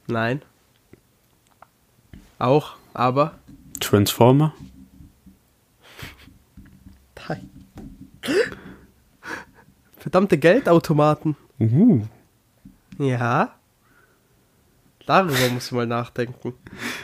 Nein. 0.08 0.42
Auch, 2.40 2.76
aber. 2.94 3.34
Transformer. 3.80 4.54
Nein. 7.28 7.50
Verdammte 9.98 10.38
Geldautomaten. 10.38 11.36
Uh. 11.60 12.02
Ja. 13.00 13.54
Darüber 15.06 15.50
musst 15.54 15.72
du 15.72 15.76
mal 15.76 15.86
nachdenken. 15.88 16.54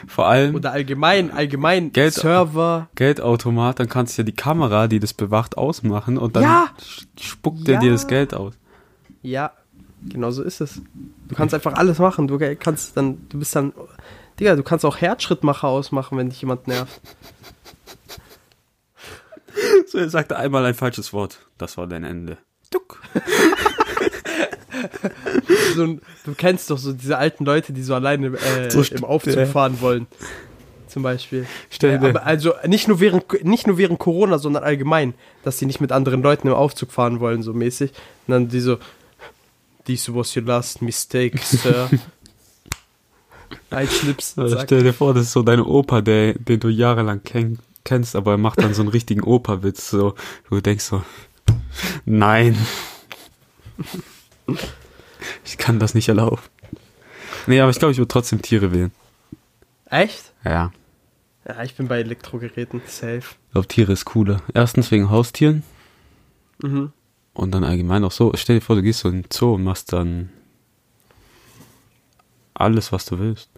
Vor 0.06 0.26
allem 0.26 0.54
Oder 0.54 0.72
allgemein, 0.72 1.30
allgemein 1.30 1.92
Geld- 1.92 2.14
Server. 2.14 2.88
Geldautomat, 2.94 3.78
dann 3.78 3.88
kannst 3.90 4.16
du 4.16 4.22
ja 4.22 4.26
die 4.26 4.34
Kamera, 4.34 4.88
die 4.88 5.00
das 5.00 5.12
bewacht, 5.12 5.58
ausmachen 5.58 6.16
und 6.16 6.34
dann 6.36 6.42
Ja. 6.44 6.66
spuckt 7.18 7.68
er 7.68 7.74
Ja. 7.74 7.80
dir 7.80 7.90
das 7.92 8.06
Geld 8.06 8.32
aus. 8.32 8.54
Ja, 9.22 9.52
genau 10.08 10.30
so 10.30 10.42
ist 10.42 10.62
es. 10.62 10.80
Du 11.28 11.34
kannst 11.34 11.54
einfach 11.54 11.74
alles 11.74 11.98
machen. 11.98 12.26
Du 12.26 12.38
kannst 12.56 12.96
dann, 12.96 13.28
du 13.28 13.38
bist 13.38 13.54
dann, 13.54 13.72
Digga, 14.40 14.56
du 14.56 14.62
kannst 14.62 14.84
auch 14.84 14.96
Herzschrittmacher 14.96 15.68
ausmachen, 15.68 16.16
wenn 16.18 16.30
dich 16.30 16.40
jemand 16.40 16.66
nervt. 16.66 17.00
So, 19.86 19.98
er 19.98 20.08
sagte 20.08 20.36
einmal 20.36 20.64
ein 20.64 20.74
falsches 20.74 21.12
Wort. 21.12 21.40
Das 21.58 21.76
war 21.76 21.86
dein 21.86 22.04
Ende. 22.04 22.38
Duck. 22.70 23.00
So, 25.74 25.86
du 26.24 26.34
kennst 26.36 26.70
doch 26.70 26.78
so 26.78 26.92
diese 26.92 27.18
alten 27.18 27.44
Leute, 27.44 27.72
die 27.72 27.82
so 27.82 27.94
alleine 27.94 28.28
äh, 28.38 28.70
So 28.70 28.82
im 28.82 29.04
Aufzug 29.04 29.36
ja. 29.36 29.46
fahren 29.46 29.80
wollen. 29.80 30.06
Zum 30.88 31.02
Beispiel. 31.02 31.46
Stell 31.70 31.92
Ja, 31.92 31.98
dir- 31.98 32.08
aber 32.08 32.24
also 32.26 32.54
nicht 32.66 32.88
nur, 32.88 32.98
während, 32.98 33.44
nicht 33.44 33.66
nur 33.66 33.78
während 33.78 33.98
Corona, 33.98 34.38
sondern 34.38 34.64
allgemein, 34.64 35.14
dass 35.44 35.58
sie 35.58 35.66
nicht 35.66 35.80
mit 35.80 35.92
anderen 35.92 36.22
Leuten 36.22 36.48
im 36.48 36.54
Aufzug 36.54 36.90
fahren 36.92 37.20
wollen, 37.20 37.42
so 37.42 37.52
mäßig. 37.52 37.90
Und 38.26 38.32
dann 38.32 38.48
die 38.48 38.60
so, 38.60 38.78
this 39.86 40.12
was 40.12 40.34
your 40.36 40.44
last 40.44 40.82
mistake, 40.82 41.38
sir. 41.42 41.88
Ein 43.70 43.88
Schnips. 43.88 44.34
Zack. 44.34 44.62
stell 44.64 44.82
dir 44.82 44.92
vor, 44.92 45.14
das 45.14 45.24
ist 45.26 45.32
so 45.32 45.42
dein 45.42 45.60
Opa, 45.60 46.00
der, 46.00 46.34
den 46.34 46.60
du 46.60 46.68
jahrelang 46.68 47.22
kenn, 47.22 47.58
kennst, 47.84 48.16
aber 48.16 48.32
er 48.32 48.38
macht 48.38 48.60
dann 48.60 48.74
so 48.74 48.82
einen 48.82 48.90
richtigen 48.90 49.22
Opa-Witz. 49.22 49.90
So, 49.90 50.14
du 50.48 50.60
denkst 50.60 50.84
so, 50.84 51.02
nein. 52.04 52.56
Ich 55.44 55.58
kann 55.58 55.78
das 55.78 55.94
nicht 55.94 56.08
erlauben. 56.08 56.40
Nee, 57.46 57.60
aber 57.60 57.70
ich 57.70 57.78
glaube, 57.78 57.92
ich 57.92 57.98
würde 57.98 58.08
trotzdem 58.08 58.42
Tiere 58.42 58.72
wählen. 58.72 58.92
Echt? 59.86 60.32
Ja. 60.44 60.72
Ja, 61.48 61.62
ich 61.62 61.74
bin 61.74 61.88
bei 61.88 62.00
Elektrogeräten 62.00 62.82
safe. 62.86 63.18
Ich 63.46 63.52
glaube, 63.52 63.68
Tiere 63.68 63.92
ist 63.92 64.04
cooler. 64.04 64.42
Erstens 64.54 64.90
wegen 64.90 65.10
Haustieren 65.10 65.62
Mhm. 66.62 66.92
und 67.32 67.52
dann 67.52 67.64
allgemein 67.64 68.04
auch 68.04 68.12
so. 68.12 68.32
Stell 68.34 68.56
dir 68.58 68.64
vor, 68.64 68.76
du 68.76 68.82
gehst 68.82 69.00
so 69.00 69.08
in 69.08 69.22
den 69.22 69.30
Zoo 69.32 69.54
und 69.54 69.64
machst 69.64 69.92
dann 69.94 70.28
alles, 72.52 72.92
was 72.92 73.06
du 73.06 73.18
willst. 73.18 73.48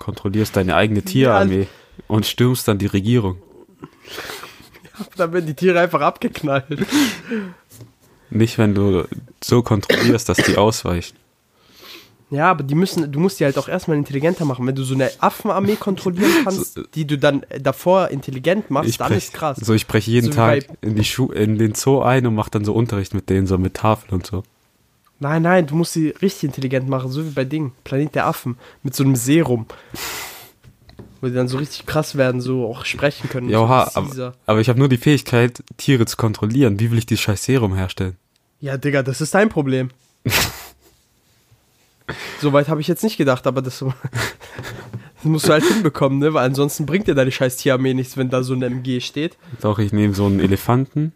Kontrollierst 0.00 0.56
deine 0.56 0.74
eigene 0.74 1.02
Tierarmee 1.02 1.68
und 2.08 2.26
stürmst 2.26 2.66
dann 2.66 2.78
die 2.78 2.86
Regierung. 2.86 3.36
Dann 5.16 5.32
werden 5.32 5.46
die 5.46 5.54
Tiere 5.54 5.80
einfach 5.80 6.00
abgeknallt. 6.02 6.86
Nicht, 8.28 8.58
wenn 8.58 8.74
du 8.74 9.04
so 9.42 9.62
kontrollierst, 9.62 10.28
dass 10.28 10.36
die 10.38 10.58
ausweichen. 10.58 11.16
Ja, 12.30 12.50
aber 12.50 12.62
die 12.62 12.74
müssen, 12.74 13.10
du 13.10 13.18
musst 13.18 13.40
die 13.40 13.44
halt 13.44 13.58
auch 13.58 13.66
erstmal 13.68 13.96
intelligenter 13.96 14.44
machen. 14.44 14.66
Wenn 14.66 14.74
du 14.74 14.84
so 14.84 14.94
eine 14.94 15.10
Affenarmee 15.18 15.76
kontrollieren 15.76 16.30
kannst, 16.44 16.74
So, 16.74 16.82
die 16.94 17.06
du 17.06 17.18
dann 17.18 17.42
äh, 17.44 17.60
davor 17.60 18.08
intelligent 18.08 18.70
machst, 18.70 19.00
dann 19.00 19.08
brech, 19.08 19.18
ist 19.18 19.32
krass. 19.32 19.56
So, 19.60 19.74
ich 19.74 19.86
breche 19.86 20.10
jeden 20.10 20.26
So 20.28 20.34
Tag 20.34 20.64
in, 20.80 20.94
die 20.94 21.04
Schu 21.04 21.32
in 21.32 21.58
den 21.58 21.74
Zoo 21.74 22.00
ein 22.02 22.26
und 22.26 22.34
mache 22.34 22.50
dann 22.50 22.64
so 22.64 22.72
Unterricht 22.72 23.14
mit 23.14 23.30
denen, 23.30 23.46
so 23.46 23.58
mit 23.58 23.74
Tafel 23.74 24.14
und 24.14 24.26
so. 24.26 24.44
Nein, 25.20 25.42
nein, 25.42 25.66
du 25.66 25.76
musst 25.76 25.92
sie 25.92 26.08
richtig 26.08 26.44
intelligent 26.44 26.88
machen, 26.88 27.10
so 27.10 27.24
wie 27.24 27.30
bei 27.30 27.44
Ding, 27.44 27.72
Planet 27.84 28.14
der 28.14 28.26
Affen, 28.26 28.56
mit 28.82 28.94
so 28.94 29.04
einem 29.04 29.16
Serum. 29.16 29.66
Wo 31.20 31.26
die 31.28 31.34
dann 31.34 31.48
so 31.48 31.58
richtig 31.58 31.84
krass 31.86 32.16
werden, 32.16 32.40
so 32.40 32.66
auch 32.66 32.86
sprechen 32.86 33.28
können. 33.28 33.50
Ja, 33.50 33.58
so 33.58 33.64
oha, 33.64 33.86
wie 33.86 34.20
aber, 34.20 34.34
aber 34.46 34.60
ich 34.60 34.70
habe 34.70 34.78
nur 34.78 34.88
die 34.88 34.96
Fähigkeit, 34.96 35.62
Tiere 35.76 36.06
zu 36.06 36.16
kontrollieren. 36.16 36.80
Wie 36.80 36.90
will 36.90 36.98
ich 36.98 37.06
dieses 37.06 37.20
scheiß 37.22 37.44
Serum 37.44 37.74
herstellen? 37.74 38.16
ja, 38.60 38.76
Digga, 38.76 39.02
das 39.02 39.20
ist 39.20 39.34
dein 39.34 39.48
Problem. 39.48 39.90
Soweit 42.40 42.68
habe 42.68 42.80
ich 42.80 42.88
jetzt 42.88 43.02
nicht 43.02 43.16
gedacht, 43.16 43.46
aber 43.46 43.62
das, 43.62 43.78
das 43.78 43.94
musst 45.22 45.48
du 45.48 45.52
halt 45.52 45.64
hinbekommen, 45.64 46.18
ne? 46.18 46.34
Weil 46.34 46.44
ansonsten 46.46 46.86
bringt 46.86 47.06
dir 47.06 47.14
deine 47.14 47.32
scheiß 47.32 47.56
Tierarmee 47.56 47.94
nichts, 47.94 48.16
wenn 48.16 48.30
da 48.30 48.42
so 48.42 48.54
ein 48.54 48.62
MG 48.62 49.00
steht. 49.00 49.36
Doch, 49.60 49.78
ich 49.78 49.92
nehme 49.92 50.14
so 50.14 50.26
einen 50.26 50.40
Elefanten 50.40 51.12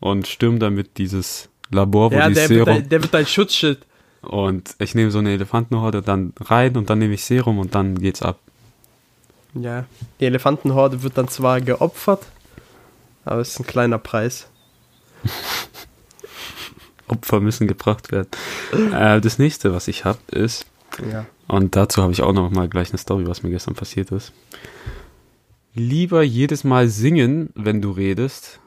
und 0.00 0.26
stürm 0.26 0.58
damit 0.58 0.98
dieses 0.98 1.48
Labor, 1.70 2.10
wo 2.12 2.16
Ja, 2.16 2.28
die 2.28 2.34
der 2.34 2.48
wird, 2.50 2.64
Serum... 2.66 2.80
dein, 2.82 2.88
der 2.88 3.02
wird 3.02 3.14
dein 3.14 3.26
Schutzschild. 3.26 3.84
Und 4.22 4.74
ich 4.78 4.94
nehme 4.94 5.10
so 5.10 5.18
eine 5.18 5.32
Elefantenhorde 5.32 6.00
dann 6.02 6.32
rein 6.40 6.76
und 6.76 6.88
dann 6.88 6.98
nehme 6.98 7.14
ich 7.14 7.24
Serum 7.24 7.58
und 7.58 7.74
dann 7.74 7.98
geht's 7.98 8.22
ab. 8.22 8.38
Ja, 9.54 9.84
die 10.20 10.24
Elefantenhorde 10.26 11.02
wird 11.02 11.16
dann 11.18 11.28
zwar 11.28 11.60
geopfert, 11.60 12.22
aber 13.24 13.40
es 13.40 13.50
ist 13.50 13.60
ein 13.60 13.66
kleiner 13.66 13.98
Preis. 13.98 14.48
Opfer 17.08 17.40
müssen 17.40 17.66
gebracht 17.68 18.10
werden. 18.12 18.28
äh, 18.92 19.20
das 19.20 19.38
nächste, 19.38 19.74
was 19.74 19.88
ich 19.88 20.04
habe, 20.04 20.18
ist, 20.30 20.66
Ja. 21.10 21.26
und 21.46 21.76
dazu 21.76 22.02
habe 22.02 22.12
ich 22.12 22.22
auch 22.22 22.32
noch 22.32 22.50
mal 22.50 22.68
gleich 22.68 22.88
eine 22.90 22.98
Story, 22.98 23.26
was 23.26 23.42
mir 23.42 23.50
gestern 23.50 23.74
passiert 23.74 24.10
ist. 24.10 24.32
Lieber 25.74 26.22
jedes 26.22 26.64
Mal 26.64 26.88
singen, 26.88 27.50
wenn 27.54 27.82
du 27.82 27.90
redest, 27.90 28.58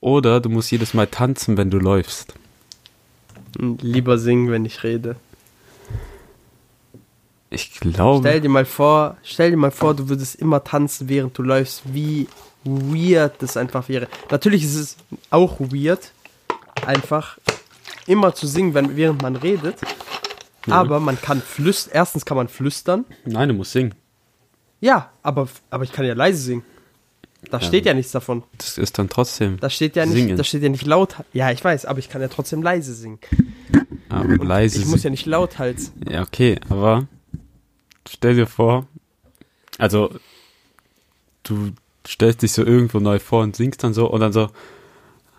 oder 0.00 0.40
du 0.40 0.48
musst 0.48 0.70
jedes 0.70 0.94
Mal 0.94 1.06
tanzen, 1.06 1.56
wenn 1.56 1.70
du 1.70 1.78
läufst. 1.78 2.34
Lieber 3.58 4.18
singen, 4.18 4.50
wenn 4.50 4.64
ich 4.64 4.82
rede. 4.82 5.16
Ich 7.50 7.80
glaube, 7.80 8.28
Stell 8.28 8.40
dir 8.40 8.48
mal 8.48 8.64
vor, 8.64 9.16
stell 9.24 9.50
dir 9.50 9.56
mal 9.56 9.72
vor, 9.72 9.94
du 9.94 10.08
würdest 10.08 10.36
immer 10.36 10.62
tanzen, 10.62 11.08
während 11.08 11.36
du 11.36 11.42
läufst, 11.42 11.82
wie 11.92 12.28
weird 12.64 13.42
das 13.42 13.56
einfach 13.56 13.88
wäre. 13.88 14.06
Natürlich 14.30 14.62
ist 14.62 14.76
es 14.76 14.96
auch 15.30 15.58
weird, 15.58 16.12
einfach 16.86 17.38
immer 18.06 18.34
zu 18.34 18.46
singen, 18.46 18.74
wenn, 18.74 18.96
während 18.96 19.22
man 19.22 19.34
redet. 19.34 19.76
Ja. 20.66 20.74
Aber 20.74 21.00
man 21.00 21.20
kann 21.20 21.42
flüstern. 21.42 21.92
Erstens 21.94 22.24
kann 22.24 22.36
man 22.36 22.48
flüstern. 22.48 23.04
nein, 23.24 23.48
du 23.48 23.54
musst 23.54 23.72
singen. 23.72 23.94
Ja, 24.80 25.10
aber, 25.22 25.48
aber 25.70 25.84
ich 25.84 25.92
kann 25.92 26.04
ja 26.04 26.14
leise 26.14 26.38
singen. 26.40 26.64
Da 27.50 27.58
Ja. 27.58 27.64
steht 27.66 27.86
ja 27.86 27.94
nichts 27.94 28.12
davon. 28.12 28.42
Das 28.58 28.76
ist 28.78 28.98
dann 28.98 29.08
trotzdem. 29.08 29.58
Da 29.60 29.70
steht 29.70 29.96
ja 29.96 30.04
nicht, 30.06 30.14
Singen. 30.14 30.36
da 30.36 30.44
steht 30.44 30.62
ja 30.62 30.68
nicht 30.68 30.84
laut. 30.86 31.14
Ja, 31.32 31.50
ich 31.50 31.62
weiß, 31.64 31.86
aber 31.86 31.98
ich 31.98 32.08
kann 32.08 32.20
ja 32.20 32.28
trotzdem 32.28 32.62
leise 32.62 32.94
singen. 32.94 33.18
Aber 34.08 34.24
Und 34.28 34.44
leise 34.44 34.78
ich 34.78 34.86
muss 34.86 35.02
ja 35.02 35.10
nicht 35.10 35.26
laut 35.26 35.58
halten. 35.58 35.88
Ja, 36.08 36.22
okay, 36.22 36.58
aber 36.68 37.06
stell 38.08 38.34
dir 38.34 38.46
vor, 38.46 38.86
also 39.78 40.10
du 41.44 41.70
stellst 42.06 42.42
dich 42.42 42.52
so 42.52 42.64
irgendwo 42.64 43.00
neu 43.00 43.18
vor 43.18 43.42
und 43.42 43.56
singst 43.56 43.82
dann 43.84 43.94
so 43.94 44.10
und 44.10 44.20
dann 44.20 44.32
so, 44.32 44.50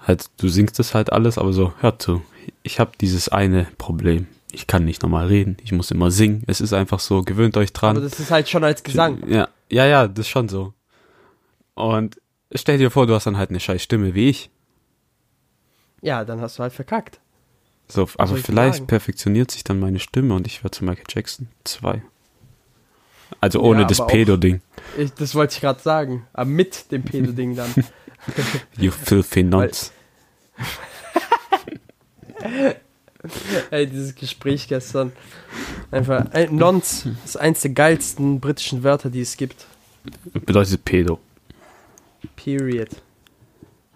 halt, 0.07 0.25
du 0.37 0.47
singst 0.47 0.79
das 0.79 0.93
halt 0.93 1.11
alles, 1.11 1.37
aber 1.37 1.53
so, 1.53 1.73
hör 1.79 1.99
zu, 1.99 2.21
ich 2.63 2.79
habe 2.79 2.91
dieses 2.99 3.29
eine 3.29 3.67
Problem. 3.77 4.27
Ich 4.53 4.67
kann 4.67 4.83
nicht 4.85 5.01
normal 5.01 5.27
reden, 5.27 5.57
ich 5.63 5.71
muss 5.71 5.91
immer 5.91 6.11
singen. 6.11 6.43
Es 6.47 6.59
ist 6.59 6.73
einfach 6.73 6.99
so, 6.99 7.21
gewöhnt 7.23 7.55
euch 7.55 7.71
dran. 7.71 7.95
Aber 7.95 8.05
das 8.05 8.19
ist 8.19 8.31
halt 8.31 8.49
schon 8.49 8.63
als 8.65 8.83
Gesang. 8.83 9.23
Ja, 9.29 9.47
ja, 9.69 9.85
ja, 9.85 10.07
das 10.07 10.25
ist 10.25 10.29
schon 10.29 10.49
so. 10.49 10.73
Und 11.81 12.21
stell 12.53 12.77
dir 12.77 12.91
vor, 12.91 13.07
du 13.07 13.15
hast 13.15 13.25
dann 13.25 13.37
halt 13.37 13.49
eine 13.49 13.59
scheiß 13.59 13.81
Stimme 13.81 14.13
wie 14.13 14.29
ich. 14.29 14.51
Ja, 16.01 16.25
dann 16.25 16.41
hast 16.41 16.59
du 16.59 16.63
halt 16.63 16.73
verkackt. 16.73 17.19
So, 17.87 18.07
aber 18.17 18.37
vielleicht 18.37 18.75
sagen? 18.75 18.87
perfektioniert 18.87 19.51
sich 19.51 19.63
dann 19.63 19.79
meine 19.79 19.99
Stimme 19.99 20.33
und 20.33 20.47
ich 20.47 20.63
werde 20.63 20.77
zu 20.77 20.85
Michael 20.85 21.05
Jackson 21.09 21.49
2. 21.65 22.01
Also 23.39 23.61
ohne 23.61 23.81
Ja, 23.81 23.87
das 23.87 24.05
Pedo-Ding. 24.05 24.61
Ich, 24.97 25.13
das 25.13 25.35
wollte 25.35 25.55
ich 25.55 25.61
gerade 25.61 25.81
sagen. 25.81 26.27
Aber 26.33 26.49
mit 26.49 26.91
dem 26.91 27.03
Pedo-Ding 27.03 27.55
dann. 27.55 27.73
You 28.77 28.91
filthy 28.91 29.43
nuts. 29.43 29.91
Ey, 33.71 33.87
dieses 33.87 34.15
Gespräch 34.15 34.67
gestern. 34.67 35.11
Einfach, 35.89 36.31
äh, 36.33 36.47
Nonce 36.51 37.07
ist 37.25 37.37
eins 37.37 37.61
der 37.61 37.71
geilsten 37.71 38.39
britischen 38.39 38.83
Wörter, 38.83 39.09
die 39.09 39.21
es 39.21 39.37
gibt. 39.37 39.65
Bedeutet 40.33 40.85
Pedo. 40.85 41.19
Period. 42.35 42.89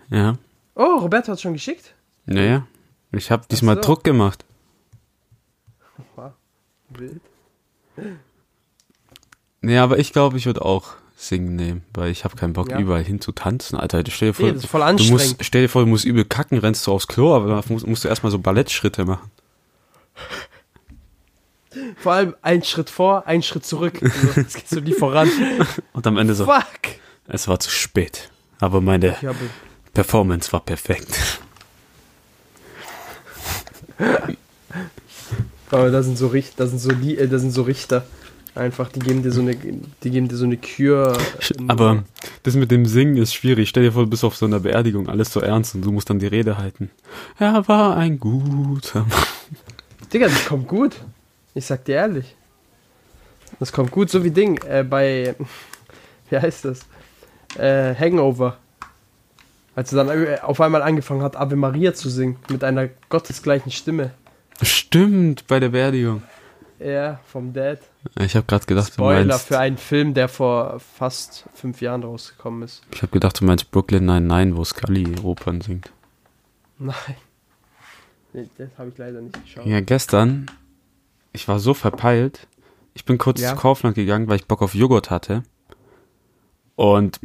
Ja. 0.09 0.38
Oh, 0.76 0.97
Roberto 0.99 1.32
hat 1.32 1.41
schon 1.41 1.53
geschickt? 1.53 1.93
Naja. 2.26 2.67
Ich 3.11 3.32
habe 3.32 3.45
diesmal 3.49 3.76
so. 3.76 3.82
Druck 3.82 4.03
gemacht. 4.03 4.43
Wild. 6.89 7.21
Nee, 9.61 9.78
aber 9.78 9.97
ich 9.99 10.13
glaube, 10.13 10.38
ich 10.38 10.45
würde 10.45 10.63
auch 10.63 10.93
singen 11.15 11.55
nehmen, 11.55 11.84
weil 11.93 12.11
ich 12.11 12.23
habe 12.23 12.36
keinen 12.36 12.53
Bock, 12.53 12.69
Ja. 12.69 12.80
überall 12.80 13.03
hin 13.03 13.21
zu 13.21 13.32
tanzen. 13.32 13.78
Alter, 13.78 14.03
stell 14.09 14.30
dir 14.30 14.34
vor, 14.34 14.45
Nee, 14.45 14.53
das 14.53 14.63
ist 14.65 14.69
voll 14.69 14.95
du 14.95 15.03
musst, 15.05 15.43
stell 15.43 15.63
dir 15.63 15.69
vor, 15.69 15.82
du 15.84 15.88
musst 15.88 16.05
übel 16.05 16.26
kacken, 16.26 16.57
rennst 16.59 16.86
du 16.86 16.91
aufs 16.91 17.07
Klo, 17.07 17.36
aber 17.36 17.63
musst, 17.69 17.88
musst 17.88 18.03
du 18.03 18.09
erstmal 18.09 18.32
so 18.32 18.39
Ballettschritte 18.39 19.05
machen. 19.05 19.32
Vor 21.97 22.13
allem 22.13 22.36
ein 22.41 22.63
Schritt 22.63 22.89
vor, 22.89 23.28
ein 23.28 23.41
Schritt 23.43 23.65
zurück. 23.65 24.01
Also, 24.26 24.41
es 24.41 24.53
geht 24.53 24.69
so 24.69 24.80
nie 24.80 24.93
voran. 24.93 25.30
Und 25.93 26.05
am 26.05 26.17
Ende 26.17 26.36
so, 26.36 26.45
Fuck. 26.45 26.63
Es 27.28 27.47
war 27.47 27.59
zu 27.59 27.69
spät. 27.69 28.30
Aber 28.59 28.82
meine 28.82 29.15
Performance 29.93 30.51
war 30.51 30.61
perfekt. 30.61 31.39
Aber 35.71 35.89
da 35.89 36.03
sind 36.03 36.17
so 36.17 36.28
Richter, 36.28 36.63
da 36.63 36.67
sind 36.67 36.80
so, 36.80 36.91
äh, 36.91 37.28
da 37.28 37.39
sind 37.39 37.51
so 37.51 37.63
Richter. 37.63 38.05
Einfach, 38.53 38.89
die 38.89 38.99
geben 38.99 39.21
dir 39.21 39.32
so 39.32 39.41
eine, 39.41 39.55
die 39.55 40.09
geben 40.09 40.30
dir 40.30 40.38
so 40.38 40.45
eine 40.45 40.55
Kür. 40.55 41.17
Aber 41.67 42.05
das 42.43 42.55
mit 42.55 42.71
dem 42.71 42.86
Singen 42.86 43.17
ist 43.17 43.34
schwierig. 43.34 43.67
Stell 43.67 43.84
dir 43.84 43.91
vor, 43.91 44.03
du 44.03 44.09
bist 44.09 44.23
auf 44.23 44.38
so 44.38 44.45
einer 44.45 44.61
Beerdigung, 44.61 45.09
alles 45.09 45.34
so 45.34 45.41
ernst 45.41 45.76
und 45.76 45.84
du 45.84 45.91
musst 45.91 46.09
dann 46.09 46.19
die 46.19 46.28
Rede 46.28 46.57
halten. 46.57 46.89
Er 47.38 47.67
war 47.67 47.97
ein 47.97 48.17
guter 48.17 49.01
Mann. 49.01 49.26
Digga, 50.13 50.28
das 50.28 50.45
kommt 50.45 50.69
gut. 50.69 50.95
Ich 51.53 51.65
sag 51.65 51.84
dir 51.84 51.95
ehrlich. 51.95 52.36
Das 53.59 53.73
kommt 53.73 53.91
gut, 53.91 54.09
so 54.09 54.23
wie 54.23 54.32
Ding 54.32 54.61
äh, 54.63 54.84
bei, 54.84 55.36
wie 56.30 56.38
heißt 56.38 56.63
das? 56.63 56.86
Äh, 57.58 57.95
Hangover. 57.95 58.58
Als 59.76 59.91
er 59.91 60.03
dann 60.06 60.26
äh, 60.26 60.38
auf 60.41 60.62
einmal 60.62 60.82
angefangen 60.82 61.22
hat, 61.22 61.36
Ave 61.36 61.56
Maria 61.56 61.93
zu 61.93 62.10
singen, 62.10 62.38
mit 62.49 62.64
einer 62.64 62.89
gottesgleichen 63.10 63.72
Stimme. 63.72 64.12
Stimmt, 64.62 65.47
bei 65.47 65.60
der 65.60 65.70
Beerdigung. 65.70 66.24
Ja, 66.80 67.20
vom 67.28 67.53
Dad. 67.53 67.80
Ich 68.20 68.36
habe 68.36 68.45
gerade 68.45 68.66
gedacht, 68.66 68.89
du 68.89 68.93
Spoiler 68.93 69.26
meinst, 69.26 69.47
für 69.47 69.60
einen 69.60 69.78
Film, 69.78 70.14
der 70.14 70.28
vor 70.28 70.80
fast 70.80 71.45
fünf 71.53 71.82
Jahren 71.82 72.03
rausgekommen 72.03 72.64
ist. 72.64 72.84
ich 72.93 73.01
habe 73.01 73.12
gedacht, 73.12 73.39
du 73.39 73.45
meinst 73.45 73.72
Brooklyn 73.72 74.06
99, 74.06 74.58
wo 74.58 74.64
Scully 74.64 75.16
Opern 75.24 75.62
singt. 75.62 75.91
Nein. 76.78 76.93
Nee, 78.34 78.49
das 78.58 78.68
habe 78.78 78.89
ich 78.89 78.97
leider 78.97 79.22
nicht 79.22 79.41
geschaut. 79.41 79.66
Ja, 79.66 79.80
gestern, 79.80 80.47
ich 81.32 81.47
war 81.47 81.60
so 81.60 81.74
verpeilt. 81.74 82.47
Ich 82.93 83.06
bin 83.06 83.18
kurz 83.18 83.39
Ja. 83.41 83.51
zu 83.51 83.56
Kaufland 83.56 83.95
gegangen, 83.95 84.28
weil 84.28 84.36
ich 84.38 84.45
Bock 84.45 84.62
auf 84.62 84.74
Joghurt 84.76 85.10
hatte. 85.10 85.43
Und 86.76 87.19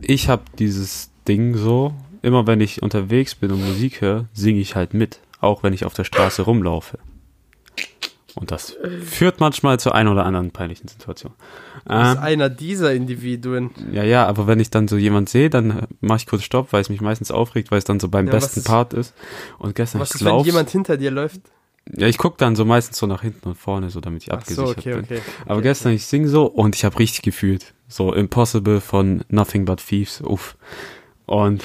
ich, 0.00 0.28
habe 0.28 0.42
dieses 0.58 1.10
Ding 1.26 1.56
so, 1.56 1.94
immer 2.22 2.46
wenn 2.46 2.60
ich 2.60 2.82
unterwegs 2.82 3.34
bin 3.34 3.50
und 3.52 3.64
Musik 3.66 4.00
höre, 4.00 4.26
singe 4.34 4.60
ich 4.60 4.76
halt 4.76 4.94
mit, 4.94 5.20
auch 5.40 5.62
wenn 5.62 5.72
ich 5.72 5.84
auf 5.84 5.94
der 5.94 6.04
Straße 6.04 6.42
rumlaufe. 6.42 6.98
Und 8.34 8.50
das 8.50 8.76
führt 9.02 9.40
manchmal 9.40 9.80
zu 9.80 9.92
einer 9.92 10.12
oder 10.12 10.26
anderen 10.26 10.50
peinlichen 10.50 10.88
Situation. 10.88 11.32
Du 11.86 11.94
bist 11.98 12.16
Ähm, 12.16 12.18
einer 12.22 12.50
dieser 12.50 12.92
Individuen. 12.92 13.70
ja, 13.92 14.04
ja, 14.04 14.26
aber 14.26 14.46
wenn 14.46 14.60
ich 14.60 14.68
dann 14.68 14.88
so 14.88 14.98
jemand 14.98 15.30
sehe, 15.30 15.48
dann 15.48 15.86
mache 16.02 16.18
ich 16.18 16.26
kurz 16.26 16.42
Stopp, 16.42 16.74
weil 16.74 16.82
es 16.82 16.90
mich 16.90 17.00
meistens 17.00 17.30
aufregt, 17.30 17.70
weil 17.70 17.78
es 17.78 17.84
dann 17.84 17.98
so 17.98 18.10
beim 18.10 18.26
Ja, 18.26 18.32
besten 18.32 18.60
ist- 18.60 18.66
Part 18.66 18.92
ist. 18.92 19.14
Und 19.58 19.74
gestern 19.74 20.02
Was 20.02 20.10
ich 20.10 20.16
ist, 20.16 20.24
wenn 20.26 20.40
jemand 20.40 20.68
hinter 20.68 20.98
dir 20.98 21.10
läuft? 21.10 21.40
Ja, 21.94 22.06
ich 22.08 22.18
guck 22.18 22.36
dann 22.38 22.56
so 22.56 22.64
meistens 22.64 22.98
so 22.98 23.06
nach 23.06 23.22
hinten 23.22 23.48
und 23.48 23.54
vorne, 23.54 23.90
so 23.90 24.00
damit 24.00 24.24
ich 24.24 24.32
Ach 24.32 24.44
so, 24.44 24.64
abgesichert 24.64 24.78
okay, 24.78 24.94
bin. 24.94 25.18
okay. 25.18 25.22
Aber 25.44 25.58
okay, 25.58 25.68
gestern, 25.68 25.92
ich 25.92 26.06
sing 26.06 26.26
so 26.26 26.46
und 26.46 26.74
ich 26.74 26.84
habe 26.84 26.98
richtig 26.98 27.22
gefühlt. 27.22 27.74
So 27.88 28.12
Impossible 28.12 28.80
von 28.80 29.24
Nothing 29.28 29.64
But 29.64 29.84
Thieves. 29.86 30.20
Uff. 30.20 30.56
Und 31.26 31.62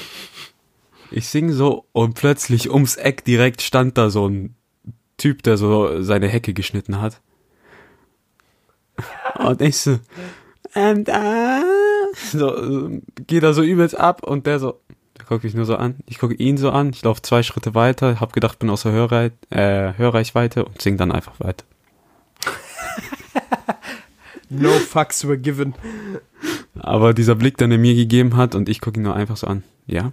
ich 1.10 1.28
sing 1.28 1.52
so 1.52 1.86
und 1.92 2.14
plötzlich 2.14 2.70
ums 2.70 2.96
Eck 2.96 3.26
direkt 3.26 3.62
stand 3.62 3.98
da 3.98 4.10
so 4.10 4.28
ein 4.28 4.56
Typ, 5.18 5.44
der 5.44 5.58
so 5.58 6.02
seine 6.02 6.28
Hecke 6.28 6.54
geschnitten 6.54 7.02
hat. 7.02 7.22
Und 9.40 9.62
ich 9.62 9.78
so, 9.78 10.00
and 10.74 11.10
I, 11.10 11.62
so, 12.32 12.38
so 12.64 12.90
geh 13.28 13.40
da 13.40 13.54
so 13.54 13.64
übelst 13.64 13.98
ab 13.98 14.24
und 14.24 14.46
der 14.46 14.60
so, 14.60 14.80
der 15.32 15.38
guckt 15.38 15.44
mich 15.46 15.54
nur 15.54 15.66
so 15.66 15.78
an. 15.78 15.96
Ich 16.08 16.20
gucke 16.20 16.34
ihn 16.36 16.58
so 16.58 16.72
an, 16.72 16.90
ich 16.90 17.02
laufe 17.04 17.22
zwei 17.22 17.42
Schritte 17.42 17.74
weiter, 17.74 18.20
hab 18.20 18.34
gedacht, 18.34 18.60
bin 18.60 18.70
außer 18.70 18.92
Hörrei 18.92 19.32
äh, 19.50 19.94
Hörreichweite 19.98 20.66
und 20.66 20.82
sing 20.82 20.98
dann 20.98 21.12
einfach 21.12 21.40
weiter. 21.40 21.64
No 24.50 24.72
fucks 24.72 25.26
were 25.26 25.38
given. 25.38 25.74
Aber 26.78 27.14
dieser 27.14 27.36
Blick, 27.36 27.56
den 27.58 27.72
er 27.72 27.78
mir 27.78 27.96
gegeben 27.96 28.36
hat, 28.36 28.54
und 28.54 28.68
ich 28.68 28.82
gucke 28.82 29.00
ihn 29.00 29.04
nur 29.04 29.16
einfach 29.16 29.38
so 29.38 29.48
an. 29.48 29.64
Ja? 29.88 30.12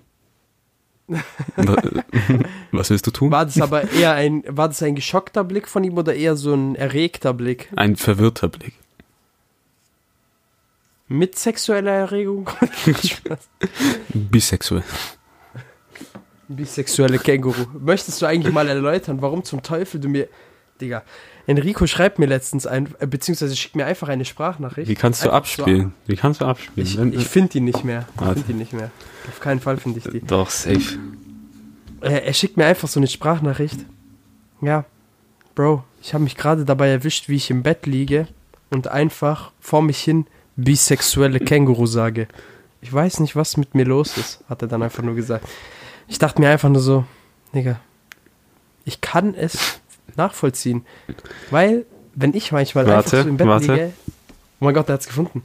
Wa- 1.09 1.83
Was 2.71 2.91
willst 2.91 3.05
du 3.09 3.11
tun? 3.11 3.33
War 3.33 3.47
das 3.47 3.61
aber 3.61 3.91
eher 3.91 4.13
ein, 4.13 4.45
war 4.47 4.69
das 4.69 4.81
ein 4.85 4.95
geschockter 4.95 5.43
Blick 5.43 5.67
von 5.67 5.83
ihm 5.83 5.99
oder 5.99 6.15
eher 6.15 6.37
so 6.37 6.55
ein 6.55 6.77
erregter 6.77 7.35
Blick? 7.35 7.69
Ein 7.75 7.97
verwirrter 7.97 8.47
Blick. 8.47 8.75
Mit 11.09 11.39
sexueller 11.39 11.93
Erregung? 11.93 12.51
Bisexuell. 14.15 14.85
Bisexuelle 16.49 17.19
Känguru. 17.19 17.67
Möchtest 17.79 18.21
du 18.21 18.27
eigentlich 18.27 18.53
mal 18.53 18.69
erläutern, 18.69 19.21
warum 19.23 19.45
zum 19.45 19.63
Teufel 19.63 20.01
du 20.01 20.09
mir. 20.09 20.29
Digga, 20.81 21.03
Enrico 21.47 21.87
schreibt 21.87 22.19
mir 22.19 22.27
letztens 22.27 22.67
ein, 22.67 22.95
äh, 23.01 23.07
beziehungsweise 23.07 23.57
schickt 23.57 23.75
mir 23.75 23.87
einfach 23.87 24.09
eine 24.09 24.25
Sprachnachricht. 24.25 24.89
Wie 24.89 24.95
kannst 24.95 25.25
du 25.25 25.31
abspielen? 25.31 25.93
Wie 26.07 26.15
kannst 26.15 26.41
du 26.41 26.45
abspielen? 26.45 26.87
So, 26.87 27.05
ich 27.05 27.15
ich 27.15 27.27
finde 27.27 27.51
die 27.51 27.61
nicht 27.61 27.85
mehr. 27.85 28.07
Ich 28.15 28.23
finde 28.23 28.43
die 28.49 28.55
nicht 28.55 28.73
mehr. 28.73 28.91
Auf 29.29 29.41
keinen 29.41 29.61
Fall 29.61 29.79
finde 29.79 29.99
ich 29.99 30.05
die. 30.05 30.21
Doch, 30.21 30.51
safe. 30.51 30.99
Er, 32.01 32.25
er 32.25 32.33
schickt 32.33 32.57
mir 32.57 32.67
einfach 32.67 32.87
so 32.87 33.01
eine 33.01 33.09
Sprachnachricht. 33.09 33.79
Ja, 34.61 34.85
Bro, 35.55 35.83
ich 36.01 36.15
habe 36.15 36.23
mich 36.23 36.37
gerade 36.37 36.65
dabei 36.65 36.89
erwischt, 36.89 37.29
wie 37.29 37.35
ich 37.35 37.51
im 37.51 37.65
Bett 37.65 37.87
liege 37.87 38.29
und 38.71 38.87
einfach 38.87 39.51
vor 39.59 39.83
mich 39.83 39.99
hin 39.99 40.27
bisexuelle 40.59 41.41
Känguru 41.41 41.87
sage. 41.87 42.29
Ich 42.83 42.93
weiß 42.93 43.21
nicht, 43.21 43.35
was 43.37 43.57
mit 43.57 43.75
mir 43.75 43.85
los 43.85 44.17
ist, 44.17 44.41
hat 44.49 44.61
er 44.63 44.69
dann 44.69 44.83
einfach 44.83 45.03
nur 45.03 45.15
gesagt. 45.15 45.47
Ich 46.09 46.19
dachte 46.19 46.41
mir 46.41 46.51
einfach 46.51 46.69
nur 46.69 46.83
so, 46.83 47.05
Digga, 47.55 47.81
ich 48.85 49.01
kann 49.01 49.35
es 49.35 49.81
nachvollziehen. 50.17 50.85
Weil, 51.51 51.87
wenn 52.15 52.35
ich 52.35 52.53
manchmal 52.53 52.87
Warte, 52.87 52.97
einfach 53.17 53.23
so 53.25 53.29
im 53.29 53.37
Bett 53.37 53.47
warte. 53.47 53.73
liege. 53.73 53.93
Oh 54.61 54.65
mein 54.65 54.75
Gott, 54.75 54.89
der 54.89 54.95
hat's 54.95 55.07
gefunden. 55.07 55.43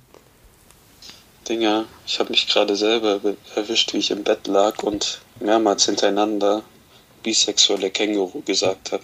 Dinger, 1.48 1.86
ich 2.06 2.20
habe 2.20 2.30
mich 2.32 2.48
gerade 2.48 2.76
selber 2.76 3.20
be- 3.20 3.38
erwischt, 3.56 3.94
wie 3.94 3.98
ich 3.98 4.12
im 4.12 4.24
Bett 4.24 4.48
lag 4.48 4.82
und 4.82 5.22
mehrmals 5.40 5.86
hintereinander 5.86 6.64
bisexuelle 7.22 7.90
Känguru 7.92 8.42
gesagt 8.42 8.94
habe. 8.94 9.04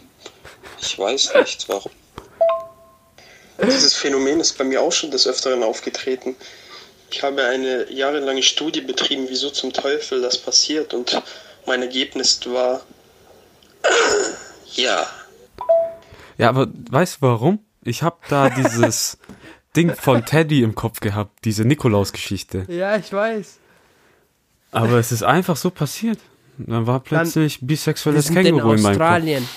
Ich 0.82 0.98
weiß 0.98 1.34
nicht 1.36 1.68
warum. 1.68 1.92
Dieses 3.66 3.94
Phänomen 3.94 4.40
ist 4.40 4.58
bei 4.58 4.64
mir 4.64 4.82
auch 4.82 4.92
schon 4.92 5.12
des 5.12 5.28
Öfteren 5.28 5.64
aufgetreten. 5.64 6.36
Ich 7.12 7.24
habe 7.24 7.44
eine 7.44 7.92
jahrelange 7.92 8.44
Studie 8.44 8.82
betrieben, 8.82 9.26
wieso 9.30 9.50
zum 9.50 9.74
Teufel 9.74 10.22
das 10.22 10.38
passiert 10.38 10.94
und 10.94 11.22
mein 11.66 11.82
Ergebnis 11.82 12.40
war 12.46 12.82
ja. 14.76 15.08
Ja, 16.38 16.50
aber 16.50 16.68
weißt 16.90 17.18
du 17.18 17.22
warum? 17.22 17.60
Ich 17.84 18.04
habe 18.04 18.18
da 18.30 18.50
dieses 18.50 19.18
Ding 19.76 19.96
von 19.96 20.26
Teddy 20.26 20.64
im 20.64 20.76
Kopf 20.76 21.00
gehabt, 21.00 21.46
diese 21.46 21.66
Nikolaus-Geschichte. 21.66 22.66
Ja, 22.70 22.98
ich 22.98 23.12
weiß. 23.12 23.58
Aber 24.72 25.00
es 25.00 25.12
ist 25.12 25.24
einfach 25.24 25.58
so 25.58 25.70
passiert. 25.70 26.20
Dann 26.58 26.86
war 26.86 27.00
plötzlich 27.00 27.62
Wir 27.62 27.68
bisexuelles 27.70 28.28
sind 28.28 28.38
in 28.38 28.44
Känguru 28.44 28.74
in 28.74 28.82
meinem 28.82 28.94
Kopf. 28.94 29.02
Australien. 29.02 29.50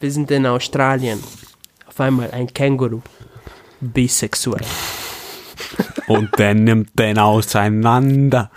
Wir 0.00 0.10
sind 0.10 0.30
in 0.30 0.46
Australien. 0.46 1.22
Auf 1.92 2.00
einmal 2.00 2.30
ein 2.30 2.46
Känguru. 2.46 3.02
Bisexuell. 3.80 4.64
Und 6.06 6.38
der 6.38 6.54
nimmt 6.54 6.98
den 6.98 7.18
auseinander. 7.18 8.50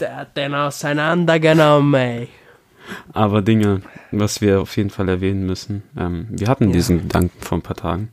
Der 0.00 0.16
hat 0.16 0.36
den 0.36 0.54
auseinandergenommen, 0.54 1.94
ey. 1.94 2.28
Aber 3.12 3.42
Dinge, 3.42 3.82
was 4.10 4.40
wir 4.40 4.60
auf 4.60 4.76
jeden 4.76 4.90
Fall 4.90 5.08
erwähnen 5.08 5.46
müssen. 5.46 5.84
Ähm, 5.96 6.26
wir 6.30 6.48
hatten 6.48 6.66
Ja. 6.68 6.72
diesen 6.72 7.02
Gedanken 7.02 7.40
vor 7.40 7.58
ein 7.58 7.62
paar 7.62 7.76
Tagen. 7.76 8.12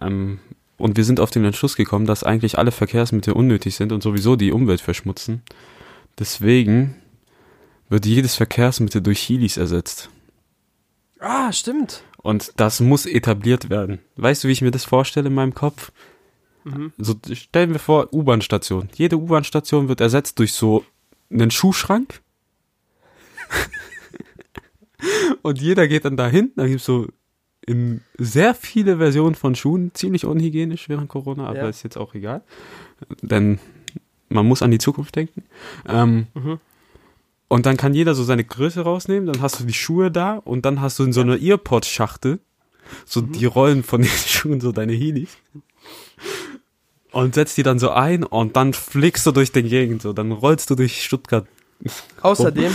Ähm, 0.00 0.38
und 0.78 0.96
wir 0.96 1.04
sind 1.04 1.18
auf 1.18 1.30
den 1.32 1.44
Entschluss 1.44 1.74
gekommen, 1.74 2.06
dass 2.06 2.22
eigentlich 2.22 2.58
alle 2.58 2.70
Verkehrsmittel 2.70 3.34
unnötig 3.34 3.74
sind 3.74 3.90
und 3.90 4.02
sowieso 4.02 4.36
die 4.36 4.52
Umwelt 4.52 4.80
verschmutzen. 4.80 5.42
Deswegen 6.20 6.94
wird 7.88 8.06
jedes 8.06 8.36
Verkehrsmittel 8.36 9.00
durch 9.02 9.18
Heelys 9.28 9.56
ersetzt. 9.56 10.08
Ah, 11.18 11.52
stimmt. 11.52 12.04
Und 12.22 12.52
das 12.56 12.80
muss 12.80 13.06
etabliert 13.06 13.68
werden. 13.70 13.98
Weißt 14.16 14.44
du, 14.44 14.48
wie 14.48 14.52
ich 14.52 14.62
mir 14.62 14.70
das 14.70 14.84
vorstelle 14.84 15.28
in 15.28 15.34
meinem 15.34 15.54
Kopf? 15.54 15.90
So 16.96 17.16
stellen 17.32 17.72
wir 17.72 17.80
vor, 17.80 18.12
U-Bahn-Station. 18.12 18.88
Jede 18.94 19.16
U-Bahn-Station 19.18 19.88
wird 19.88 20.00
ersetzt 20.00 20.38
durch 20.38 20.52
so 20.52 20.84
einen 21.28 21.50
Schuhschrank. 21.50 22.20
Und 25.42 25.60
jeder 25.60 25.88
geht 25.88 26.04
dann 26.04 26.16
dahin. 26.16 26.52
Da 26.54 26.66
gibt's 26.68 26.84
so 26.84 27.08
in 27.66 28.02
sehr 28.18 28.54
viele 28.54 28.98
Versionen 28.98 29.34
von 29.34 29.54
Schuhen, 29.56 29.90
ziemlich 29.94 30.24
unhygienisch 30.24 30.88
während 30.88 31.08
Corona, 31.08 31.46
aber 31.48 31.58
Ja. 31.58 31.68
ist 31.68 31.82
jetzt 31.82 31.96
auch 31.96 32.14
egal. 32.14 32.42
Denn 33.20 33.58
man 34.28 34.46
muss 34.46 34.62
an 34.62 34.70
die 34.70 34.78
Zukunft 34.78 35.16
denken. 35.16 35.42
Ähm, 35.88 36.26
Und 37.52 37.66
dann 37.66 37.76
kann 37.76 37.92
jeder 37.92 38.14
so 38.14 38.24
seine 38.24 38.44
Größe 38.44 38.80
rausnehmen, 38.80 39.30
dann 39.30 39.42
hast 39.42 39.60
du 39.60 39.64
die 39.64 39.74
Schuhe 39.74 40.10
da 40.10 40.36
und 40.36 40.64
dann 40.64 40.80
hast 40.80 40.98
du 40.98 41.04
in 41.04 41.12
so 41.12 41.20
einer 41.20 41.36
Earpod-Schachtel 41.36 42.40
so 43.04 43.20
die 43.20 43.44
Rollen 43.44 43.82
von 43.82 44.00
den 44.00 44.10
Schuhen, 44.26 44.62
so 44.62 44.72
deine 44.72 44.94
Heelys. 44.94 45.36
Und 47.10 47.34
setzt 47.34 47.58
die 47.58 47.62
dann 47.62 47.78
so 47.78 47.90
ein 47.90 48.24
und 48.24 48.56
dann 48.56 48.72
fliegst 48.72 49.26
du 49.26 49.32
durch 49.32 49.52
den 49.52 49.68
Gegend, 49.68 50.00
so, 50.00 50.14
dann 50.14 50.32
rollst 50.32 50.70
du 50.70 50.76
durch 50.76 51.04
Stuttgart. 51.04 51.46
Außerdem, 52.22 52.72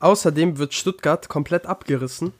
außerdem 0.00 0.58
wird 0.58 0.74
Stuttgart 0.74 1.30
komplett 1.30 1.64
abgerissen 1.64 2.34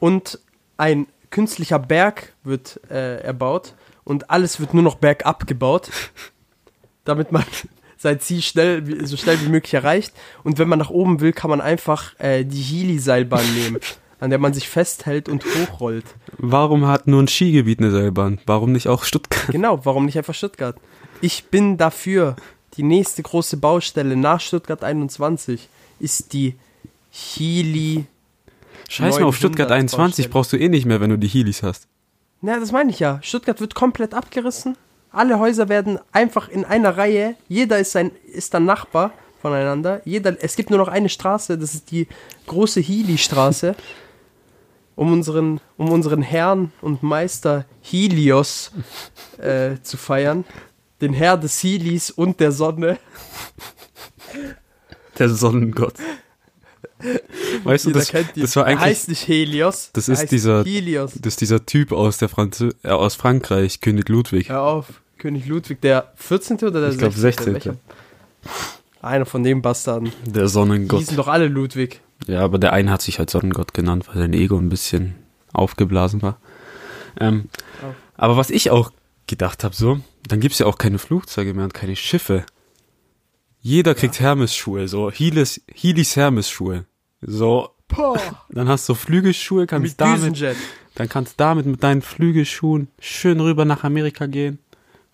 und 0.00 0.40
ein 0.78 1.06
künstlicher 1.30 1.78
Berg 1.78 2.32
wird 2.42 2.80
äh, 2.90 3.20
erbaut 3.20 3.76
und 4.02 4.30
alles 4.30 4.58
wird 4.58 4.74
nur 4.74 4.82
noch 4.82 4.96
bergab 4.96 5.46
gebaut, 5.46 5.90
damit 7.04 7.30
man 7.30 7.44
sein 8.06 8.20
Ziel 8.20 8.40
schnell, 8.40 9.04
so 9.04 9.16
schnell 9.16 9.40
wie 9.42 9.48
möglich 9.48 9.74
erreicht. 9.74 10.12
Und 10.44 10.58
wenn 10.58 10.68
man 10.68 10.78
nach 10.78 10.90
oben 10.90 11.20
will, 11.20 11.32
kann 11.32 11.50
man 11.50 11.60
einfach 11.60 12.14
äh, 12.18 12.44
die 12.44 12.62
Healy-Seilbahn 12.62 13.44
nehmen, 13.54 13.80
an 14.20 14.30
der 14.30 14.38
man 14.38 14.54
sich 14.54 14.68
festhält 14.68 15.28
und 15.28 15.44
hochrollt. 15.44 16.04
Warum 16.38 16.86
hat 16.86 17.08
nur 17.08 17.20
ein 17.20 17.28
Skigebiet 17.28 17.80
eine 17.80 17.90
Seilbahn? 17.90 18.38
Warum 18.46 18.70
nicht 18.70 18.86
auch 18.86 19.02
Stuttgart? 19.02 19.48
Genau, 19.48 19.84
warum 19.84 20.06
nicht 20.06 20.16
einfach 20.16 20.34
Stuttgart? 20.34 20.76
Ich 21.20 21.46
bin 21.46 21.78
dafür, 21.78 22.36
die 22.76 22.84
nächste 22.84 23.22
große 23.22 23.56
Baustelle 23.56 24.16
nach 24.16 24.40
Stuttgart 24.40 24.84
21 24.84 25.68
ist 25.98 26.32
die 26.32 26.54
Healy. 27.10 28.04
Scheiß 28.88 29.18
mal 29.18 29.26
auf 29.26 29.36
Stuttgart 29.36 29.70
900 29.70 29.94
21, 29.94 29.98
Baustelle. 29.98 30.28
brauchst 30.28 30.52
du 30.52 30.56
eh 30.58 30.68
nicht 30.68 30.86
mehr, 30.86 31.00
wenn 31.00 31.10
du 31.10 31.18
die 31.18 31.26
Heelys 31.28 31.64
hast. 31.64 31.88
Na, 32.40 32.60
das 32.60 32.70
meine 32.70 32.90
ich 32.90 33.00
ja. 33.00 33.18
Stuttgart 33.22 33.60
wird 33.60 33.74
komplett 33.74 34.14
abgerissen. 34.14 34.76
Alle 35.16 35.38
Häuser 35.38 35.68
werden 35.68 35.98
einfach 36.12 36.48
in 36.48 36.64
einer 36.64 36.96
Reihe. 36.96 37.36
Jeder 37.48 37.78
ist 37.78 37.96
ein 37.96 38.10
ist 38.32 38.54
dann 38.54 38.64
Nachbar 38.64 39.12
voneinander. 39.40 40.02
Jeder, 40.04 40.36
es 40.42 40.56
gibt 40.56 40.70
nur 40.70 40.78
noch 40.78 40.88
eine 40.88 41.08
Straße. 41.08 41.56
Das 41.58 41.74
ist 41.74 41.90
die 41.90 42.06
große 42.46 42.80
Healy-Straße. 42.80 43.74
um 44.96 45.12
unseren, 45.12 45.60
um 45.76 45.90
unseren 45.90 46.22
Herrn 46.22 46.72
und 46.80 47.02
Meister 47.02 47.66
Helios 47.82 48.72
äh, 49.38 49.76
zu 49.82 49.96
feiern. 49.96 50.44
Den 51.00 51.12
Herr 51.12 51.36
des 51.36 51.62
Helis 51.62 52.10
und 52.10 52.40
der 52.40 52.50
Sonne. 52.50 52.98
Der 55.18 55.30
Sonnengott. 55.30 55.94
Weißt 57.64 57.86
du, 57.86 57.90
das, 57.92 58.12
das 58.34 58.56
war 58.56 58.64
er 58.64 58.68
eigentlich 58.72 58.80
heißt 58.82 59.08
nicht 59.08 59.26
Helios. 59.28 59.88
Das 59.94 60.10
ist 60.10 60.28
dieser- 60.30 60.62
Helios. 60.62 61.12
das 61.14 61.34
ist 61.34 61.40
dieser 61.40 61.64
Typ 61.64 61.92
aus 61.92 62.18
der 62.18 62.28
Franzö 62.28 62.70
äh, 62.82 62.88
aus 62.88 63.14
Frankreich, 63.14 63.80
König 63.80 64.10
Ludwig. 64.10 64.50
Hör 64.50 64.62
auf. 64.62 64.86
König 65.18 65.46
Ludwig, 65.46 65.80
der 65.80 66.12
14. 66.16 66.56
oder 66.58 66.80
der 66.80 66.90
Ich 66.90 66.98
glaub, 66.98 67.12
16.. 67.12 67.54
Welcher? 67.54 67.76
Einer 69.02 69.26
von 69.26 69.42
den 69.42 69.62
Bastarden. 69.62 70.12
Der 70.26 70.44
Die 70.44 70.48
Sonnengott. 70.48 70.98
hießen 71.00 71.16
doch 71.16 71.28
alle 71.28 71.48
Ludwig. 71.48 72.00
Ja, 72.26 72.40
aber 72.40 72.58
der 72.58 72.72
eine 72.72 72.90
hat 72.90 73.02
sich 73.02 73.18
halt 73.18 73.30
Sonnengott 73.30 73.74
genannt, 73.74 74.08
weil 74.08 74.16
sein 74.16 74.32
Ego 74.32 74.56
ein 74.58 74.68
bisschen 74.68 75.14
aufgeblasen 75.52 76.22
war. 76.22 76.38
Ähm, 77.20 77.48
Oh. 77.82 77.94
aber 78.16 78.36
was 78.36 78.50
ich 78.50 78.70
auch 78.70 78.90
gedacht 79.26 79.64
habe, 79.64 79.74
so, 79.74 80.00
dann 80.28 80.40
gibt's 80.40 80.58
ja 80.58 80.66
auch 80.66 80.78
keine 80.78 80.98
Flugzeuge 80.98 81.54
mehr 81.54 81.64
und 81.64 81.74
keine 81.74 81.96
Schiffe. 81.96 82.44
Jeder 83.60 83.94
kriegt 83.94 84.20
Hermes-Schuhe, 84.20 84.86
so 84.88 85.10
Heelis, 85.10 85.60
Heelis 85.72 86.14
Hermes-Schuhe. 86.16 86.84
So, 87.22 87.70
Boah. 87.88 88.18
dann 88.50 88.68
hast 88.68 88.88
du 88.88 88.94
Flügelschuhe, 88.94 89.66
kannst 89.66 89.98
Mit 89.98 90.00
damit, 90.00 90.56
dann 90.94 91.08
kannst 91.08 91.32
du 91.32 91.36
damit 91.38 91.66
mit 91.66 91.82
deinen 91.82 92.02
Flügelschuhen 92.02 92.88
schön 93.00 93.40
rüber 93.40 93.64
nach 93.64 93.84
Amerika 93.84 94.26
gehen, 94.26 94.58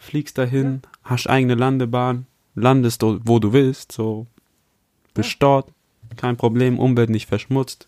fliegst 0.03 0.36
dahin, 0.36 0.82
hast 1.05 1.28
eigene 1.28 1.55
Landebahn, 1.55 2.26
landest 2.55 3.03
dort, 3.03 3.22
wo 3.24 3.38
du 3.38 3.53
willst, 3.53 3.92
so, 3.92 4.26
bist 5.14 5.36
dort, 5.38 5.68
kein 6.16 6.36
Problem, 6.36 6.78
Umwelt 6.78 7.09
nicht 7.09 7.28
verschmutzt, 7.28 7.86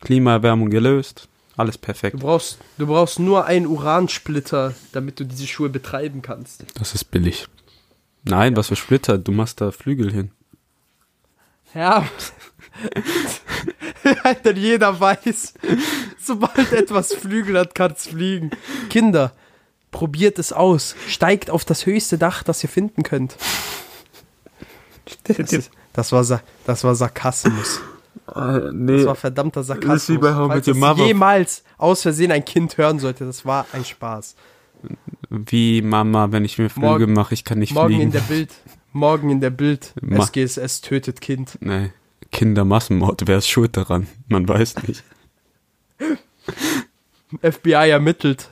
Klimaerwärmung 0.00 0.70
gelöst, 0.70 1.28
alles 1.56 1.76
Du 1.76 1.82
perfekt. 1.82 2.18
brauchst, 2.20 2.58
du 2.78 2.86
brauchst 2.86 3.18
nur 3.18 3.44
einen 3.46 3.66
Uransplitter, 3.66 4.74
damit 4.92 5.18
du 5.18 5.24
diese 5.24 5.46
Schuhe 5.46 5.68
betreiben 5.68 6.22
kannst. 6.22 6.64
Das 6.74 6.94
ist 6.94 7.10
billig. 7.10 7.46
Nein, 8.24 8.56
was 8.56 8.68
für 8.68 8.76
Splitter, 8.76 9.18
du 9.18 9.32
machst 9.32 9.60
da 9.60 9.72
Flügel 9.72 10.12
hin. 10.12 10.30
Ja. 11.74 12.08
Denn 14.44 14.56
jeder 14.56 14.98
weiß, 15.00 15.54
sobald 16.18 16.72
etwas 16.72 17.12
Flügel 17.14 17.58
hat, 17.58 17.74
kann 17.74 17.92
es 17.92 18.06
fliegen. 18.06 18.50
Kinder, 18.88 19.32
probiert 19.90 20.38
es 20.38 20.52
aus. 20.52 20.94
Steigt 21.08 21.50
auf 21.50 21.64
das 21.64 21.86
höchste 21.86 22.18
Dach, 22.18 22.42
das 22.42 22.62
ihr 22.62 22.68
finden 22.68 23.02
könnt. 23.02 23.36
Das, 25.24 25.38
ist, 25.38 25.70
das, 25.92 26.12
war, 26.12 26.40
das 26.66 26.84
war 26.84 26.94
Sarkasmus. 26.94 27.80
nee, 28.72 28.96
Das 28.98 29.06
war 29.06 29.14
verdammter 29.14 29.62
Sarkasmus. 29.62 29.94
Das 29.94 30.02
ist 30.02 30.08
wie 30.10 30.18
bei 30.18 30.34
How 30.34 30.48
Falls 30.48 30.66
das 30.66 30.76
Mother. 30.76 31.06
jemals 31.06 31.62
aus 31.78 32.02
Versehen 32.02 32.30
ein 32.32 32.44
Kind 32.44 32.76
hören 32.76 32.98
sollte, 32.98 33.24
das 33.24 33.46
war 33.46 33.66
ein 33.72 33.84
Spaß. 33.86 34.36
wie 35.30 35.80
Mama, 35.82 36.30
wenn 36.30 36.44
ich 36.44 36.58
mir 36.58 36.68
Flüge 36.68 36.86
Morgen- 36.86 37.12
mache, 37.14 37.32
ich 37.34 37.44
kann 37.44 37.58
nicht 37.58 37.72
Morgen 37.72 37.86
fliegen. 37.88 38.02
in 38.02 38.10
der 38.12 38.20
Bild. 38.20 38.50
Morgen 38.92 39.30
in 39.30 39.40
der 39.40 39.50
Bild. 39.50 39.92
Ma- 40.02 40.22
SGSS 40.24 40.82
tötet 40.82 41.20
Kind. 41.22 41.56
nee, 41.60 41.90
Kindermassenmord, 42.30 43.22
wer 43.26 43.38
ist 43.38 43.48
schuld 43.48 43.76
daran? 43.78 44.06
Man 44.28 44.46
weiß 44.46 44.74
nicht. 44.86 45.02
FBI 47.42 47.90
ermittelt 47.90 48.48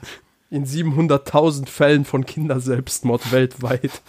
in 0.49 0.65
700.000 0.65 1.67
Fällen 1.67 2.05
von 2.05 2.25
Kinderselbstmord 2.25 3.31
weltweit. 3.31 4.01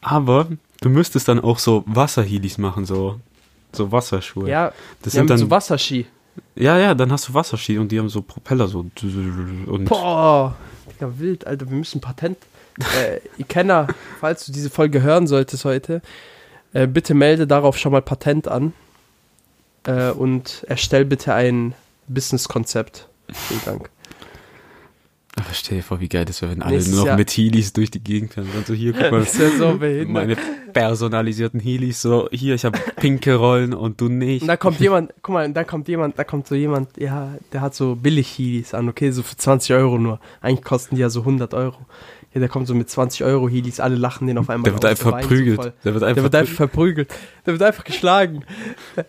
Aber 0.00 0.48
du 0.80 0.88
müsstest 0.88 1.28
dann 1.28 1.40
auch 1.40 1.58
so 1.58 1.84
Wasserheelys 1.86 2.58
machen, 2.58 2.84
so, 2.84 3.20
so 3.72 3.92
Wasserschuhe. 3.92 4.48
Ja, 4.48 4.72
das 5.02 5.12
sind 5.12 5.28
dann, 5.28 5.38
so 5.38 5.50
Wasserski. 5.50 6.06
ja, 6.54 6.78
ja, 6.78 6.94
dann 6.94 7.12
hast 7.12 7.28
du 7.28 7.34
Wasserski 7.34 7.78
und 7.78 7.92
die 7.92 7.98
haben 7.98 8.08
so 8.08 8.22
Propeller 8.22 8.68
so 8.68 8.80
und 8.80 9.84
Boah, 9.84 10.56
ja 11.00 11.18
wild, 11.18 11.46
Alter, 11.46 11.68
wir 11.68 11.76
müssen 11.76 12.00
Patent. 12.00 12.38
äh, 12.78 13.20
Ikenna, 13.38 13.88
falls 14.20 14.46
du 14.46 14.52
diese 14.52 14.70
Folge 14.70 15.02
hören 15.02 15.26
solltest 15.26 15.64
heute, 15.64 16.00
äh, 16.72 16.86
bitte 16.86 17.12
melde 17.12 17.46
darauf 17.46 17.76
schon 17.76 17.92
mal 17.92 18.02
Patent 18.02 18.46
an 18.46 18.72
äh, 19.84 20.10
und 20.10 20.64
erstell 20.68 21.04
bitte 21.04 21.34
ein 21.34 21.74
Businesskonzept. 22.06 23.08
Vielen 23.32 23.64
Dank. 23.64 23.90
Aber 25.40 25.54
stell 25.54 25.78
dir 25.78 25.82
vor, 25.82 26.00
wie 26.00 26.08
geil 26.08 26.24
das 26.24 26.42
wäre, 26.42 26.52
wenn 26.52 26.62
alle 26.62 26.72
Nächstes 26.74 26.92
nur 26.94 27.02
noch 27.02 27.06
Jahr- 27.08 27.16
mit 27.16 27.30
Heelys 27.30 27.72
durch 27.72 27.90
die 27.90 28.02
Gegend 28.02 28.34
fahren. 28.34 28.48
Dann 28.54 28.64
so, 28.64 28.74
hier, 28.74 28.92
guck 28.92 29.10
mal, 29.10 29.20
Das 29.20 29.38
wäre 29.38 29.50
so 29.56 29.78
behindert. 29.78 30.08
meine 30.08 30.36
personalisierten 30.72 31.60
Heelys, 31.60 32.02
so, 32.02 32.28
hier, 32.32 32.54
ich 32.54 32.64
habe 32.64 32.78
pinke 32.96 33.34
Rollen 33.36 33.72
und 33.74 34.00
du 34.00 34.08
nicht. 34.08 34.42
Und 34.42 34.48
da 34.48 34.56
kommt 34.56 34.80
jemand, 34.80 35.12
guck 35.22 35.32
mal, 35.34 35.46
und 35.46 35.54
da 35.54 35.64
kommt 35.64 35.88
jemand, 35.88 36.18
da 36.18 36.24
kommt 36.24 36.46
so 36.48 36.54
jemand, 36.54 36.96
ja, 36.96 37.32
der 37.52 37.60
hat 37.60 37.74
so 37.74 37.94
billig 37.96 38.28
Heelys 38.38 38.74
an, 38.74 38.88
okay, 38.88 39.10
so 39.10 39.22
für 39.22 39.36
20 39.36 39.74
Euro 39.76 39.98
nur. 39.98 40.20
Eigentlich 40.40 40.64
kosten 40.64 40.96
die 40.96 41.00
ja 41.02 41.08
so 41.10 41.20
100 41.20 41.54
Euro. 41.54 41.78
Ja, 42.34 42.40
der 42.40 42.48
kommt 42.50 42.66
so 42.66 42.74
mit 42.74 42.90
20 42.90 43.24
Euro 43.24 43.48
Heelys, 43.48 43.80
alle 43.80 43.96
lachen 43.96 44.26
den 44.26 44.36
auf 44.38 44.50
einmal 44.50 44.64
Der 44.64 44.74
wird 44.74 44.84
aus, 44.84 44.90
einfach 44.90 45.12
weint 45.12 45.22
so 45.24 45.28
verprügelt. 45.28 45.56
voll. 45.62 45.72
der 45.84 45.92
wird 45.94 46.02
Der 46.02 46.08
einfach, 46.08 46.22
wird 46.24 46.34
einfach 46.34 46.54
verprügelt. 46.54 47.14
Der 47.46 47.52
wird 47.54 47.62
einfach 47.62 47.84
geschlagen. 47.84 48.44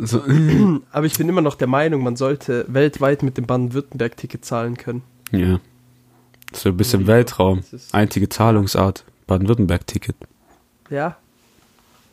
so, 0.00 0.22
Aber 0.92 1.06
ich 1.06 1.16
bin 1.18 1.28
immer 1.28 1.40
noch 1.42 1.54
der 1.54 1.68
Meinung, 1.68 2.02
man 2.02 2.16
sollte 2.16 2.64
weltweit 2.68 3.22
mit 3.22 3.36
dem 3.36 3.46
Baden-Württemberg-Ticket 3.46 4.44
zahlen 4.44 4.76
können. 4.76 5.02
ja. 5.32 5.60
So 6.54 6.70
ein 6.70 6.78
bisschen 6.78 7.06
Weltraum. 7.06 7.58
Das 7.58 7.72
ist- 7.74 7.94
Einzige 7.94 8.30
Zahlungsart. 8.30 9.04
Baden-Württemberg-Ticket. 9.26 10.16
Ja. 10.88 11.18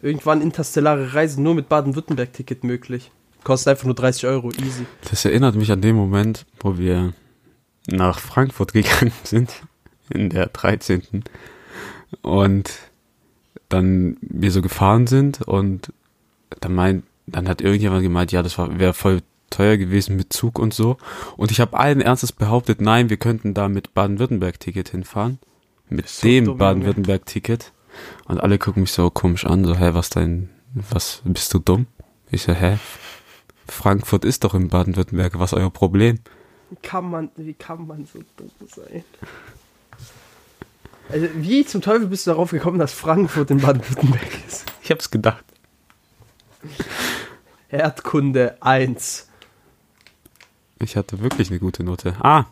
Irgendwann 0.02 0.42
interstellare 0.42 1.14
Reisen 1.14 1.42
nur 1.42 1.56
mit 1.56 1.70
Baden-Württemberg-Ticket 1.70 2.66
möglich. 2.66 3.12
Kostet 3.46 3.70
einfach 3.72 3.86
nur 3.86 3.96
30 3.96 4.26
Euro, 4.28 4.50
easy. 4.52 4.86
Das 5.10 5.24
erinnert 5.24 5.56
mich 5.56 5.72
an 5.72 5.80
den 5.80 5.96
Moment, 5.96 6.46
wo 6.60 6.78
wir 6.78 7.14
nach 7.88 8.20
Frankfurt 8.20 8.74
gegangen 8.74 9.14
sind, 9.24 9.52
in 10.10 10.30
der 10.32 10.48
13. 10.48 11.24
Und 12.22 12.74
dann 13.70 14.18
wir 14.20 14.52
so 14.52 14.62
gefahren 14.62 15.08
sind 15.08 15.44
und 15.44 15.94
dann 16.60 16.76
meint, 16.76 17.04
dann 17.28 17.48
hat 17.48 17.62
irgendjemand 17.62 18.04
gemeint, 18.04 18.32
ja, 18.32 18.44
das 18.44 18.58
wäre 18.58 18.94
voll 18.94 19.22
teuer 19.50 19.78
gewesen 19.78 20.16
mit 20.16 20.34
Zug 20.34 20.60
und 20.60 20.74
so. 20.74 20.98
Und 21.38 21.52
ich 21.52 21.60
habe 21.60 21.78
allen 21.78 22.02
Ernstes 22.02 22.32
behauptet, 22.32 22.82
nein, 22.82 23.10
wir 23.10 23.18
könnten 23.18 23.54
da 23.54 23.70
mit 23.70 23.94
Baden-Württemberg-Ticket 23.94 24.90
hinfahren. 24.90 25.40
Mit 25.90 26.10
so 26.10 26.28
dem 26.28 26.58
Baden-Württemberg-Ticket. 26.58 27.72
Und 28.26 28.40
alle 28.40 28.58
gucken 28.58 28.82
mich 28.82 28.92
so 28.92 29.10
komisch 29.10 29.46
an, 29.46 29.66
so, 29.66 29.76
hä, 29.78 29.92
was 29.94 30.10
dein, 30.10 30.50
was, 30.74 31.22
bist 31.24 31.54
du 31.54 31.60
dumm? 31.60 31.88
Ich 32.32 32.44
so, 32.44 32.54
hä? 32.54 32.78
Frankfurt 33.68 34.26
ist 34.26 34.44
doch 34.44 34.54
in 34.54 34.70
Baden-Württemberg, 34.70 35.40
was 35.40 35.54
ist 35.54 35.58
euer 35.58 35.72
Problem? 35.72 36.20
Wie 36.70 36.78
kann 36.82 37.10
man, 37.10 37.30
wie 37.36 37.54
kann 37.54 37.88
man 37.88 38.06
so 38.06 38.20
dumm 38.38 38.50
sein? 38.68 39.04
Also, 41.08 41.28
wie 41.36 41.66
zum 41.66 41.82
Teufel 41.82 42.08
bist 42.08 42.26
du 42.26 42.32
darauf 42.32 42.52
gekommen, 42.52 42.80
dass 42.80 42.94
Frankfurt 42.94 43.52
in 43.52 43.60
Baden-Württemberg 43.60 44.46
ist? 44.48 44.66
Ich 44.82 44.92
hab's 44.92 45.12
gedacht. 45.12 45.45
Erdkunde 47.70 48.58
1. 48.62 49.30
Ich 50.80 50.96
hatte 50.96 51.22
wirklich 51.22 51.50
eine 51.50 51.60
gute 51.60 51.84
Note. 51.84 52.16
Ah, 52.20 52.46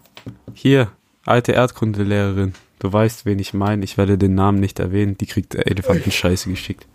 hier, 0.53 0.91
alte 1.25 1.51
Erdkundelehrerin. 1.51 2.53
Du 2.79 2.91
weißt, 2.91 3.25
wen 3.25 3.39
ich 3.39 3.53
meine. 3.53 3.83
Ich 3.83 3.97
werde 3.97 4.17
den 4.17 4.35
Namen 4.35 4.59
nicht 4.59 4.79
erwähnen. 4.79 5.17
Die 5.17 5.25
kriegt 5.25 5.55
Elefantenscheiße 5.55 6.49
geschickt. 6.49 6.85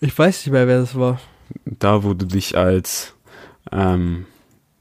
Ich 0.00 0.18
weiß 0.18 0.44
nicht 0.44 0.52
mehr, 0.52 0.66
wer 0.66 0.80
das 0.80 0.94
war. 0.98 1.20
Da, 1.64 2.02
wo 2.02 2.12
du 2.14 2.26
dich 2.26 2.56
als 2.56 3.14
ähm, 3.72 4.26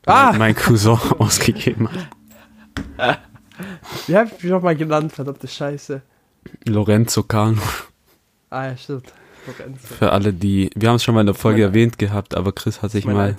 Ah! 0.06 0.34
mein, 0.38 0.56
Cousin 0.56 0.98
ausgegeben 1.20 1.90
hast. 2.98 3.20
Wie 4.08 4.16
hab 4.16 4.28
ich 4.28 4.44
mich 4.44 4.52
nochmal 4.52 4.76
genannt, 4.76 5.14
verdammte 5.14 5.48
Scheiße. 5.48 6.02
Lorenzo 6.66 7.24
Cano. 7.24 7.62
Ah, 8.50 8.68
ja, 8.68 8.78
stimmt. 8.78 9.14
Für 9.78 10.12
alle, 10.12 10.34
die. 10.34 10.70
Wir 10.76 10.90
haben 10.90 10.96
es 10.96 11.04
schon 11.04 11.14
mal 11.16 11.22
in 11.22 11.28
der 11.28 11.36
Folge 11.36 11.62
erwähnt 11.64 11.98
gehabt, 11.98 12.36
aber 12.36 12.52
Chris 12.52 12.82
hat 12.82 12.92
sich 12.92 13.06
Mein 13.06 13.16
mal 13.16 13.36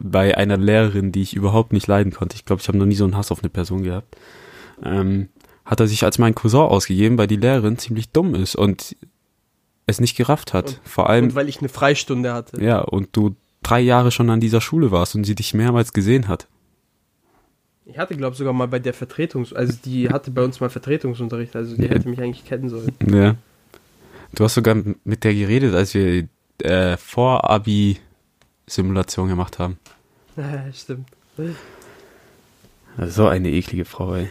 bei 0.00 0.36
einer 0.36 0.56
Lehrerin, 0.56 1.12
die 1.12 1.22
ich 1.22 1.34
überhaupt 1.34 1.72
nicht 1.72 1.86
leiden 1.86 2.12
konnte, 2.12 2.36
ich 2.36 2.44
glaube, 2.44 2.62
ich 2.62 2.68
habe 2.68 2.78
noch 2.78 2.86
nie 2.86 2.94
so 2.94 3.04
einen 3.04 3.16
Hass 3.16 3.32
auf 3.32 3.40
eine 3.42 3.48
Person 3.50 3.82
gehabt, 3.82 4.16
ähm, 4.84 5.28
hat 5.64 5.80
er 5.80 5.86
sich 5.86 6.04
als 6.04 6.18
mein 6.18 6.34
Cousin 6.34 6.60
ausgegeben, 6.60 7.18
weil 7.18 7.26
die 7.26 7.36
Lehrerin 7.36 7.78
ziemlich 7.78 8.10
dumm 8.10 8.34
ist 8.34 8.54
und 8.56 8.96
es 9.86 10.00
nicht 10.00 10.16
gerafft 10.16 10.52
hat. 10.52 10.66
Und- 10.68 10.80
Vor 10.84 11.08
allem, 11.10 11.24
Und 11.26 11.34
weil 11.34 11.48
ich 11.48 11.58
eine 11.60 11.68
Freistunde 11.68 12.32
hatte. 12.32 12.62
ja, 12.62 12.80
und 12.80 13.08
du 13.12 13.34
drei 13.62 13.80
Jahre 13.80 14.10
schon 14.10 14.30
an 14.30 14.40
dieser 14.40 14.60
Schule 14.60 14.90
warst 14.90 15.14
und 15.14 15.24
sie 15.24 15.34
dich 15.34 15.54
mehrmals 15.54 15.92
gesehen 15.92 16.28
hat. 16.28 16.46
Ich 17.84 17.98
hatte, 17.98 18.16
glaube 18.16 18.34
sogar 18.34 18.52
mal 18.52 18.66
bei 18.66 18.80
der 18.80 18.92
Vertretungs... 18.94 19.52
Also, 19.52 19.74
die 19.84 20.10
hatte 20.10 20.32
bei 20.32 20.42
uns 20.42 20.58
mal 20.60 20.68
Vertretungsunterricht. 20.70 21.54
Also, 21.54 21.76
die 21.76 21.84
Ja. 21.84 21.90
hätte 21.90 22.08
mich 22.08 22.20
eigentlich 22.20 22.44
kennen 22.44 22.68
sollen. 22.68 22.90
Ja. 23.08 23.36
Du 24.36 24.44
hast 24.44 24.54
sogar 24.54 24.76
mit 25.04 25.24
der 25.24 25.34
geredet, 25.34 25.74
als 25.74 25.92
wir 25.94 26.28
äh, 26.62 26.96
vor 26.96 27.50
Abi 27.50 27.98
Simulation 28.66 29.28
gemacht 29.28 29.58
haben. 29.58 29.78
Ja, 30.36 30.70
stimmt. 30.74 31.08
So 33.06 33.26
eine 33.26 33.48
eklige 33.50 33.86
Frau, 33.86 34.16
ey. 34.16 34.28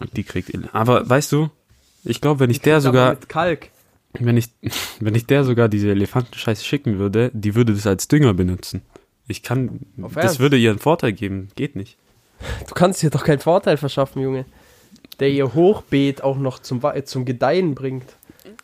Und 0.00 0.14
die 0.14 0.22
kriegt. 0.22 0.50
Ele- 0.50 0.68
Aber 0.74 1.08
weißt 1.08 1.32
du, 1.32 1.48
ich 2.04 2.20
glaube, 2.20 2.40
wenn 2.40 2.50
ich 2.50 2.60
der 2.60 2.82
sogar, 2.82 3.10
Mit 3.14 3.30
Kalk. 3.30 3.70
wenn 4.12 4.36
ich, 4.36 4.50
wenn 5.00 5.14
ich 5.14 5.24
der 5.24 5.44
sogar 5.44 5.70
diese 5.70 5.88
Elefantenscheiße 5.90 6.62
schicken 6.62 6.98
würde, 6.98 7.30
die 7.32 7.54
würde 7.54 7.72
das 7.72 7.86
als 7.86 8.06
Dünger 8.06 8.34
benutzen. 8.34 8.82
Ich 9.28 9.42
kann, 9.42 9.80
Auf 10.02 10.12
das 10.12 10.24
Ernst? 10.24 10.40
würde 10.40 10.58
ihr 10.58 10.68
einen 10.68 10.78
Vorteil 10.78 11.14
geben. 11.14 11.48
Geht 11.56 11.74
nicht. 11.74 11.96
Du 12.68 12.74
kannst 12.74 13.02
dir 13.02 13.08
doch 13.08 13.24
keinen 13.24 13.40
Vorteil 13.40 13.78
verschaffen, 13.78 14.20
Junge. 14.20 14.44
Der 15.20 15.30
ihr 15.30 15.54
Hochbeet 15.54 16.22
auch 16.22 16.36
noch 16.36 16.58
zum, 16.58 16.82
zum 17.06 17.24
Gedeihen 17.24 17.74
bringt. 17.74 18.04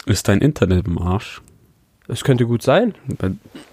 Ist 0.07 0.29
dein 0.29 0.41
Internet 0.41 0.87
im 0.87 0.99
Arsch? 0.99 1.43
Das 2.09 2.25
könnte 2.25 2.47
gut 2.47 2.63
sein. 2.63 2.95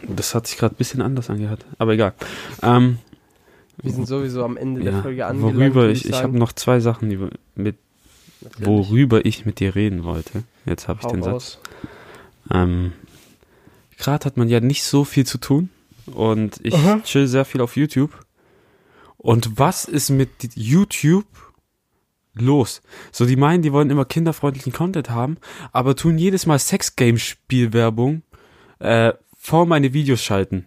Das 0.07 0.35
hat 0.35 0.47
sich 0.47 0.57
gerade 0.57 0.75
ein 0.75 0.77
bisschen 0.77 1.01
anders 1.01 1.29
angehört. 1.29 1.65
Aber 1.77 1.93
egal. 1.93 2.13
Ähm, 2.61 2.99
Wir 3.81 3.91
sind 3.91 4.07
sowieso 4.07 4.43
am 4.43 4.55
Ende 4.55 4.81
der 4.81 4.93
ja, 4.93 5.01
Folge 5.01 5.25
angelangt. 5.25 5.57
worüber 5.57 5.89
ich, 5.89 6.07
ich 6.07 6.21
habe 6.21 6.37
noch 6.37 6.53
zwei 6.53 6.79
Sachen, 6.79 7.09
die, 7.09 7.17
mit, 7.55 7.77
Natürlich. 8.41 8.67
worüber 8.67 9.25
ich 9.25 9.45
mit 9.45 9.59
dir 9.59 9.75
reden 9.75 10.03
wollte. 10.03 10.43
Jetzt 10.65 10.87
habe 10.87 10.99
ich 10.99 11.05
Hau 11.05 11.11
den 11.11 11.23
Satz. 11.23 11.59
Ähm, 12.51 12.93
Gerade 13.97 14.25
hat 14.25 14.37
man 14.37 14.47
ja 14.47 14.59
nicht 14.59 14.83
so 14.83 15.03
viel 15.03 15.25
zu 15.25 15.39
tun 15.39 15.69
und 16.05 16.59
ich 16.63 16.73
Aha. 16.73 17.01
chill 17.03 17.27
sehr 17.27 17.45
viel 17.45 17.61
auf 17.61 17.75
YouTube. 17.75 18.11
Und 19.17 19.59
was 19.59 19.83
ist 19.85 20.09
mit 20.09 20.29
YouTube 20.55 21.25
los? 22.41 22.81
So, 23.11 23.25
die 23.25 23.35
meinen, 23.35 23.61
die 23.61 23.73
wollen 23.73 23.89
immer 23.89 24.05
kinderfreundlichen 24.05 24.73
Content 24.73 25.09
haben, 25.09 25.37
aber 25.71 25.95
tun 25.95 26.17
jedes 26.17 26.45
Mal 26.45 26.59
Sex-Game-Spielwerbung 26.59 28.21
äh, 28.79 29.13
vor 29.37 29.65
meine 29.65 29.93
Videos 29.93 30.23
schalten. 30.23 30.65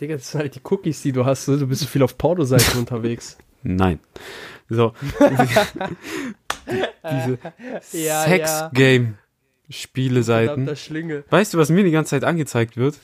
Digga, 0.00 0.14
das 0.16 0.30
sind 0.30 0.40
halt 0.40 0.54
die 0.54 0.60
Cookies, 0.64 1.02
die 1.02 1.12
du 1.12 1.24
hast. 1.24 1.48
ne? 1.48 1.58
Du 1.58 1.66
bist 1.66 1.80
so 1.82 1.86
viel 1.86 2.02
auf 2.02 2.18
Pornoseiten 2.18 2.78
unterwegs. 2.80 3.38
Nein. 3.62 4.00
So. 4.68 4.92
Diese 7.04 7.38
Ja, 7.92 8.22
Sex-Game-Spieleseiten. 8.24 10.66
Weißt 11.30 11.54
du, 11.54 11.58
was 11.58 11.70
mir 11.70 11.84
die 11.84 11.90
ganze 11.90 12.10
Zeit 12.10 12.24
angezeigt 12.24 12.76
wird? 12.76 12.98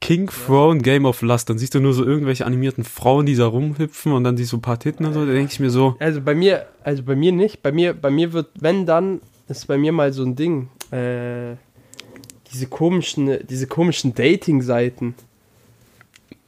King 0.00 0.28
Throne 0.30 0.80
Game 0.80 1.04
of 1.04 1.22
Lust. 1.22 1.50
Dann 1.50 1.58
siehst 1.58 1.74
du 1.74 1.80
nur 1.80 1.92
so 1.92 2.04
irgendwelche 2.04 2.46
animierten 2.46 2.84
Frauen, 2.84 3.26
die 3.26 3.34
da 3.34 3.46
rumhüpfen 3.46 4.12
und 4.12 4.24
dann 4.24 4.36
siehst 4.36 4.52
du 4.52 4.58
ein 4.58 4.62
paar 4.62 4.78
Titten 4.78 5.04
und 5.06 5.12
so. 5.14 5.26
Da 5.26 5.32
denke 5.32 5.52
ich 5.52 5.60
mir 5.60 5.70
so, 5.70 5.96
Also 5.98 6.20
bei 6.20 6.34
mir, 6.34 6.66
also 6.84 7.02
bei 7.02 7.16
mir 7.16 7.32
nicht. 7.32 7.62
Bei 7.62 7.72
mir, 7.72 7.94
bei 7.94 8.10
mir 8.10 8.32
wird, 8.32 8.48
wenn 8.60 8.86
dann, 8.86 9.20
ist 9.48 9.66
bei 9.66 9.76
mir 9.78 9.92
mal 9.92 10.12
so 10.12 10.22
ein 10.24 10.36
Ding. 10.36 10.68
Äh, 10.92 11.56
diese 12.52 12.66
komischen, 12.66 13.46
diese 13.46 13.66
komischen 13.66 14.14
Dating-Seiten. 14.14 15.14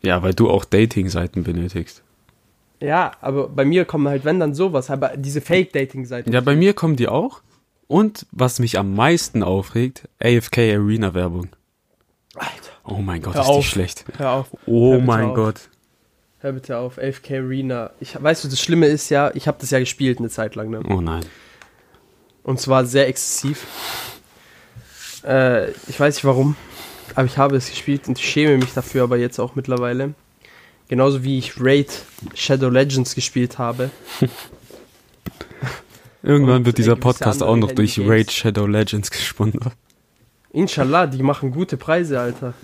ja, 0.02 0.22
weil 0.22 0.32
du 0.32 0.48
auch 0.48 0.64
Dating-Seiten 0.64 1.42
benötigst. 1.42 2.02
Ja, 2.80 3.12
aber 3.20 3.48
bei 3.48 3.66
mir 3.66 3.84
kommen 3.84 4.08
halt, 4.08 4.24
wenn 4.24 4.40
dann 4.40 4.54
sowas, 4.54 4.88
aber 4.90 5.14
diese 5.16 5.42
Fake-Dating-Seiten. 5.42 6.32
Ja, 6.32 6.40
bei 6.40 6.56
mir 6.56 6.72
kommen 6.72 6.96
die 6.96 7.08
auch. 7.08 7.42
Und 7.88 8.24
was 8.32 8.60
mich 8.60 8.78
am 8.78 8.94
meisten 8.94 9.42
aufregt, 9.42 10.08
AFK 10.22 10.58
Arena 10.74 11.12
Werbung. 11.12 11.48
Alter, 12.36 12.69
Oh 12.90 13.00
mein 13.00 13.22
Gott, 13.22 13.34
Hör 13.34 13.42
ist 13.42 13.48
die 13.48 13.52
auf. 13.52 13.64
schlecht. 13.66 14.04
hör 14.18 14.30
auf. 14.32 14.46
Oh 14.66 14.92
Hör 14.92 15.00
mein 15.00 15.26
auf. 15.26 15.34
Gott. 15.34 15.60
Hör 16.40 16.52
bitte 16.52 16.78
auf, 16.78 16.98
11K 16.98 17.44
Arena. 17.44 17.90
Ich, 18.00 18.20
weißt 18.20 18.44
du, 18.44 18.48
das 18.48 18.60
Schlimme 18.60 18.86
ist 18.86 19.10
ja, 19.10 19.30
ich 19.34 19.46
habe 19.46 19.58
das 19.60 19.70
ja 19.70 19.78
gespielt 19.78 20.18
eine 20.18 20.28
Zeit 20.30 20.54
lang, 20.54 20.70
ne? 20.70 20.80
Oh 20.88 21.00
nein. 21.00 21.24
Und 22.42 22.58
zwar 22.60 22.86
sehr 22.86 23.06
exzessiv. 23.08 23.66
Äh, 25.24 25.70
ich 25.88 26.00
weiß 26.00 26.14
nicht 26.16 26.24
warum, 26.24 26.56
aber 27.14 27.26
ich 27.26 27.36
habe 27.36 27.56
es 27.56 27.68
gespielt 27.68 28.08
und 28.08 28.18
ich 28.18 28.24
schäme 28.28 28.56
mich 28.56 28.72
dafür 28.72 29.02
aber 29.02 29.18
jetzt 29.18 29.38
auch 29.38 29.54
mittlerweile. 29.54 30.14
Genauso 30.88 31.22
wie 31.22 31.38
ich 31.38 31.60
Raid 31.60 31.90
Shadow 32.34 32.70
Legends 32.70 33.14
gespielt 33.14 33.58
habe. 33.58 33.90
Irgendwann 36.22 36.56
Und 36.56 36.66
wird 36.66 36.78
dieser 36.78 36.96
Podcast 36.96 37.42
auch 37.42 37.56
noch 37.56 37.72
durch. 37.72 37.98
Raid 38.00 38.30
Shadow 38.32 38.66
Legends 38.66 39.10
gesponsert. 39.10 39.72
Inshallah, 40.52 41.06
die 41.06 41.22
machen 41.22 41.50
gute 41.52 41.76
Preise, 41.76 42.18
Alter. 42.20 42.54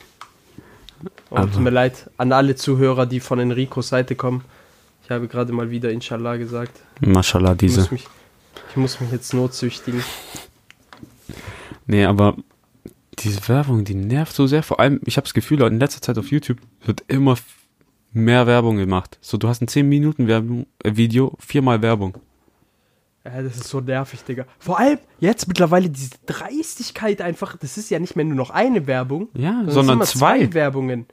Aber- 1.31 1.51
tut 1.51 1.61
mir 1.61 1.71
leid 1.71 2.11
an 2.17 2.33
alle 2.33 2.55
Zuhörer, 2.57 3.07
die 3.07 3.21
von 3.21 3.39
Enricos 3.39 3.89
Seite 3.89 4.15
kommen. 4.15 4.45
Ich 5.05 5.11
habe 5.11 5.29
gerade 5.29 5.53
mal 5.53 5.71
wieder 5.71 5.91
Inshallah 5.91 6.37
gesagt. 6.37 6.81
Mashallah, 7.01 7.53
Ich 7.53 7.59
diese. 7.59 7.81
muss 7.81 7.91
mich, 7.91 8.07
ich 8.71 8.77
muss 8.77 9.01
mich 9.01 9.13
jetzt 9.13 9.33
notzüchtigen. 9.35 10.03
Nee, 11.87 12.05
aber 12.05 12.37
diese 13.19 13.47
Werbung, 13.49 13.85
die 13.85 13.95
nervt 13.95 14.35
so 14.35 14.47
sehr. 14.47 14.63
Vor 14.63 14.81
allem, 14.81 15.01
ich 15.05 15.17
habe 15.17 15.25
das 15.25 15.35
Gefühl, 15.35 15.63
in 15.63 15.79
letzter 15.79 16.03
Zeit 16.03 16.19
auf 16.19 16.31
YouTube 16.31 16.59
wird 16.85 17.05
immer 17.09 17.37
mehr 18.13 18.47
Werbung 18.47 18.77
gemacht. 18.77 19.19
So, 19.21 19.37
du 19.37 19.49
hast 19.49 19.63
ein 19.63 19.69
10 19.69 19.89
Minuten 19.89 20.27
Werbung, 20.27 20.67
äh, 20.83 20.97
Video, 20.97 21.35
viermal 21.39 21.83
Werbung. 21.83 22.19
Ja, 23.35 23.43
das 23.43 23.57
ist 23.57 23.65
so 23.69 23.81
nervig, 23.81 24.21
Digga. 24.23 24.45
Vor 24.59 24.79
allem 24.79 24.99
jetzt 25.19 25.49
mittlerweile 25.49 25.91
diese 25.91 26.11
Dreistigkeit 26.27 27.21
einfach, 27.21 27.57
das 27.57 27.77
ist 27.77 27.91
ja 27.91 27.99
nicht 27.99 28.15
mehr 28.15 28.25
nur 28.25 28.37
noch 28.37 28.51
eine 28.51 28.87
Werbung, 28.87 29.29
Ja, 29.35 29.65
sondern 29.67 29.97
immer 29.97 30.05
zwei. 30.05 30.53
Werbungen. 30.55 31.07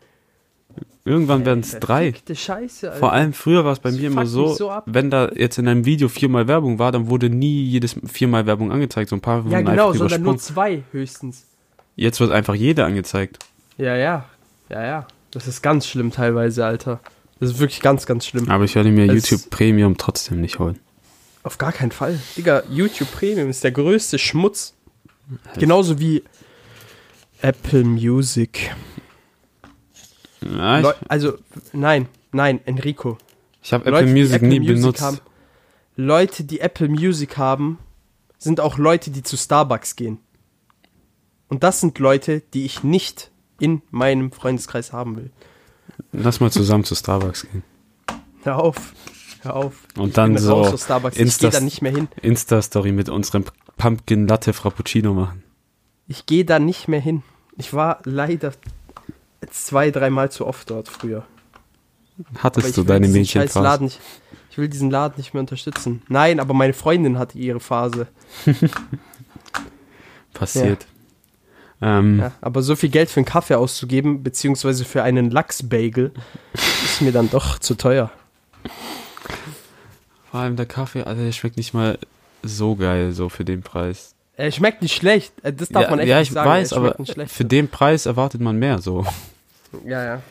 Irgendwann 1.05 1.45
werden 1.45 1.59
es 1.59 1.71
drei. 1.79 2.13
Scheiße, 2.33 2.87
Alter. 2.87 2.99
Vor 2.99 3.11
allem 3.11 3.33
früher 3.33 3.65
war 3.65 3.73
es 3.73 3.79
bei 3.79 3.89
Das 3.89 3.99
mir 3.99 4.07
immer 4.07 4.25
so, 4.25 4.53
so 4.53 4.71
wenn 4.85 5.09
da 5.09 5.29
jetzt 5.35 5.57
in 5.57 5.67
einem 5.67 5.83
Video 5.85 6.07
viermal 6.07 6.47
Werbung 6.47 6.79
war, 6.79 6.91
dann 6.93 7.07
wurde 7.07 7.29
nie 7.29 7.63
jedes 7.63 7.95
viermal 8.05 8.45
Werbung 8.45 8.71
angezeigt. 8.71 9.09
So 9.09 9.17
ein 9.17 9.21
paar 9.21 9.45
Ja, 9.49 9.61
genau, 9.61 9.91
sondern 9.91 10.21
nur 10.21 10.37
zwei 10.37 10.83
höchstens. 10.91 11.45
Jetzt 11.95 12.19
wird 12.21 12.31
einfach 12.31 12.55
jede 12.55 12.85
angezeigt. 12.85 13.39
Ja, 13.77 13.95
ja. 13.97 14.25
Ja, 14.69 14.83
ja. 14.85 15.07
Das 15.31 15.47
ist 15.47 15.61
ganz 15.61 15.87
schlimm 15.87 16.11
teilweise, 16.11 16.65
Alter. 16.65 16.99
Das 17.39 17.49
ist 17.49 17.59
wirklich 17.59 17.81
ganz, 17.81 18.05
ganz 18.05 18.25
schlimm. 18.25 18.49
Aber 18.49 18.63
ich 18.63 18.75
werde 18.75 18.89
mir 18.89 19.11
Es- 19.11 19.29
YouTube 19.29 19.49
Premium 19.49 19.97
trotzdem 19.97 20.39
nicht 20.39 20.59
holen. 20.59 20.79
Auf 21.43 21.57
gar 21.57 21.73
keinen 21.73 21.91
Fall. 21.91 22.19
Digga, 22.37 22.63
YouTube 22.69 23.11
Premium 23.11 23.49
ist 23.49 23.63
der 23.63 23.71
größte 23.71 24.17
Schmutz. 24.17 24.73
Genauso 25.57 25.99
wie 25.99 26.23
Apple 27.41 27.83
Music. 27.83 28.73
Ich 30.41 30.49
Leu 30.49 30.93
also, 31.07 31.37
nein, 31.73 32.07
nein, 32.31 32.59
Enrico. 32.65 33.17
ich 33.61 33.73
habe 33.73 33.85
Apple 33.85 34.07
Music 34.07 34.35
Apple 34.35 34.47
nie 34.47 34.59
Music 34.59 34.75
benutzt. 34.75 35.01
Haben, 35.01 35.19
Leute, 35.95 36.43
die 36.43 36.59
Apple 36.59 36.89
Music 36.89 37.37
haben, 37.37 37.77
sind 38.37 38.59
auch 38.59 38.77
Leute, 38.77 39.11
die 39.11 39.23
zu 39.23 39.37
Starbucks 39.37 39.95
gehen. 39.95 40.19
Und 41.49 41.63
das 41.63 41.81
sind 41.81 41.99
Leute, 41.99 42.41
die 42.53 42.65
ich 42.65 42.83
nicht 42.83 43.31
in 43.59 43.81
meinem 43.91 44.31
Freundeskreis 44.31 44.91
haben 44.91 45.15
will. 45.15 45.31
Lass 46.11 46.39
mal 46.39 46.51
zusammen 46.51 46.83
zu 46.83 46.95
Starbucks 46.95 47.43
gehen. 47.43 47.63
Hör 48.43 48.59
auf. 48.59 48.93
Hör 49.43 49.55
auf. 49.55 49.73
Und 49.97 50.17
dann 50.17 50.37
so 50.37 50.53
raus 50.53 50.87
Instas- 51.15 51.51
da 51.51 51.59
nicht 51.59 51.81
mehr 51.81 51.91
hin. 51.91 52.07
Insta-Story 52.21 52.91
mit 52.91 53.09
unserem 53.09 53.43
Pumpkin 53.77 54.27
Latte 54.27 54.53
Frappuccino 54.53 55.13
machen. 55.13 55.43
Ich 56.07 56.25
gehe 56.25 56.45
da 56.45 56.59
nicht 56.59 56.87
mehr 56.87 57.01
hin. 57.01 57.23
Ich 57.57 57.73
war 57.73 57.99
leider 58.05 58.53
zwei, 59.51 59.91
dreimal 59.91 60.31
zu 60.31 60.47
oft 60.47 60.69
dort 60.69 60.87
früher. 60.87 61.25
Hattest 62.39 62.77
du 62.77 62.83
deine 62.83 63.07
Mädchenphase? 63.07 63.83
Nicht. 63.83 63.99
Ich 64.49 64.57
will 64.57 64.69
diesen 64.69 64.91
Laden 64.91 65.15
nicht 65.17 65.33
mehr 65.33 65.41
unterstützen. 65.41 66.03
Nein, 66.07 66.39
aber 66.39 66.53
meine 66.53 66.73
Freundin 66.73 67.17
hatte 67.17 67.37
ihre 67.37 67.59
Phase. 67.59 68.07
Passiert. 70.33 70.85
Ähm, 71.81 72.19
Ja, 72.19 72.31
aber 72.41 72.61
so 72.61 72.75
viel 72.75 72.89
Geld 72.89 73.09
für 73.09 73.19
einen 73.19 73.25
Kaffee 73.25 73.55
auszugeben, 73.55 74.23
beziehungsweise 74.23 74.85
für 74.85 75.03
einen 75.03 75.31
Lachsbagel, 75.31 76.11
ist 76.53 77.01
mir 77.01 77.11
dann 77.11 77.29
doch 77.29 77.59
zu 77.59 77.75
teuer. 77.75 78.11
Vor 80.33 80.39
allem 80.39 80.55
der 80.55 80.65
Kaffee, 80.65 81.03
Alter, 81.03 81.25
der 81.25 81.31
schmeckt 81.31 81.57
nicht 81.57 81.75
mal 81.75 81.99
so 82.41 82.75
geil, 82.75 83.11
so 83.11 83.29
für 83.29 83.45
den 83.45 83.61
Preis. 83.61 84.15
Er 84.35 84.51
schmeckt 84.51 84.81
nicht 84.81 84.95
schlecht. 84.95 85.31
Äh, 85.43 85.53
Das 85.53 85.69
darf 85.69 85.83
ja, 85.83 85.89
man 85.91 85.99
echt 85.99 86.09
ja, 86.09 86.17
nicht 86.21 86.29
ich 86.29 86.33
sagen. 86.33 86.49
weiß, 86.49 86.71
er 86.71 86.95
schmeckt 86.95 87.19
aber 87.19 87.27
für 87.29 87.45
den 87.45 87.67
Preis 87.67 88.07
erwartet 88.07 88.41
man 88.41 88.57
mehr, 88.57 88.81
so. 88.81 89.05
Ja, 89.85 90.03
ja. 90.03 90.21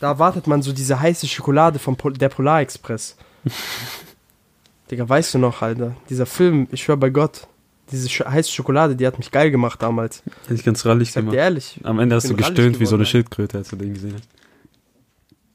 Da 0.00 0.08
erwartet 0.08 0.48
man 0.48 0.60
so 0.62 0.72
diese 0.72 0.98
heiße 0.98 1.28
Schokolade 1.28 1.78
von 1.78 1.94
Pol 1.94 2.14
der 2.14 2.30
Polarexpress. 2.30 3.16
Digga, 4.90 5.08
weißt 5.08 5.34
du 5.34 5.38
noch, 5.38 5.62
Alter? 5.62 5.94
Dieser 6.10 6.26
Film, 6.26 6.66
ich 6.72 6.82
schwör 6.82 6.96
bei 6.96 7.10
Gott. 7.10 7.46
Diese 7.92 8.08
Sch 8.08 8.24
heiße 8.24 8.50
Schokolade, 8.50 8.96
die 8.96 9.06
hat 9.06 9.18
mich 9.18 9.30
geil 9.30 9.52
gemacht 9.52 9.80
damals. 9.80 10.24
Hätte 10.48 10.54
ich 10.54 10.64
ganz 10.64 10.84
rallig 10.84 11.10
Ich 11.10 11.14
sag 11.14 11.20
dir 11.20 11.26
gemacht. 11.26 11.38
ehrlich. 11.38 11.78
Am 11.84 12.00
Ende 12.00 12.16
hast 12.16 12.24
ich 12.24 12.30
du 12.30 12.36
gestöhnt 12.36 12.80
wie 12.80 12.86
so 12.86 12.96
eine 12.96 13.04
geworden, 13.04 13.06
Schildkröte, 13.06 13.58
als 13.58 13.68
du 13.68 13.76
den 13.76 13.94
gesehen 13.94 14.16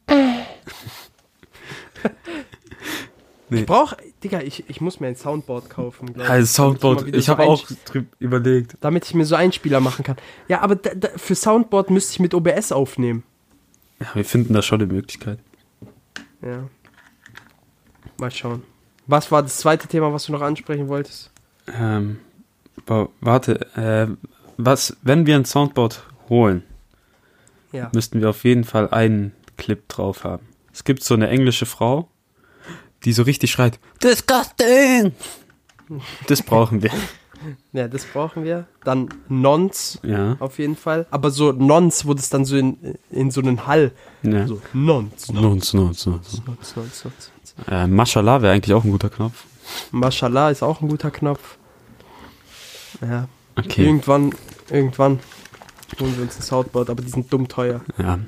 hast. 0.07 0.15
Ich 3.61 3.65
brauch, 3.65 3.93
Digga, 4.23 4.41
ich, 4.41 4.69
ich 4.69 4.81
muss 4.81 4.99
mir 4.99 5.07
ein 5.07 5.15
Soundboard 5.15 5.69
kaufen. 5.69 6.13
glaub 6.13 6.25
ich, 6.25 6.31
Also 6.31 6.45
Soundboard, 6.47 7.13
ich 7.15 7.25
so 7.25 7.31
habe 7.33 7.43
ein- 7.43 7.49
auch 7.49 7.63
überlegt. 8.19 8.77
Damit 8.81 9.05
ich 9.05 9.13
mir 9.13 9.25
so 9.25 9.35
Einspieler 9.35 9.79
machen 9.79 10.03
kann. 10.03 10.17
Ja, 10.47 10.61
aber 10.61 10.75
da, 10.75 10.91
da, 10.95 11.09
für 11.15 11.35
Soundboard 11.35 11.89
müsste 11.89 12.13
ich 12.13 12.19
mit 12.19 12.33
OBS 12.33 12.71
aufnehmen. 12.71 13.23
Ja, 13.99 14.07
wir 14.13 14.25
finden 14.25 14.53
da 14.53 14.61
schon 14.61 14.81
eine 14.81 14.91
Möglichkeit. 14.91 15.39
Ja. 16.41 16.67
Mal 18.19 18.31
schauen. 18.31 18.63
Was 19.07 19.31
war 19.31 19.41
das 19.43 19.57
zweite 19.57 19.87
Thema, 19.87 20.13
was 20.13 20.25
du 20.25 20.31
noch 20.31 20.41
ansprechen 20.41 20.87
wolltest? 20.87 21.31
Ähm, 21.77 22.19
wa- 22.85 23.09
warte, 23.21 23.61
äh, 23.75 24.07
was, 24.57 24.95
wenn 25.01 25.25
wir 25.25 25.35
ein 25.35 25.45
Soundboard 25.45 26.03
holen, 26.29 26.63
Ja. 27.71 27.89
müssten 27.93 28.21
wir 28.21 28.29
auf 28.29 28.43
jeden 28.43 28.63
Fall 28.63 28.89
einen 28.91 29.33
Clip 29.57 29.87
drauf 29.89 30.23
haben. 30.23 30.45
Es 30.71 30.83
gibt 30.83 31.03
so 31.03 31.13
eine 31.13 31.27
englische 31.29 31.65
Frau, 31.65 32.07
die 33.05 33.13
so 33.13 33.23
richtig 33.23 33.51
schreit, 33.51 33.79
Disgusting! 34.03 35.13
Das 36.27 36.41
brauchen 36.41 36.81
wir. 36.83 36.91
Ja, 37.73 37.89
das 37.89 38.05
brauchen 38.05 38.45
wir. 38.45 38.67
Dann 38.85 39.09
Nons 39.27 39.99
Ja. 40.01 40.37
auf 40.39 40.59
jeden 40.59 40.77
Fall. 40.77 41.05
Aber 41.11 41.29
so 41.29 41.51
Nons, 41.51 42.05
wo 42.07 42.13
das 42.13 42.29
dann 42.29 42.45
so 42.45 42.55
in, 42.55 42.77
in 43.11 43.31
so 43.31 43.41
einen 43.41 43.67
Hall. 43.67 43.91
ja. 44.21 44.47
So 44.47 44.61
Nons, 44.71 45.27
Nons, 45.27 45.73
Nons, 45.73 45.73
nons, 45.73 46.05
nons. 46.05 46.41
Nons, 46.47 46.75
Nons, 46.77 47.03
Nons. 47.03 47.31
Äh, 47.67 47.87
Mashallah 47.87 48.41
wäre 48.41 48.53
eigentlich 48.53 48.73
auch 48.73 48.85
ein 48.85 48.91
guter 48.91 49.09
Knopf. 49.09 49.43
Mashallah 49.91 50.51
ist 50.51 50.63
auch 50.63 50.79
ein 50.81 50.87
guter 50.87 51.11
Knopf. 51.11 51.57
Ja. 53.01 53.27
Okay. 53.57 53.87
Irgendwann, 53.87 54.33
irgendwann 54.69 55.19
holen 55.99 56.15
wir 56.15 56.23
uns 56.23 56.37
ein 56.37 56.43
Soundboard, 56.43 56.89
aber 56.89 57.01
die 57.03 57.09
sind 57.09 57.33
dumm 57.33 57.49
teuer. 57.49 57.81
Ja. 57.97 58.19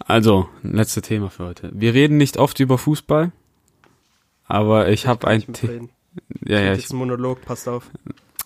Also, 0.00 0.46
letzte 0.62 1.00
Thema 1.00 1.30
für 1.30 1.46
heute. 1.46 1.70
Wir 1.72 1.94
reden 1.94 2.18
nicht 2.18 2.36
oft 2.36 2.60
über 2.60 2.76
Fußball, 2.76 3.32
aber 4.46 4.88
ich 4.88 5.06
habe 5.06 5.26
ein 5.26 5.36
nicht 5.38 5.46
The 5.56 5.66
mitreden. 5.66 5.90
ja, 6.46 6.60
ja, 6.60 6.72
ich, 6.74 6.84
ist 6.84 6.92
ein 6.92 6.96
Monolog, 6.98 7.42
passt 7.42 7.68
auf. 7.68 7.90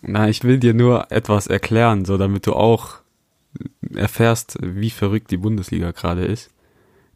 na, 0.02 0.28
ich 0.28 0.44
will 0.44 0.58
dir 0.58 0.74
nur 0.74 1.10
etwas 1.12 1.46
erklären, 1.46 2.04
so 2.04 2.18
damit 2.18 2.46
du 2.46 2.54
auch 2.54 2.96
erfährst, 3.94 4.58
wie 4.60 4.90
verrückt 4.90 5.30
die 5.30 5.36
Bundesliga 5.36 5.90
gerade 5.90 6.24
ist. 6.24 6.50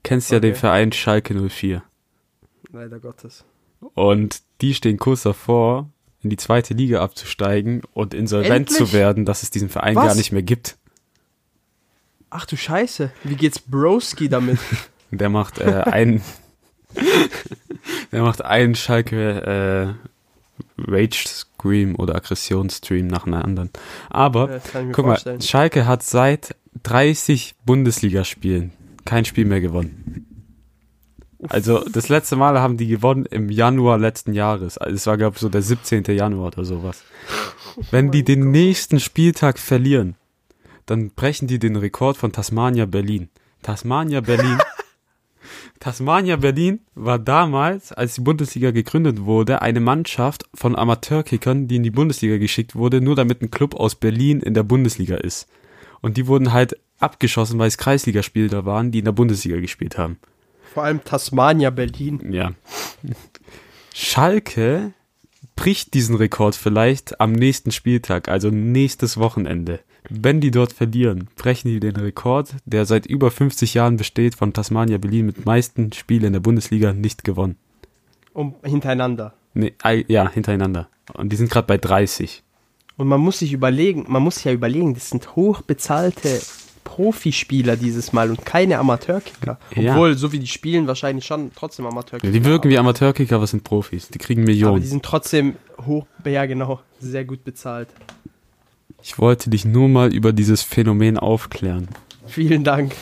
Kennst 0.02 0.30
ja 0.30 0.38
Okay. 0.38 0.48
den 0.48 0.54
Verein 0.56 0.92
Schalke 0.92 1.34
04 1.34 1.82
Leider 2.72 2.98
Gottes. 2.98 3.44
und 3.94 4.42
die 4.60 4.74
stehen 4.74 4.98
kurz 4.98 5.22
davor, 5.22 5.88
in 6.22 6.30
die 6.30 6.36
zweite 6.36 6.74
Liga 6.74 7.02
abzusteigen 7.02 7.82
und 7.92 8.14
insolvent 8.14 8.70
Endlich? 8.70 8.78
zu 8.78 8.92
werden, 8.92 9.24
dass 9.24 9.42
es 9.42 9.50
diesen 9.50 9.68
Verein 9.68 9.94
Was? 9.96 10.06
gar 10.06 10.14
nicht 10.14 10.32
mehr 10.32 10.42
gibt. 10.42 10.76
Ach 12.30 12.46
du 12.46 12.56
Scheiße, 12.56 13.10
wie 13.22 13.36
geht's 13.36 13.60
Broski 13.60 14.28
damit? 14.28 14.58
Der 15.10 15.28
macht 15.28 15.58
äh, 15.58 15.82
einen, 15.86 16.20
der 18.12 18.22
macht 18.22 18.44
einen 18.44 18.74
Schalke 18.74 19.96
äh, 19.98 20.90
Rage 20.90 21.24
Scream 21.26 21.94
oder 21.96 22.14
Aggressionsstream 22.16 23.06
nach 23.06 23.26
einer 23.26 23.44
anderen. 23.44 23.70
Aber 24.10 24.50
Ja, 24.50 24.60
guck 24.92 25.06
mal, 25.06 25.12
vorstellen. 25.12 25.40
Schalke 25.40 25.86
hat 25.86 26.02
seit 26.02 26.56
30 26.82 27.54
Bundesligaspielen 27.64 28.72
kein 29.04 29.24
Spiel 29.24 29.44
mehr 29.44 29.60
gewonnen. 29.60 30.26
Also 31.48 31.84
das 31.84 32.08
letzte 32.08 32.36
Mal 32.36 32.58
haben 32.58 32.78
die 32.78 32.86
gewonnen 32.86 33.26
im 33.26 33.50
Januar 33.50 33.98
letzten 33.98 34.32
Jahres. 34.32 34.78
Also 34.78 34.94
es 34.94 35.06
war 35.06 35.18
glaube 35.18 35.34
ich 35.36 35.40
so 35.40 35.48
der 35.48 35.62
17. 35.62 36.04
Januar 36.04 36.46
oder 36.46 36.64
sowas. 36.64 37.04
Wenn 37.90 38.10
die 38.10 38.24
den 38.24 38.50
nächsten 38.50 38.98
Spieltag 38.98 39.58
verlieren, 39.58 40.16
dann 40.86 41.10
brechen 41.10 41.46
die 41.46 41.58
den 41.58 41.76
Rekord 41.76 42.16
von 42.16 42.32
Tasmania 42.32 42.86
Berlin. 42.86 43.28
Tasmania 43.62 44.20
Berlin. 44.20 44.58
Tasmania 45.84 46.36
Berlin 46.36 46.80
war 46.94 47.18
damals, 47.18 47.92
als 47.92 48.14
die 48.14 48.22
Bundesliga 48.22 48.70
gegründet 48.70 49.26
wurde, 49.26 49.60
eine 49.60 49.80
Mannschaft 49.80 50.44
von 50.54 50.76
Amateurkickern, 50.76 51.68
die 51.68 51.76
in 51.76 51.82
die 51.82 51.90
Bundesliga 51.90 52.38
geschickt 52.38 52.74
wurde, 52.74 53.02
nur 53.02 53.16
damit 53.16 53.42
ein 53.42 53.50
Club 53.50 53.74
aus 53.74 53.94
Berlin 53.94 54.40
in 54.40 54.54
der 54.54 54.62
Bundesliga 54.62 55.16
ist. 55.16 55.46
Und 56.00 56.16
die 56.16 56.26
wurden 56.26 56.54
halt 56.54 56.78
abgeschossen, 57.00 57.58
weil 57.58 57.68
es 57.68 57.76
Kreisligaspieler 57.76 58.64
waren, 58.64 58.92
die 58.92 59.00
in 59.00 59.04
der 59.04 59.12
Bundesliga 59.12 59.60
gespielt 59.60 59.98
haben. 59.98 60.18
Vor 60.72 60.84
allem 60.84 61.04
Tasmania, 61.04 61.68
Berlin. 61.68 62.32
Ja. 62.32 62.52
Schalke 63.92 64.94
bricht 65.54 65.92
diesen 65.92 66.16
Rekord 66.16 66.54
vielleicht 66.54 67.20
am 67.20 67.32
nächsten 67.32 67.72
Spieltag, 67.72 68.28
also 68.28 68.48
nächstes 68.48 69.18
Wochenende. 69.18 69.80
Wenn 70.10 70.40
die 70.40 70.50
dort 70.50 70.72
verlieren, 70.72 71.28
brechen 71.36 71.68
die 71.68 71.80
den 71.80 71.96
Rekord, 71.96 72.54
der 72.66 72.84
seit 72.84 73.06
über 73.06 73.30
50 73.30 73.74
Jahren 73.74 73.96
besteht, 73.96 74.34
von 74.34 74.52
Tasmania 74.52 74.98
Berlin 74.98 75.26
mit 75.26 75.46
meisten 75.46 75.92
Spielen 75.92 76.24
in 76.24 76.32
der 76.34 76.40
Bundesliga 76.40 76.92
nicht 76.92 77.24
gewonnen. 77.24 77.56
Um, 78.34 78.54
hintereinander. 78.62 79.34
Nee, 79.54 79.72
ja, 80.08 80.28
hintereinander. 80.28 80.88
Und 81.14 81.32
die 81.32 81.36
sind 81.36 81.50
gerade 81.50 81.66
bei 81.66 81.78
30. 81.78 82.42
Und 82.96 83.08
man 83.08 83.20
muss 83.20 83.38
sich 83.38 83.52
überlegen, 83.52 84.04
man 84.08 84.22
muss 84.22 84.36
sich 84.36 84.44
ja 84.44 84.52
überlegen, 84.52 84.94
das 84.94 85.10
sind 85.10 85.36
hochbezahlte 85.36 86.40
Profispieler 86.84 87.76
dieses 87.76 88.12
Mal 88.12 88.30
und 88.30 88.44
keine 88.44 88.78
Amateurkicker. 88.78 89.58
Ja. 89.74 89.92
Obwohl, 89.92 90.16
so 90.16 90.32
wie 90.32 90.38
die 90.38 90.46
spielen, 90.46 90.86
wahrscheinlich 90.86 91.24
schon 91.24 91.50
trotzdem 91.56 91.86
Ja, 91.86 91.90
Amateurkicker. 91.90 92.32
die 92.32 92.44
wirken 92.44 92.70
wie 92.70 92.78
Amateurkicker, 92.78 93.36
aber 93.36 93.46
sind 93.46 93.64
Profis. 93.64 94.08
Die 94.08 94.18
kriegen 94.18 94.42
aber 94.42 94.46
die 94.52 94.52
Millionen. 94.52 94.82
sind 94.82 95.02
trotzdem 95.02 95.56
hoch, 95.86 96.06
ja 96.24 96.46
genau, 96.46 96.80
sehr 97.00 97.24
gut 97.24 97.42
bezahlt. 97.42 97.88
Ich 99.06 99.18
wollte 99.18 99.50
dich 99.50 99.66
nur 99.66 99.90
mal 99.90 100.14
über 100.14 100.32
dieses 100.32 100.62
Phänomen 100.62 101.18
aufklären. 101.18 101.88
Vielen 102.26 102.64
Dank. 102.64 102.94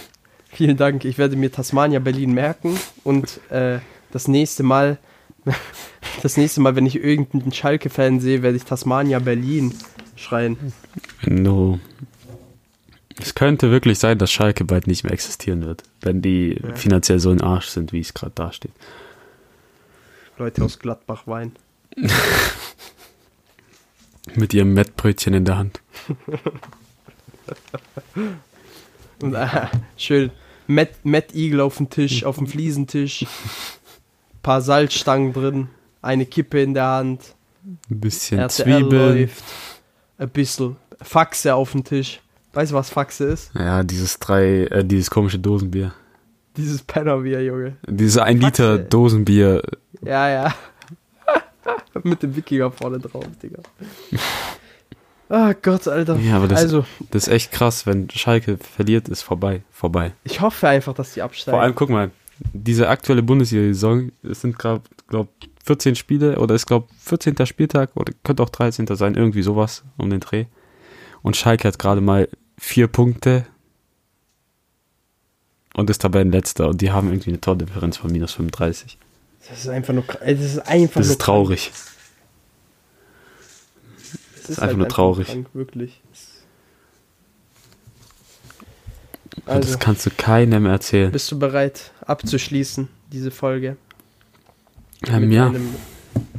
Vielen 0.51 0.77
Dank. 0.77 1.05
Ich 1.05 1.17
werde 1.17 1.37
mir 1.37 1.53
Tasmania 1.53 2.01
Berlin 2.01 2.33
merken 2.33 2.77
und 3.05 3.39
äh, 3.51 3.79
das 4.11 4.27
nächste 4.27 4.65
Mal, 4.65 4.99
das 6.23 6.37
nächste 6.37 6.61
Mal, 6.61 6.75
wenn 6.75 6.87
ich 6.87 6.97
irgendeinen 6.97 7.53
Schalke-Fan 7.53 8.19
sehe, 8.19 8.43
werde 8.43 8.57
ich 8.57 8.65
Tasmania 8.65 9.21
Berlin 9.21 9.73
schreien. 10.17 10.73
Du. 11.25 11.79
Es 13.21 13.37
könnte 13.37 13.71
wirklich 13.71 14.01
sein, 14.01 14.19
dass 14.19 14.33
Schalke 14.33 14.65
bald 14.65 14.89
nicht 14.89 15.05
mehr 15.05 15.13
existieren 15.13 15.65
wird, 15.65 15.85
wenn 16.01 16.21
die 16.21 16.59
Ja. 16.61 16.75
finanziell 16.75 17.21
so 17.21 17.31
ein 17.31 17.41
Arsch 17.41 17.69
sind, 17.69 17.93
wie 17.93 18.01
es 18.01 18.13
gerade 18.13 18.33
dasteht. 18.35 18.73
Leute 20.37 20.65
aus 20.65 20.81
Gladbach 20.81 21.29
weinen. 21.29 21.53
Mit 24.35 24.55
ihrem 24.55 24.73
Mettbrötchen 24.75 25.35
in 25.35 25.45
der 25.45 25.59
Hand. 25.59 25.81
Und 29.21 29.35
äh, 29.35 29.49
schön 29.97 30.31
Matt, 30.67 30.91
Matt 31.05 31.35
Eagle 31.35 31.61
auf 31.61 31.77
dem 31.77 31.91
Tisch, 31.91 32.25
auf 32.25 32.39
dem 32.39 32.47
Fliesentisch. 32.47 33.27
Paar 34.43 34.61
Salzstangen 34.61 35.33
drin, 35.33 35.69
eine 36.01 36.27
Kippe 36.27 36.61
in 36.63 36.75
der 36.75 36.87
Hand, 36.87 37.35
Ein 37.65 38.01
bisschen 38.01 38.39
RTL 38.39 38.65
Zwiebeln. 38.81 39.19
läuft, 39.21 39.45
ein 40.19 40.29
bisschen 40.31 40.77
Faxe 41.01 41.55
auf 41.55 41.73
dem 41.73 41.85
Tisch. 41.85 42.21
Weißt 42.53 42.73
du, 42.73 42.77
was 42.77 42.91
Faxe 42.91 43.25
ist? 43.25 43.53
Ja, 43.55 43.83
dieses 43.83 44.19
drei, 44.19 44.65
äh, 44.65 44.85
dieses 44.85 45.11
komische 45.11 45.39
Dosenbier. 45.39 45.95
Dieses 46.57 46.83
Pennerbier, 46.83 47.43
Junge. 47.43 47.77
Dieses 47.89 48.19
ein 48.19 48.39
Liter 48.41 48.77
Faxe. 48.77 48.89
Dosenbier. 48.91 49.63
Ja, 50.05 50.29
ja. 50.29 50.55
Mit 52.03 52.23
dem 52.23 52.37
Wikinger 52.37 52.71
vorne 52.71 52.99
drauf, 52.99 53.27
Digga. 53.43 53.63
Ah 55.29 55.55
Gott, 55.55 55.89
Alter. 55.89 56.19
Ja, 56.19 56.37
aber 56.37 56.47
das, 56.47 56.61
also, 56.61 56.85
das 57.11 57.27
ist 57.27 57.33
echt 57.33 57.53
krass, 57.53 57.87
wenn 57.87 58.11
Schalke 58.11 58.59
verliert, 58.59 59.09
ist 59.09 59.23
vorbei. 59.23 59.63
Vorbei. 59.71 60.13
ich 60.25 60.43
hoffe 60.43 60.69
einfach, 60.69 60.93
dass 60.93 61.15
die 61.15 61.23
absteigen. 61.23 61.57
Vor 61.57 61.63
allem, 61.63 61.75
guck 61.75 61.89
mal, 61.89 62.11
diese 62.53 62.91
aktuelle 62.91 63.23
Bundesliga-Saison, 63.23 64.13
es 64.23 64.43
sind 64.43 64.59
gerade, 64.59 64.83
glaub, 65.07 65.29
14 65.65 65.95
Spiele 65.95 66.39
oder 66.39 66.55
ist, 66.55 66.67
glaub, 66.67 66.91
14. 66.99 67.47
Spieltag 67.47 67.93
oder 67.95 68.13
könnte 68.25 68.43
auch 68.43 68.51
13. 68.51 68.87
sein, 68.89 69.15
irgendwie 69.15 69.43
sowas 69.43 69.85
um 69.97 70.11
den 70.11 70.21
Dreh. 70.21 70.45
Und 71.23 71.35
Schalke 71.35 71.67
hat 71.67 71.79
gerade 71.79 72.03
mal 72.03 72.29
vier 72.59 72.89
Punkte 72.89 73.47
und 75.75 75.89
ist 75.89 76.03
Tabellenletzter 76.03 76.69
und 76.69 76.83
die 76.83 76.91
haben 76.91 77.09
irgendwie 77.09 77.31
eine 77.31 77.41
Tordifferenz 77.41 77.97
von 77.97 78.13
minus 78.13 78.33
35. 78.33 78.99
das 79.49 79.61
ist 79.61 79.69
einfach 79.69 79.93
nur, 79.95 80.05
das 80.05 80.41
ist 80.41 80.59
einfach 80.61 81.01
Das 81.01 81.09
ist 81.09 81.21
traurig. 81.21 81.73
Das 84.37 84.51
ist 84.51 84.59
einfach 84.59 84.77
nur 84.77 84.89
traurig. 84.89 85.29
krank, 85.29 85.49
wirklich. 85.53 86.01
Also, 89.47 89.69
das 89.69 89.79
kannst 89.79 90.07
du 90.07 90.11
keinem 90.11 90.67
erzählen. 90.67 91.11
bist 91.11 91.31
du 91.31 91.39
bereit 91.39 91.93
abzuschließen, 92.07 92.89
diese 93.11 93.31
Folge? 93.31 93.77
Ähm, 95.07 95.29
mit 95.29 95.33
ja, 95.33 95.47
einem 95.47 95.75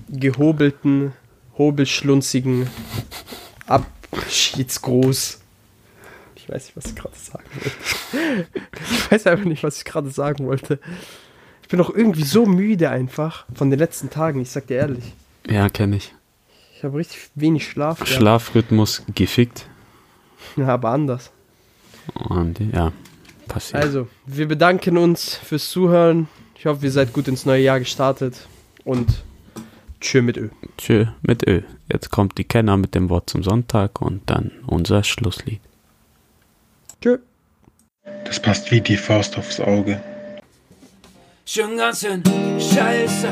gehobelten, 0.10 1.14
hobelschlunzigen 1.58 2.70
Abschiedsgruß. 3.68 5.40
Ich 6.36 6.50
weiß 6.50 6.66
nicht, 6.66 6.78
was 6.78 6.86
ich 6.86 6.96
gerade 6.96 7.16
sagen 7.16 7.46
wollte. 7.56 8.48
Ich 8.82 9.12
weiß 9.12 9.28
einfach 9.28 9.46
nicht, 9.46 9.64
was 9.64 9.78
ich 9.78 9.86
gerade 9.86 10.10
sagen 10.10 10.46
wollte. 10.46 10.80
Ich 11.64 11.68
bin 11.70 11.80
doch 11.80 11.94
irgendwie 11.94 12.24
so 12.24 12.46
müde 12.46 12.90
einfach 12.92 13.46
von 13.56 13.70
den 13.72 13.80
letzten 13.80 14.10
Tagen, 14.12 14.40
ich 14.42 14.52
sag 14.52 14.68
dir 14.68 14.78
ehrlich. 14.78 15.14
ja, 15.50 15.68
kenne 15.70 15.96
ich. 15.96 16.14
Ich 16.78 16.84
habe 16.84 16.98
richtig 16.98 17.30
wenig 17.36 17.68
Schlaf. 17.68 17.98
gehabt. 18.00 18.12
Schlafrhythmus 18.12 19.04
gefickt. 19.16 19.66
Ja, 20.58 20.68
aber 20.68 20.90
anders. 20.90 21.32
Und 22.14 22.60
ja, 22.60 22.92
passiert. 23.48 23.82
Also, 23.82 24.08
wir 24.26 24.48
bedanken 24.48 24.98
uns 24.98 25.36
fürs 25.36 25.70
Zuhören. 25.70 26.28
Ich 26.58 26.66
hoffe, 26.66 26.86
ihr 26.86 26.92
seid 26.92 27.14
gut 27.14 27.28
ins 27.30 27.46
neue 27.46 27.64
Jahr 27.64 27.80
gestartet. 27.80 28.48
Und 28.84 29.24
tschö 30.02 30.22
mit 30.22 30.36
Ö. 30.38 30.50
Tschö 30.78 31.06
mit 31.22 31.48
Ö. 31.48 31.62
Jetzt 31.92 32.12
kommt 32.12 32.38
die 32.38 32.44
Kenner 32.44 32.76
mit 32.76 32.94
dem 32.94 33.10
Wort 33.10 33.30
zum 33.30 33.42
Sonntag 33.44 34.02
und 34.02 34.30
dann 34.30 34.52
unser 34.68 35.04
Schlusslied. 35.06 35.62
Tschö. 37.02 37.18
Das 38.26 38.42
passt 38.42 38.70
wie 38.72 38.82
die 38.82 38.98
Faust 38.98 39.38
aufs 39.38 39.62
Auge. 39.62 40.02
Schon 41.46 41.76
ganz 41.76 42.00
schön 42.00 42.24
scheiße, 42.58 43.28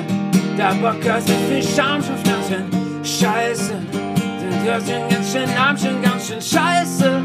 der 0.57 0.73
Bock 0.81 1.01
so 1.01 1.33
viel 1.47 1.63
Scham, 1.63 2.03
schon 2.03 2.21
ganz 2.23 2.49
schön 2.49 3.05
scheiße. 3.05 3.73
Den 3.93 4.63
hört 4.63 4.81
schon 4.81 5.09
ganz 5.09 5.31
schön 5.31 5.49
arm, 5.57 5.77
schon 5.77 6.01
ganz 6.01 6.27
schön 6.27 6.41
scheiße. 6.41 7.21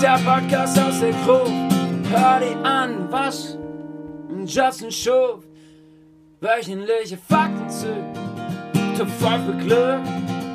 Der 0.00 0.18
Podcast 0.24 0.78
aus 0.78 1.00
der 1.00 1.10
Crew, 1.24 1.50
hör 2.10 2.38
dir 2.38 2.64
an, 2.64 3.10
was? 3.10 3.58
Justin 4.46 4.92
Schuf. 4.92 5.44
Wöchentliche 6.40 7.18
Fakten 7.18 7.68
zu, 7.68 9.04
voll 9.18 9.40
für 9.46 9.56
Glück. 9.64 10.00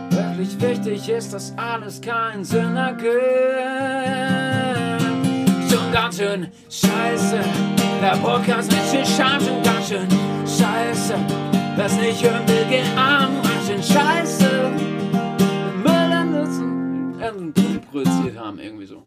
Wirklich 0.10 0.62
wichtig 0.62 1.10
ist, 1.10 1.34
dass 1.34 1.54
alles 1.58 2.00
keinen 2.00 2.46
Sinn 2.46 2.78
ergibt 2.78 3.14
schon 5.74 5.92
ganz 5.92 6.18
schön 6.18 6.48
scheiße. 6.70 7.40
Der 8.02 8.18
Podcast 8.18 8.72
mit 8.72 8.82
viel 8.82 9.06
Scham 9.06 9.40
schon 9.40 9.62
ganz 9.64 9.88
schön 9.88 10.08
scheiße. 10.46 11.16
Wer's 11.76 11.96
nicht 11.98 12.24
hören 12.24 12.48
will, 12.48 12.66
gehen 12.70 12.98
arm, 12.98 13.42
ganz 13.42 13.68
schön 13.68 13.82
scheiße. 13.82 14.72
Müll 15.84 15.92
an 15.92 16.32
Nutzen. 16.32 17.16
Irgendwie 17.20 17.80
produziert 17.80 18.38
haben, 18.38 18.60
irgendwie 18.60 18.86
so. 18.86 19.02